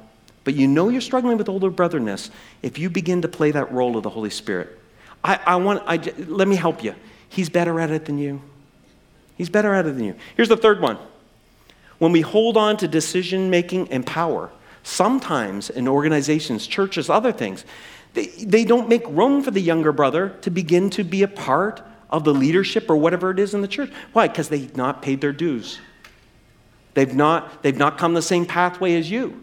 But 0.44 0.54
you 0.54 0.68
know 0.68 0.88
you're 0.88 1.00
struggling 1.00 1.36
with 1.36 1.48
older 1.48 1.68
brotherness 1.68 2.30
if 2.62 2.78
you 2.78 2.88
begin 2.88 3.20
to 3.22 3.28
play 3.28 3.50
that 3.50 3.72
role 3.72 3.96
of 3.96 4.04
the 4.04 4.08
Holy 4.08 4.30
Spirit. 4.30 4.78
I, 5.24 5.40
I 5.44 5.56
want, 5.56 5.82
I, 5.84 5.96
let 6.28 6.46
me 6.46 6.54
help 6.54 6.84
you. 6.84 6.94
He's 7.28 7.50
better 7.50 7.80
at 7.80 7.90
it 7.90 8.04
than 8.04 8.18
you. 8.18 8.40
He's 9.36 9.50
better 9.50 9.74
at 9.74 9.84
it 9.84 9.96
than 9.96 10.04
you. 10.04 10.14
Here's 10.36 10.48
the 10.48 10.56
third 10.56 10.80
one. 10.80 10.96
When 11.98 12.12
we 12.12 12.20
hold 12.20 12.56
on 12.56 12.76
to 12.78 12.88
decision 12.88 13.50
making 13.50 13.90
and 13.90 14.06
power, 14.06 14.50
sometimes 14.84 15.70
in 15.70 15.88
organizations, 15.88 16.68
churches, 16.68 17.10
other 17.10 17.32
things, 17.32 17.64
they, 18.26 18.64
don't 18.64 18.88
make 18.88 19.06
room 19.08 19.42
for 19.42 19.50
the 19.50 19.60
younger 19.60 19.92
brother 19.92 20.30
to 20.42 20.50
begin 20.50 20.90
to 20.90 21.04
be 21.04 21.22
a 21.22 21.28
part 21.28 21.82
of 22.10 22.24
the 22.24 22.34
leadership 22.34 22.88
or 22.88 22.96
whatever 22.96 23.30
it 23.30 23.38
is 23.38 23.54
in 23.54 23.60
the 23.60 23.68
church. 23.68 23.90
Why? 24.12 24.28
Because 24.28 24.48
they've 24.48 24.76
not 24.76 25.02
paid 25.02 25.20
their 25.20 25.32
dues. 25.32 25.78
They've 26.94 27.14
not, 27.14 27.62
they've 27.62 27.76
not 27.76 27.98
come 27.98 28.14
the 28.14 28.22
same 28.22 28.46
pathway 28.46 28.96
as 28.96 29.10
you. 29.10 29.42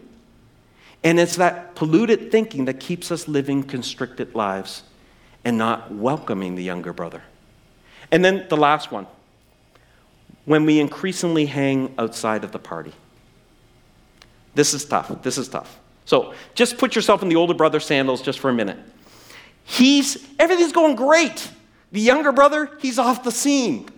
And 1.04 1.20
it's 1.20 1.36
that 1.36 1.74
polluted 1.74 2.32
thinking 2.32 2.64
that 2.64 2.80
keeps 2.80 3.10
us 3.10 3.28
living 3.28 3.62
constricted 3.62 4.34
lives 4.34 4.82
and 5.44 5.56
not 5.56 5.92
welcoming 5.94 6.56
the 6.56 6.64
younger 6.64 6.92
brother. 6.92 7.22
And 8.10 8.24
then 8.24 8.46
the 8.48 8.56
last 8.56 8.90
one 8.90 9.06
when 10.44 10.64
we 10.64 10.80
increasingly 10.80 11.46
hang 11.46 11.94
outside 11.98 12.44
of 12.44 12.52
the 12.52 12.58
party. 12.58 12.92
This 14.54 14.74
is 14.74 14.84
tough. 14.84 15.22
This 15.22 15.38
is 15.38 15.48
tough. 15.48 15.78
So 16.06 16.32
just 16.54 16.78
put 16.78 16.96
yourself 16.96 17.22
in 17.22 17.28
the 17.28 17.36
older 17.36 17.52
brother's 17.52 17.84
sandals 17.84 18.22
just 18.22 18.38
for 18.38 18.48
a 18.48 18.54
minute. 18.54 18.78
He's, 19.64 20.26
everything's 20.38 20.72
going 20.72 20.96
great. 20.96 21.50
The 21.92 22.00
younger 22.00 22.32
brother, 22.32 22.70
he's 22.80 22.98
off 22.98 23.22
the 23.24 23.32
scene. 23.32 23.88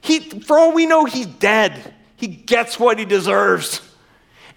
He, 0.00 0.20
for 0.20 0.58
all 0.58 0.72
we 0.72 0.86
know, 0.86 1.04
he's 1.04 1.26
dead. 1.26 1.94
He 2.16 2.28
gets 2.28 2.78
what 2.78 2.98
he 2.98 3.04
deserves. 3.04 3.82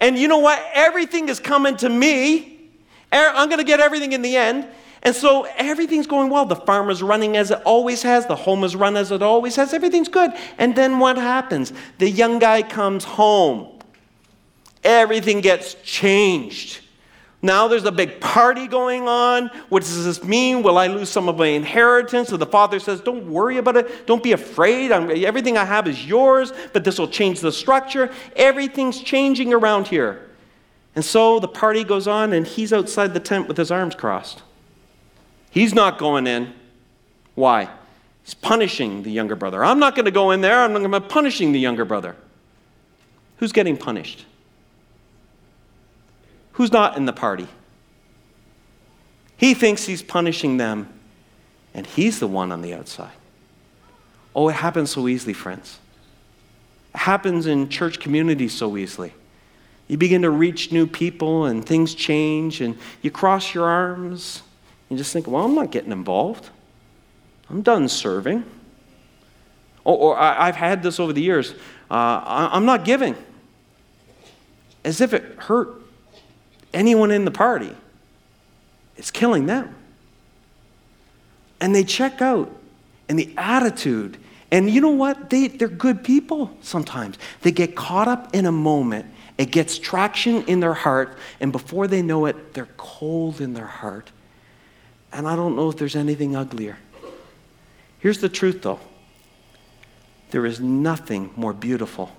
And 0.00 0.16
you 0.16 0.28
know 0.28 0.38
what? 0.38 0.64
Everything 0.72 1.28
is 1.28 1.38
coming 1.40 1.76
to 1.78 1.88
me. 1.88 2.70
I'm 3.10 3.48
going 3.48 3.58
to 3.58 3.64
get 3.64 3.80
everything 3.80 4.12
in 4.12 4.22
the 4.22 4.36
end. 4.36 4.68
And 5.02 5.14
so 5.16 5.48
everything's 5.56 6.06
going 6.06 6.30
well. 6.30 6.46
The 6.46 6.54
farm 6.54 6.88
is 6.88 7.02
running 7.02 7.36
as 7.36 7.50
it 7.50 7.60
always 7.64 8.02
has. 8.02 8.26
The 8.26 8.36
home 8.36 8.62
is 8.62 8.76
run 8.76 8.96
as 8.96 9.10
it 9.10 9.20
always 9.20 9.56
has. 9.56 9.74
Everything's 9.74 10.08
good. 10.08 10.32
And 10.58 10.76
then 10.76 11.00
what 11.00 11.16
happens? 11.16 11.72
The 11.98 12.08
young 12.08 12.38
guy 12.38 12.62
comes 12.62 13.02
home. 13.02 13.80
Everything 14.84 15.40
gets 15.40 15.74
changed. 15.82 16.81
Now 17.44 17.66
there's 17.66 17.84
a 17.84 17.92
big 17.92 18.20
party 18.20 18.68
going 18.68 19.08
on. 19.08 19.50
What 19.68 19.82
does 19.82 20.04
this 20.04 20.22
mean? 20.22 20.62
Will 20.62 20.78
I 20.78 20.86
lose 20.86 21.08
some 21.08 21.28
of 21.28 21.36
my 21.36 21.48
inheritance? 21.48 22.28
So 22.28 22.36
the 22.36 22.46
father 22.46 22.78
says, 22.78 23.00
Don't 23.00 23.28
worry 23.28 23.56
about 23.58 23.76
it. 23.76 24.06
Don't 24.06 24.22
be 24.22 24.30
afraid. 24.30 24.92
I'm, 24.92 25.10
everything 25.10 25.58
I 25.58 25.64
have 25.64 25.88
is 25.88 26.06
yours, 26.06 26.52
but 26.72 26.84
this 26.84 27.00
will 27.00 27.08
change 27.08 27.40
the 27.40 27.50
structure. 27.50 28.12
Everything's 28.36 29.00
changing 29.00 29.52
around 29.52 29.88
here. 29.88 30.30
And 30.94 31.04
so 31.04 31.40
the 31.40 31.48
party 31.48 31.82
goes 31.82 32.06
on, 32.06 32.32
and 32.32 32.46
he's 32.46 32.72
outside 32.72 33.12
the 33.12 33.20
tent 33.20 33.48
with 33.48 33.56
his 33.56 33.72
arms 33.72 33.96
crossed. 33.96 34.42
He's 35.50 35.74
not 35.74 35.98
going 35.98 36.26
in. 36.28 36.52
Why? 37.34 37.68
He's 38.22 38.34
punishing 38.34 39.02
the 39.02 39.10
younger 39.10 39.34
brother. 39.34 39.64
I'm 39.64 39.80
not 39.80 39.96
going 39.96 40.04
to 40.04 40.12
go 40.12 40.30
in 40.30 40.42
there. 40.42 40.60
I'm 40.62 40.72
going 40.72 40.88
to 40.88 41.00
be 41.00 41.06
punishing 41.08 41.52
the 41.52 41.58
younger 41.58 41.84
brother. 41.84 42.14
Who's 43.38 43.52
getting 43.52 43.76
punished? 43.76 44.26
Who's 46.52 46.72
not 46.72 46.96
in 46.96 47.06
the 47.06 47.12
party. 47.12 47.48
He 49.36 49.54
thinks 49.54 49.84
he's 49.84 50.02
punishing 50.02 50.56
them, 50.56 50.88
and 51.74 51.86
he's 51.86 52.20
the 52.20 52.28
one 52.28 52.52
on 52.52 52.62
the 52.62 52.74
outside. 52.74 53.12
Oh, 54.34 54.48
it 54.48 54.54
happens 54.54 54.90
so 54.90 55.08
easily, 55.08 55.32
friends. 55.32 55.78
It 56.94 56.98
happens 56.98 57.46
in 57.46 57.68
church 57.68 57.98
communities 57.98 58.52
so 58.54 58.76
easily. 58.76 59.12
You 59.88 59.98
begin 59.98 60.22
to 60.22 60.30
reach 60.30 60.70
new 60.70 60.86
people, 60.86 61.46
and 61.46 61.66
things 61.66 61.94
change, 61.94 62.60
and 62.60 62.78
you 63.02 63.10
cross 63.10 63.52
your 63.52 63.64
arms. 63.64 64.42
You 64.88 64.96
just 64.96 65.12
think, 65.12 65.26
well, 65.26 65.44
I'm 65.44 65.54
not 65.54 65.70
getting 65.70 65.92
involved. 65.92 66.48
I'm 67.50 67.62
done 67.62 67.88
serving. 67.88 68.44
Or, 69.84 69.98
or 69.98 70.18
I, 70.18 70.46
have 70.46 70.56
had 70.56 70.82
this 70.82 71.00
over 71.00 71.12
the 71.12 71.20
years. 71.20 71.52
Uh, 71.90 71.94
I, 72.24 72.50
I'm 72.52 72.64
not 72.64 72.84
giving. 72.84 73.16
As 74.84 75.00
if 75.00 75.12
it 75.12 75.24
hurt 75.38 75.81
anyone 76.72 77.10
in 77.10 77.24
the 77.24 77.30
party. 77.30 77.74
It's 78.96 79.10
killing 79.10 79.46
them. 79.46 79.74
And 81.60 81.74
they 81.74 81.84
check 81.84 82.20
out, 82.20 82.50
and 83.08 83.18
the 83.18 83.32
attitude, 83.36 84.16
and 84.50 84.68
you 84.68 84.80
know 84.80 84.90
what? 84.90 85.30
They, 85.30 85.48
they're 85.48 85.68
good 85.68 86.04
people 86.04 86.50
sometimes. 86.60 87.16
They 87.42 87.52
get 87.52 87.76
caught 87.76 88.08
up 88.08 88.34
in 88.34 88.46
a 88.46 88.52
moment, 88.52 89.06
it 89.38 89.50
gets 89.50 89.78
traction 89.78 90.44
in 90.44 90.60
their 90.60 90.74
heart, 90.74 91.16
and 91.40 91.52
before 91.52 91.86
they 91.86 92.02
know 92.02 92.26
it, 92.26 92.54
they're 92.54 92.68
cold 92.76 93.40
in 93.40 93.54
their 93.54 93.66
heart. 93.66 94.10
And 95.12 95.26
I 95.26 95.36
don't 95.36 95.56
know 95.56 95.68
if 95.68 95.76
there's 95.76 95.96
anything 95.96 96.36
uglier. 96.36 96.78
Here's 97.98 98.20
the 98.20 98.28
truth, 98.28 98.62
though 98.62 98.80
there 100.32 100.46
is 100.46 100.60
nothing 100.60 101.30
more 101.36 101.52
beautiful 101.52 102.10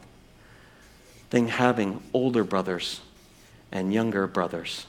than 1.31 1.47
having 1.47 2.01
older 2.13 2.43
brothers 2.43 3.01
and 3.73 3.91
younger 3.91 4.27
brothers 4.27 4.85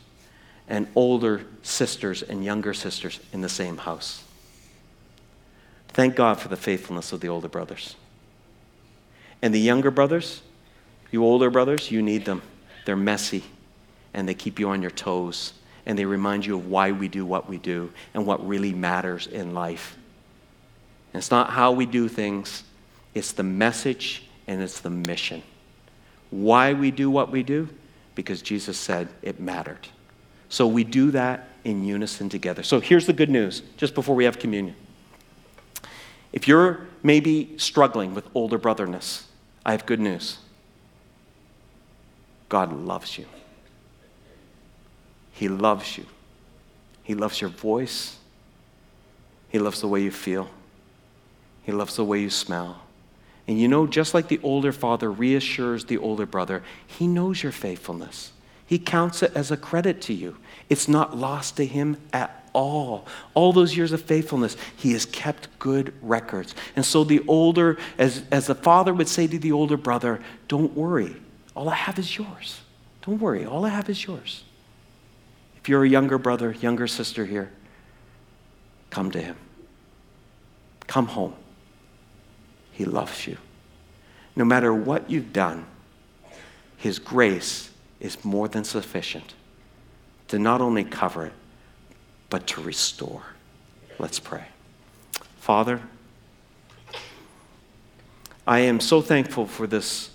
and 0.69 0.87
older 0.95 1.45
sisters 1.63 2.23
and 2.23 2.45
younger 2.45 2.73
sisters 2.73 3.19
in 3.33 3.41
the 3.41 3.49
same 3.49 3.79
house. 3.79 4.23
Thank 5.89 6.15
God 6.15 6.39
for 6.39 6.49
the 6.49 6.57
faithfulness 6.57 7.13
of 7.13 7.21
the 7.21 7.29
older 7.29 7.49
brothers. 7.49 7.97
And 9.43 9.55
the 9.55 9.61
younger 9.61 9.91
brothers, 9.91 10.43
you 11.11 11.25
older 11.25 11.51
brothers, 11.51 11.91
you 11.91 12.03
need 12.03 12.25
them. 12.25 12.43
They're 12.85 12.97
messy 12.97 13.43
and 14.13 14.29
they 14.29 14.35
keep 14.35 14.59
you 14.59 14.69
on 14.69 14.83
your 14.83 14.91
toes 14.91 15.55
and 15.87 15.99
they 15.99 16.05
remind 16.05 16.47
you 16.47 16.57
of 16.57 16.69
why 16.69 16.93
we 16.93 17.09
do 17.09 17.25
what 17.25 17.49
we 17.49 17.59
do 17.59 17.93
and 18.13 18.27
what 18.27 18.47
really 18.47 18.73
matters 18.73 19.27
in 19.27 19.55
life. 19.55 19.97
And 21.13 21.21
it's 21.21 21.31
not 21.31 21.51
how 21.51 21.73
we 21.73 21.87
do 21.87 22.09
things, 22.09 22.65
it's 23.15 23.33
the 23.33 23.43
message 23.43 24.25
and 24.47 24.61
it's 24.61 24.81
the 24.81 24.91
mission. 24.91 25.43
Why 26.31 26.73
we 26.73 26.91
do 26.91 27.11
what 27.11 27.31
we 27.31 27.43
do? 27.43 27.69
Because 28.15 28.43
Jesus 28.43 28.79
said 28.79 29.09
it 29.23 29.41
mattered. 29.41 29.89
So 30.49 30.67
we 30.67 30.85
do 30.85 31.11
that 31.11 31.49
in 31.65 31.85
unison 31.85 32.29
together. 32.29 32.63
So 32.63 32.81
here's 32.81 33.07
the 33.07 33.13
good 33.13 33.31
news 33.31 33.63
just 33.77 33.95
before 33.95 34.15
we 34.15 34.25
have 34.25 34.39
communion. 34.39 34.77
If 36.33 36.47
you're 36.47 36.87
maybe 37.03 37.55
struggling 37.59 38.15
with 38.15 38.29
older 38.35 38.59
brotherness, 38.59 39.27
I 39.65 39.73
have 39.73 39.87
good 39.87 40.01
news. 40.01 40.39
God 42.49 42.73
loves 42.73 43.19
you. 43.19 43.27
He 45.33 45.49
loves 45.49 45.99
you. 45.99 46.07
He 47.03 47.15
loves 47.15 47.41
your 47.41 47.51
voice. 47.51 48.17
He 49.49 49.59
loves 49.59 49.81
the 49.81 49.89
way 49.89 50.03
you 50.03 50.11
feel. 50.11 50.49
He 51.65 51.73
loves 51.73 51.97
the 51.97 52.05
way 52.05 52.21
you 52.21 52.31
smell. 52.31 52.84
And 53.47 53.61
you 53.61 53.69
know, 53.69 53.87
just 53.87 54.15
like 54.15 54.29
the 54.29 54.41
older 54.43 54.73
father 54.73 55.11
reassures 55.11 55.85
the 55.85 55.99
older 55.99 56.27
brother, 56.27 56.63
he 56.87 57.07
knows 57.07 57.43
your 57.43 57.53
faithfulness. 57.53 58.33
He 58.67 58.79
counts 58.79 59.23
it 59.23 59.33
as 59.35 59.51
a 59.51 59.57
credit 59.57 60.01
to 60.03 60.15
you. 60.15 60.37
It's 60.71 60.89
not 60.89 61.17
lost 61.17 61.59
to 61.59 61.67
him 61.67 61.99
at 62.13 62.49
all. 62.55 63.07
All 63.35 63.53
those 63.53 63.77
years 63.77 63.93
of 63.93 64.01
faithfulness, 64.01 64.57
he 64.77 64.93
has 64.93 65.05
kept 65.05 65.49
good 65.59 65.93
records. 66.01 66.55
And 66.75 66.85
so 66.85 67.05
the 67.05 67.23
older, 67.29 67.77
as, 67.99 68.23
as 68.31 68.47
the 68.47 68.55
father 68.55 68.95
would 68.95 69.09
say 69.09 69.27
to 69.27 69.39
the 69.39 69.53
older 69.53 69.77
brother, 69.77 70.21
don't 70.49 70.75
worry. 70.75 71.15
All 71.55 71.69
I 71.69 71.75
have 71.75 71.99
is 71.99 72.17
yours. 72.17 72.61
Don't 73.03 73.21
worry. 73.21 73.45
All 73.45 73.67
I 73.67 73.69
have 73.69 73.91
is 73.91 74.07
yours. 74.07 74.45
If 75.59 75.69
you're 75.69 75.85
a 75.85 75.89
younger 75.89 76.17
brother, 76.17 76.53
younger 76.53 76.87
sister 76.87 77.27
here, 77.27 77.53
come 78.89 79.11
to 79.11 79.21
him. 79.21 79.37
Come 80.87 81.07
home. 81.07 81.35
He 82.75 82.85
loves 82.85 83.27
you. 83.27 83.39
No 84.37 84.45
matter 84.45 84.75
what 84.75 85.09
you've 85.09 85.33
done, 85.33 85.65
His 86.77 86.99
grace 86.99 87.71
is 88.01 88.25
more 88.25 88.49
than 88.49 88.65
sufficient 88.65 89.35
to 90.29 90.39
not 90.39 90.61
only 90.61 90.85
cover 90.85 91.27
it, 91.27 91.33
but 92.29 92.47
to 92.49 92.61
restore. 92.61 93.23
Let's 93.99 94.19
pray. 94.19 94.45
Father, 95.39 95.81
I 98.47 98.61
am 98.61 98.81
so 98.81 99.01
thankful 99.01 99.47
for 99.47 99.67
this 99.67 100.11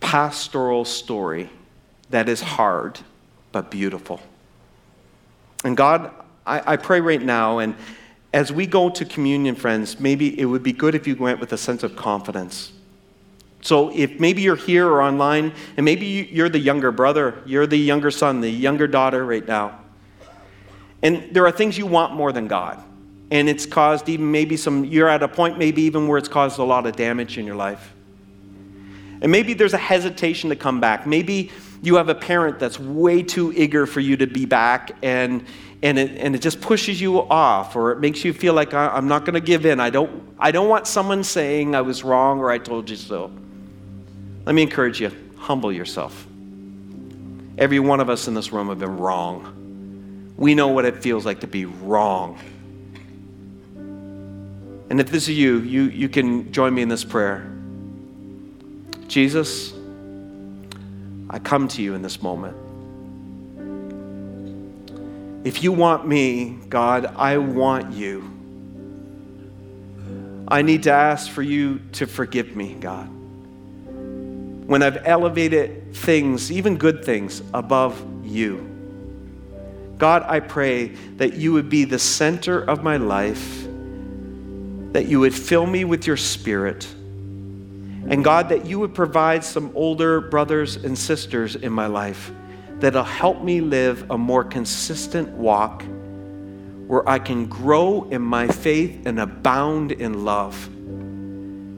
pastoral 0.00 0.84
story 0.84 1.50
that 2.10 2.28
is 2.28 2.40
hard 2.40 3.00
but 3.50 3.70
beautiful. 3.70 4.20
And 5.64 5.76
God, 5.76 6.12
I, 6.46 6.74
I 6.74 6.76
pray 6.76 7.00
right 7.00 7.20
now, 7.20 7.58
and 7.58 7.74
as 8.34 8.52
we 8.52 8.66
go 8.66 8.90
to 8.90 9.04
communion, 9.04 9.54
friends, 9.54 10.00
maybe 10.00 10.38
it 10.38 10.44
would 10.44 10.64
be 10.64 10.72
good 10.72 10.96
if 10.96 11.06
you 11.06 11.14
went 11.14 11.38
with 11.38 11.52
a 11.52 11.56
sense 11.56 11.84
of 11.84 11.94
confidence. 11.94 12.72
So, 13.62 13.90
if 13.94 14.18
maybe 14.18 14.42
you're 14.42 14.56
here 14.56 14.88
or 14.88 15.00
online, 15.00 15.52
and 15.76 15.84
maybe 15.84 16.28
you're 16.32 16.48
the 16.48 16.58
younger 16.58 16.90
brother, 16.90 17.40
you're 17.46 17.68
the 17.68 17.78
younger 17.78 18.10
son, 18.10 18.40
the 18.40 18.50
younger 18.50 18.88
daughter 18.88 19.24
right 19.24 19.46
now, 19.46 19.78
and 21.00 21.32
there 21.32 21.46
are 21.46 21.52
things 21.52 21.78
you 21.78 21.86
want 21.86 22.12
more 22.12 22.32
than 22.32 22.48
God, 22.48 22.82
and 23.30 23.48
it's 23.48 23.66
caused 23.66 24.08
even 24.08 24.32
maybe 24.32 24.56
some, 24.56 24.84
you're 24.84 25.08
at 25.08 25.22
a 25.22 25.28
point 25.28 25.56
maybe 25.56 25.82
even 25.82 26.08
where 26.08 26.18
it's 26.18 26.28
caused 26.28 26.58
a 26.58 26.64
lot 26.64 26.86
of 26.86 26.96
damage 26.96 27.38
in 27.38 27.46
your 27.46 27.56
life. 27.56 27.92
And 29.22 29.30
maybe 29.30 29.54
there's 29.54 29.74
a 29.74 29.78
hesitation 29.78 30.50
to 30.50 30.56
come 30.56 30.80
back. 30.80 31.06
Maybe 31.06 31.52
you 31.82 31.94
have 31.94 32.08
a 32.08 32.14
parent 32.14 32.58
that's 32.58 32.80
way 32.80 33.22
too 33.22 33.52
eager 33.54 33.86
for 33.86 34.00
you 34.00 34.16
to 34.16 34.26
be 34.26 34.44
back, 34.44 34.90
and 35.02 35.46
and 35.84 35.98
it, 35.98 36.16
and 36.16 36.34
it 36.34 36.40
just 36.40 36.62
pushes 36.62 36.98
you 36.98 37.20
off 37.20 37.76
or 37.76 37.92
it 37.92 38.00
makes 38.00 38.24
you 38.24 38.32
feel 38.32 38.54
like 38.54 38.72
i'm 38.72 39.06
not 39.06 39.26
going 39.26 39.34
to 39.34 39.40
give 39.40 39.66
in. 39.66 39.80
I 39.80 39.90
don't, 39.90 40.34
I 40.38 40.50
don't 40.50 40.68
want 40.68 40.86
someone 40.86 41.22
saying 41.22 41.74
i 41.74 41.82
was 41.82 42.02
wrong 42.02 42.40
or 42.40 42.50
i 42.50 42.56
told 42.56 42.88
you 42.88 42.96
so. 42.96 43.30
Let 44.46 44.54
me 44.54 44.62
encourage 44.62 45.00
you 45.00 45.12
humble 45.36 45.70
yourself. 45.70 46.26
Every 47.58 47.80
one 47.80 48.00
of 48.00 48.08
us 48.08 48.28
in 48.28 48.34
this 48.34 48.50
room 48.50 48.68
have 48.68 48.78
been 48.78 48.96
wrong. 48.96 50.32
We 50.38 50.54
know 50.54 50.68
what 50.68 50.86
it 50.86 51.02
feels 51.02 51.26
like 51.26 51.40
to 51.40 51.46
be 51.46 51.66
wrong. 51.66 52.38
And 54.88 55.00
if 55.00 55.10
this 55.10 55.28
is 55.28 55.36
you 55.36 55.58
you, 55.58 55.82
you 55.82 56.08
can 56.08 56.50
join 56.50 56.74
me 56.74 56.80
in 56.80 56.88
this 56.88 57.04
prayer. 57.04 57.50
Jesus 59.06 59.74
i 61.28 61.38
come 61.38 61.68
to 61.68 61.82
you 61.82 61.94
in 61.94 62.02
this 62.02 62.22
moment 62.22 62.56
if 65.44 65.62
you 65.62 65.72
want 65.72 66.08
me, 66.08 66.58
God, 66.70 67.04
I 67.04 67.36
want 67.36 67.92
you. 67.92 68.30
I 70.48 70.62
need 70.62 70.84
to 70.84 70.90
ask 70.90 71.30
for 71.30 71.42
you 71.42 71.80
to 71.92 72.06
forgive 72.06 72.56
me, 72.56 72.74
God. 72.74 73.06
When 74.66 74.82
I've 74.82 75.06
elevated 75.06 75.94
things, 75.94 76.50
even 76.50 76.78
good 76.78 77.04
things, 77.04 77.42
above 77.52 78.02
you. 78.24 78.70
God, 79.98 80.24
I 80.26 80.40
pray 80.40 80.88
that 81.18 81.34
you 81.34 81.52
would 81.52 81.68
be 81.68 81.84
the 81.84 81.98
center 81.98 82.62
of 82.62 82.82
my 82.82 82.96
life, 82.96 83.66
that 84.92 85.06
you 85.06 85.20
would 85.20 85.34
fill 85.34 85.66
me 85.66 85.84
with 85.84 86.06
your 86.06 86.16
spirit, 86.16 86.86
and 88.06 88.24
God, 88.24 88.48
that 88.48 88.64
you 88.64 88.78
would 88.78 88.94
provide 88.94 89.44
some 89.44 89.70
older 89.74 90.22
brothers 90.22 90.76
and 90.76 90.96
sisters 90.96 91.54
in 91.54 91.72
my 91.72 91.86
life 91.86 92.30
that'll 92.80 93.04
help 93.04 93.42
me 93.42 93.60
live 93.60 94.10
a 94.10 94.18
more 94.18 94.44
consistent 94.44 95.28
walk 95.30 95.84
where 96.86 97.08
I 97.08 97.18
can 97.18 97.46
grow 97.46 98.08
in 98.10 98.22
my 98.22 98.46
faith 98.46 99.06
and 99.06 99.18
abound 99.18 99.92
in 99.92 100.24
love. 100.24 100.68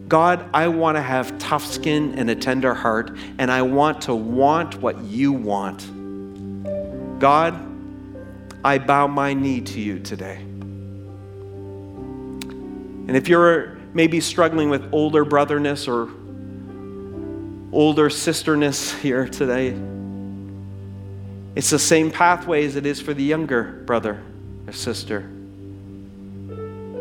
God, 0.09 0.49
I 0.55 0.69
want 0.69 0.97
to 0.97 1.03
have 1.03 1.37
tough 1.39 1.65
skin 1.65 2.19
and 2.19 2.31
a 2.31 2.35
tender 2.35 2.75
heart, 2.75 3.17
and 3.39 3.51
I 3.51 3.63
want 3.63 4.03
to 4.03 4.15
want 4.15 4.81
what 4.81 5.01
you 5.03 5.33
want. 5.33 5.81
God, 7.19 7.55
I 8.65 8.79
bow 8.79 9.07
my 9.07 9.35
knee 9.35 9.61
to 9.61 9.81
you 9.81 9.99
today. 9.99 10.37
And 13.09 13.17
if 13.17 13.29
you're 13.29 13.79
maybe 13.95 14.21
struggling 14.21 14.71
with 14.71 14.93
older 14.93 15.25
brotherness 15.25 15.89
or 15.89 16.09
older 17.73 18.09
sisterness 18.11 18.97
here 19.01 19.29
today, 19.29 19.77
it's 21.57 21.71
the 21.71 21.79
same 21.79 22.11
pathway 22.11 22.67
as 22.67 22.77
it 22.77 22.85
is 22.85 23.01
for 23.01 23.15
the 23.15 23.25
younger 23.25 23.83
brother 23.87 24.23
or 24.67 24.73
sister. 24.75 25.21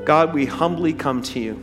God, 0.06 0.34
we 0.34 0.45
humbly 0.45 0.93
come 0.93 1.22
to 1.24 1.39
you. 1.41 1.53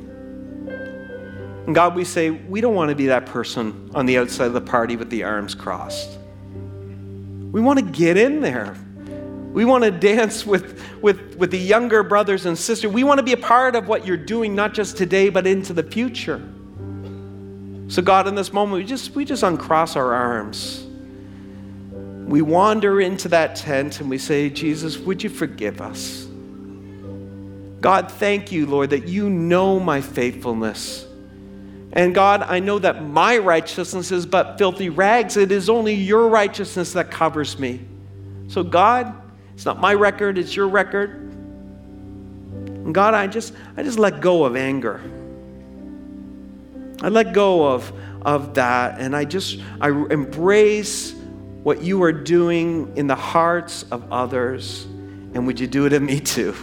And 1.65 1.75
God, 1.75 1.95
we 1.95 2.05
say, 2.05 2.29
we 2.29 2.61
don't 2.61 2.75
want 2.75 2.91
to 2.91 2.95
be 2.95 3.07
that 3.07 3.25
person 3.25 3.91
on 3.95 4.05
the 4.05 4.19
outside 4.19 4.47
of 4.47 4.53
the 4.53 4.61
party 4.61 4.97
with 4.97 5.09
the 5.09 5.23
arms 5.23 5.55
crossed. 5.55 6.19
We 7.51 7.63
want 7.63 7.79
to 7.79 7.85
get 7.85 8.19
in 8.19 8.43
there. 8.43 8.77
We 9.55 9.65
want 9.65 9.85
to 9.85 9.91
dance 9.91 10.45
with, 10.45 10.83
with, 11.01 11.37
with 11.37 11.51
the 11.51 11.59
younger 11.59 12.03
brothers 12.03 12.45
and 12.45 12.59
sisters. 12.59 12.93
We 12.93 13.05
want 13.05 13.19
to 13.19 13.25
be 13.25 13.33
a 13.33 13.39
part 13.39 13.75
of 13.75 13.89
what 13.89 14.07
you're 14.07 14.19
doing, 14.19 14.55
not 14.55 14.75
just 14.75 14.99
today, 14.99 15.31
but 15.31 15.47
into 15.47 15.73
the 15.73 15.83
future. 15.83 16.43
So, 17.89 18.03
God, 18.03 18.29
in 18.29 18.35
this 18.35 18.53
moment, 18.53 18.83
we 18.83 18.85
just, 18.85 19.15
we 19.15 19.25
just 19.25 19.43
uncross 19.43 19.97
our 19.97 20.13
arms. 20.13 20.87
We 22.27 22.43
wander 22.43 23.01
into 23.01 23.29
that 23.29 23.57
tent 23.57 24.01
and 24.01 24.09
we 24.09 24.19
say, 24.19 24.49
Jesus, 24.49 24.99
would 24.99 25.23
you 25.23 25.31
forgive 25.31 25.81
us? 25.81 26.27
God, 27.81 28.11
thank 28.11 28.53
you, 28.53 28.67
Lord, 28.67 28.91
that 28.91 29.09
you 29.09 29.29
know 29.29 29.81
my 29.81 30.01
faithfulness. 30.01 31.05
And 31.93 32.15
God, 32.15 32.43
I 32.43 32.61
know 32.61 32.79
that 32.79 33.05
my 33.05 33.39
righteousness 33.39 34.13
is 34.13 34.25
but 34.25 34.57
filthy 34.57 34.89
rags. 34.89 35.37
It 35.37 35.53
is 35.53 35.69
only 35.69 35.95
your 35.95 36.29
righteousness 36.29 36.93
that 36.93 37.11
covers 37.11 37.59
me. 37.59 37.81
So, 38.49 38.63
God, 38.63 39.15
it's 39.55 39.65
not 39.65 39.81
my 39.81 39.93
record, 39.93 40.39
it's 40.39 40.55
your 40.55 40.69
record. 40.69 41.11
And 41.11 42.95
God, 42.95 43.15
I 43.15 43.27
just, 43.27 43.53
I 43.77 43.83
just 43.83 43.99
let 43.99 44.21
go 44.21 44.45
of 44.45 44.57
anger. 44.57 45.01
I 47.03 47.09
let 47.09 47.33
go 47.33 47.67
of, 47.67 47.93
of 48.23 48.55
that 48.55 49.01
and 49.01 49.15
I 49.15 49.25
just 49.25 49.59
I 49.81 49.89
embrace 49.89 51.15
what 51.63 51.83
you 51.83 52.03
are 52.03 52.13
doing 52.13 52.97
in 52.97 53.07
the 53.07 53.15
hearts 53.15 53.85
of 53.91 54.13
others. 54.13 54.85
And 55.35 55.47
would 55.47 55.61
you 55.61 55.67
do 55.67 55.87
it 55.87 55.93
in 55.93 56.05
me 56.05 56.21
too? 56.21 56.55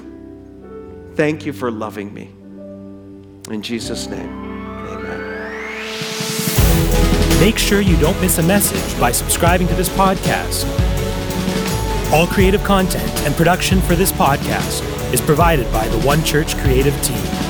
Thank 1.15 1.45
you 1.45 1.53
for 1.53 1.71
loving 1.71 2.13
me. 2.13 2.31
In 3.53 3.61
Jesus' 3.61 4.07
name, 4.07 4.29
amen. 4.87 5.39
Make 7.39 7.57
sure 7.57 7.81
you 7.81 7.97
don't 7.97 8.19
miss 8.21 8.37
a 8.37 8.43
message 8.43 8.99
by 8.99 9.11
subscribing 9.11 9.67
to 9.67 9.73
this 9.73 9.89
podcast. 9.89 10.65
All 12.11 12.27
creative 12.27 12.63
content 12.63 13.11
and 13.21 13.35
production 13.35 13.81
for 13.81 13.95
this 13.95 14.11
podcast 14.11 14.83
is 15.13 15.21
provided 15.21 15.71
by 15.71 15.87
the 15.87 15.99
One 15.99 16.23
Church 16.23 16.55
creative 16.57 16.99
team. 17.01 17.48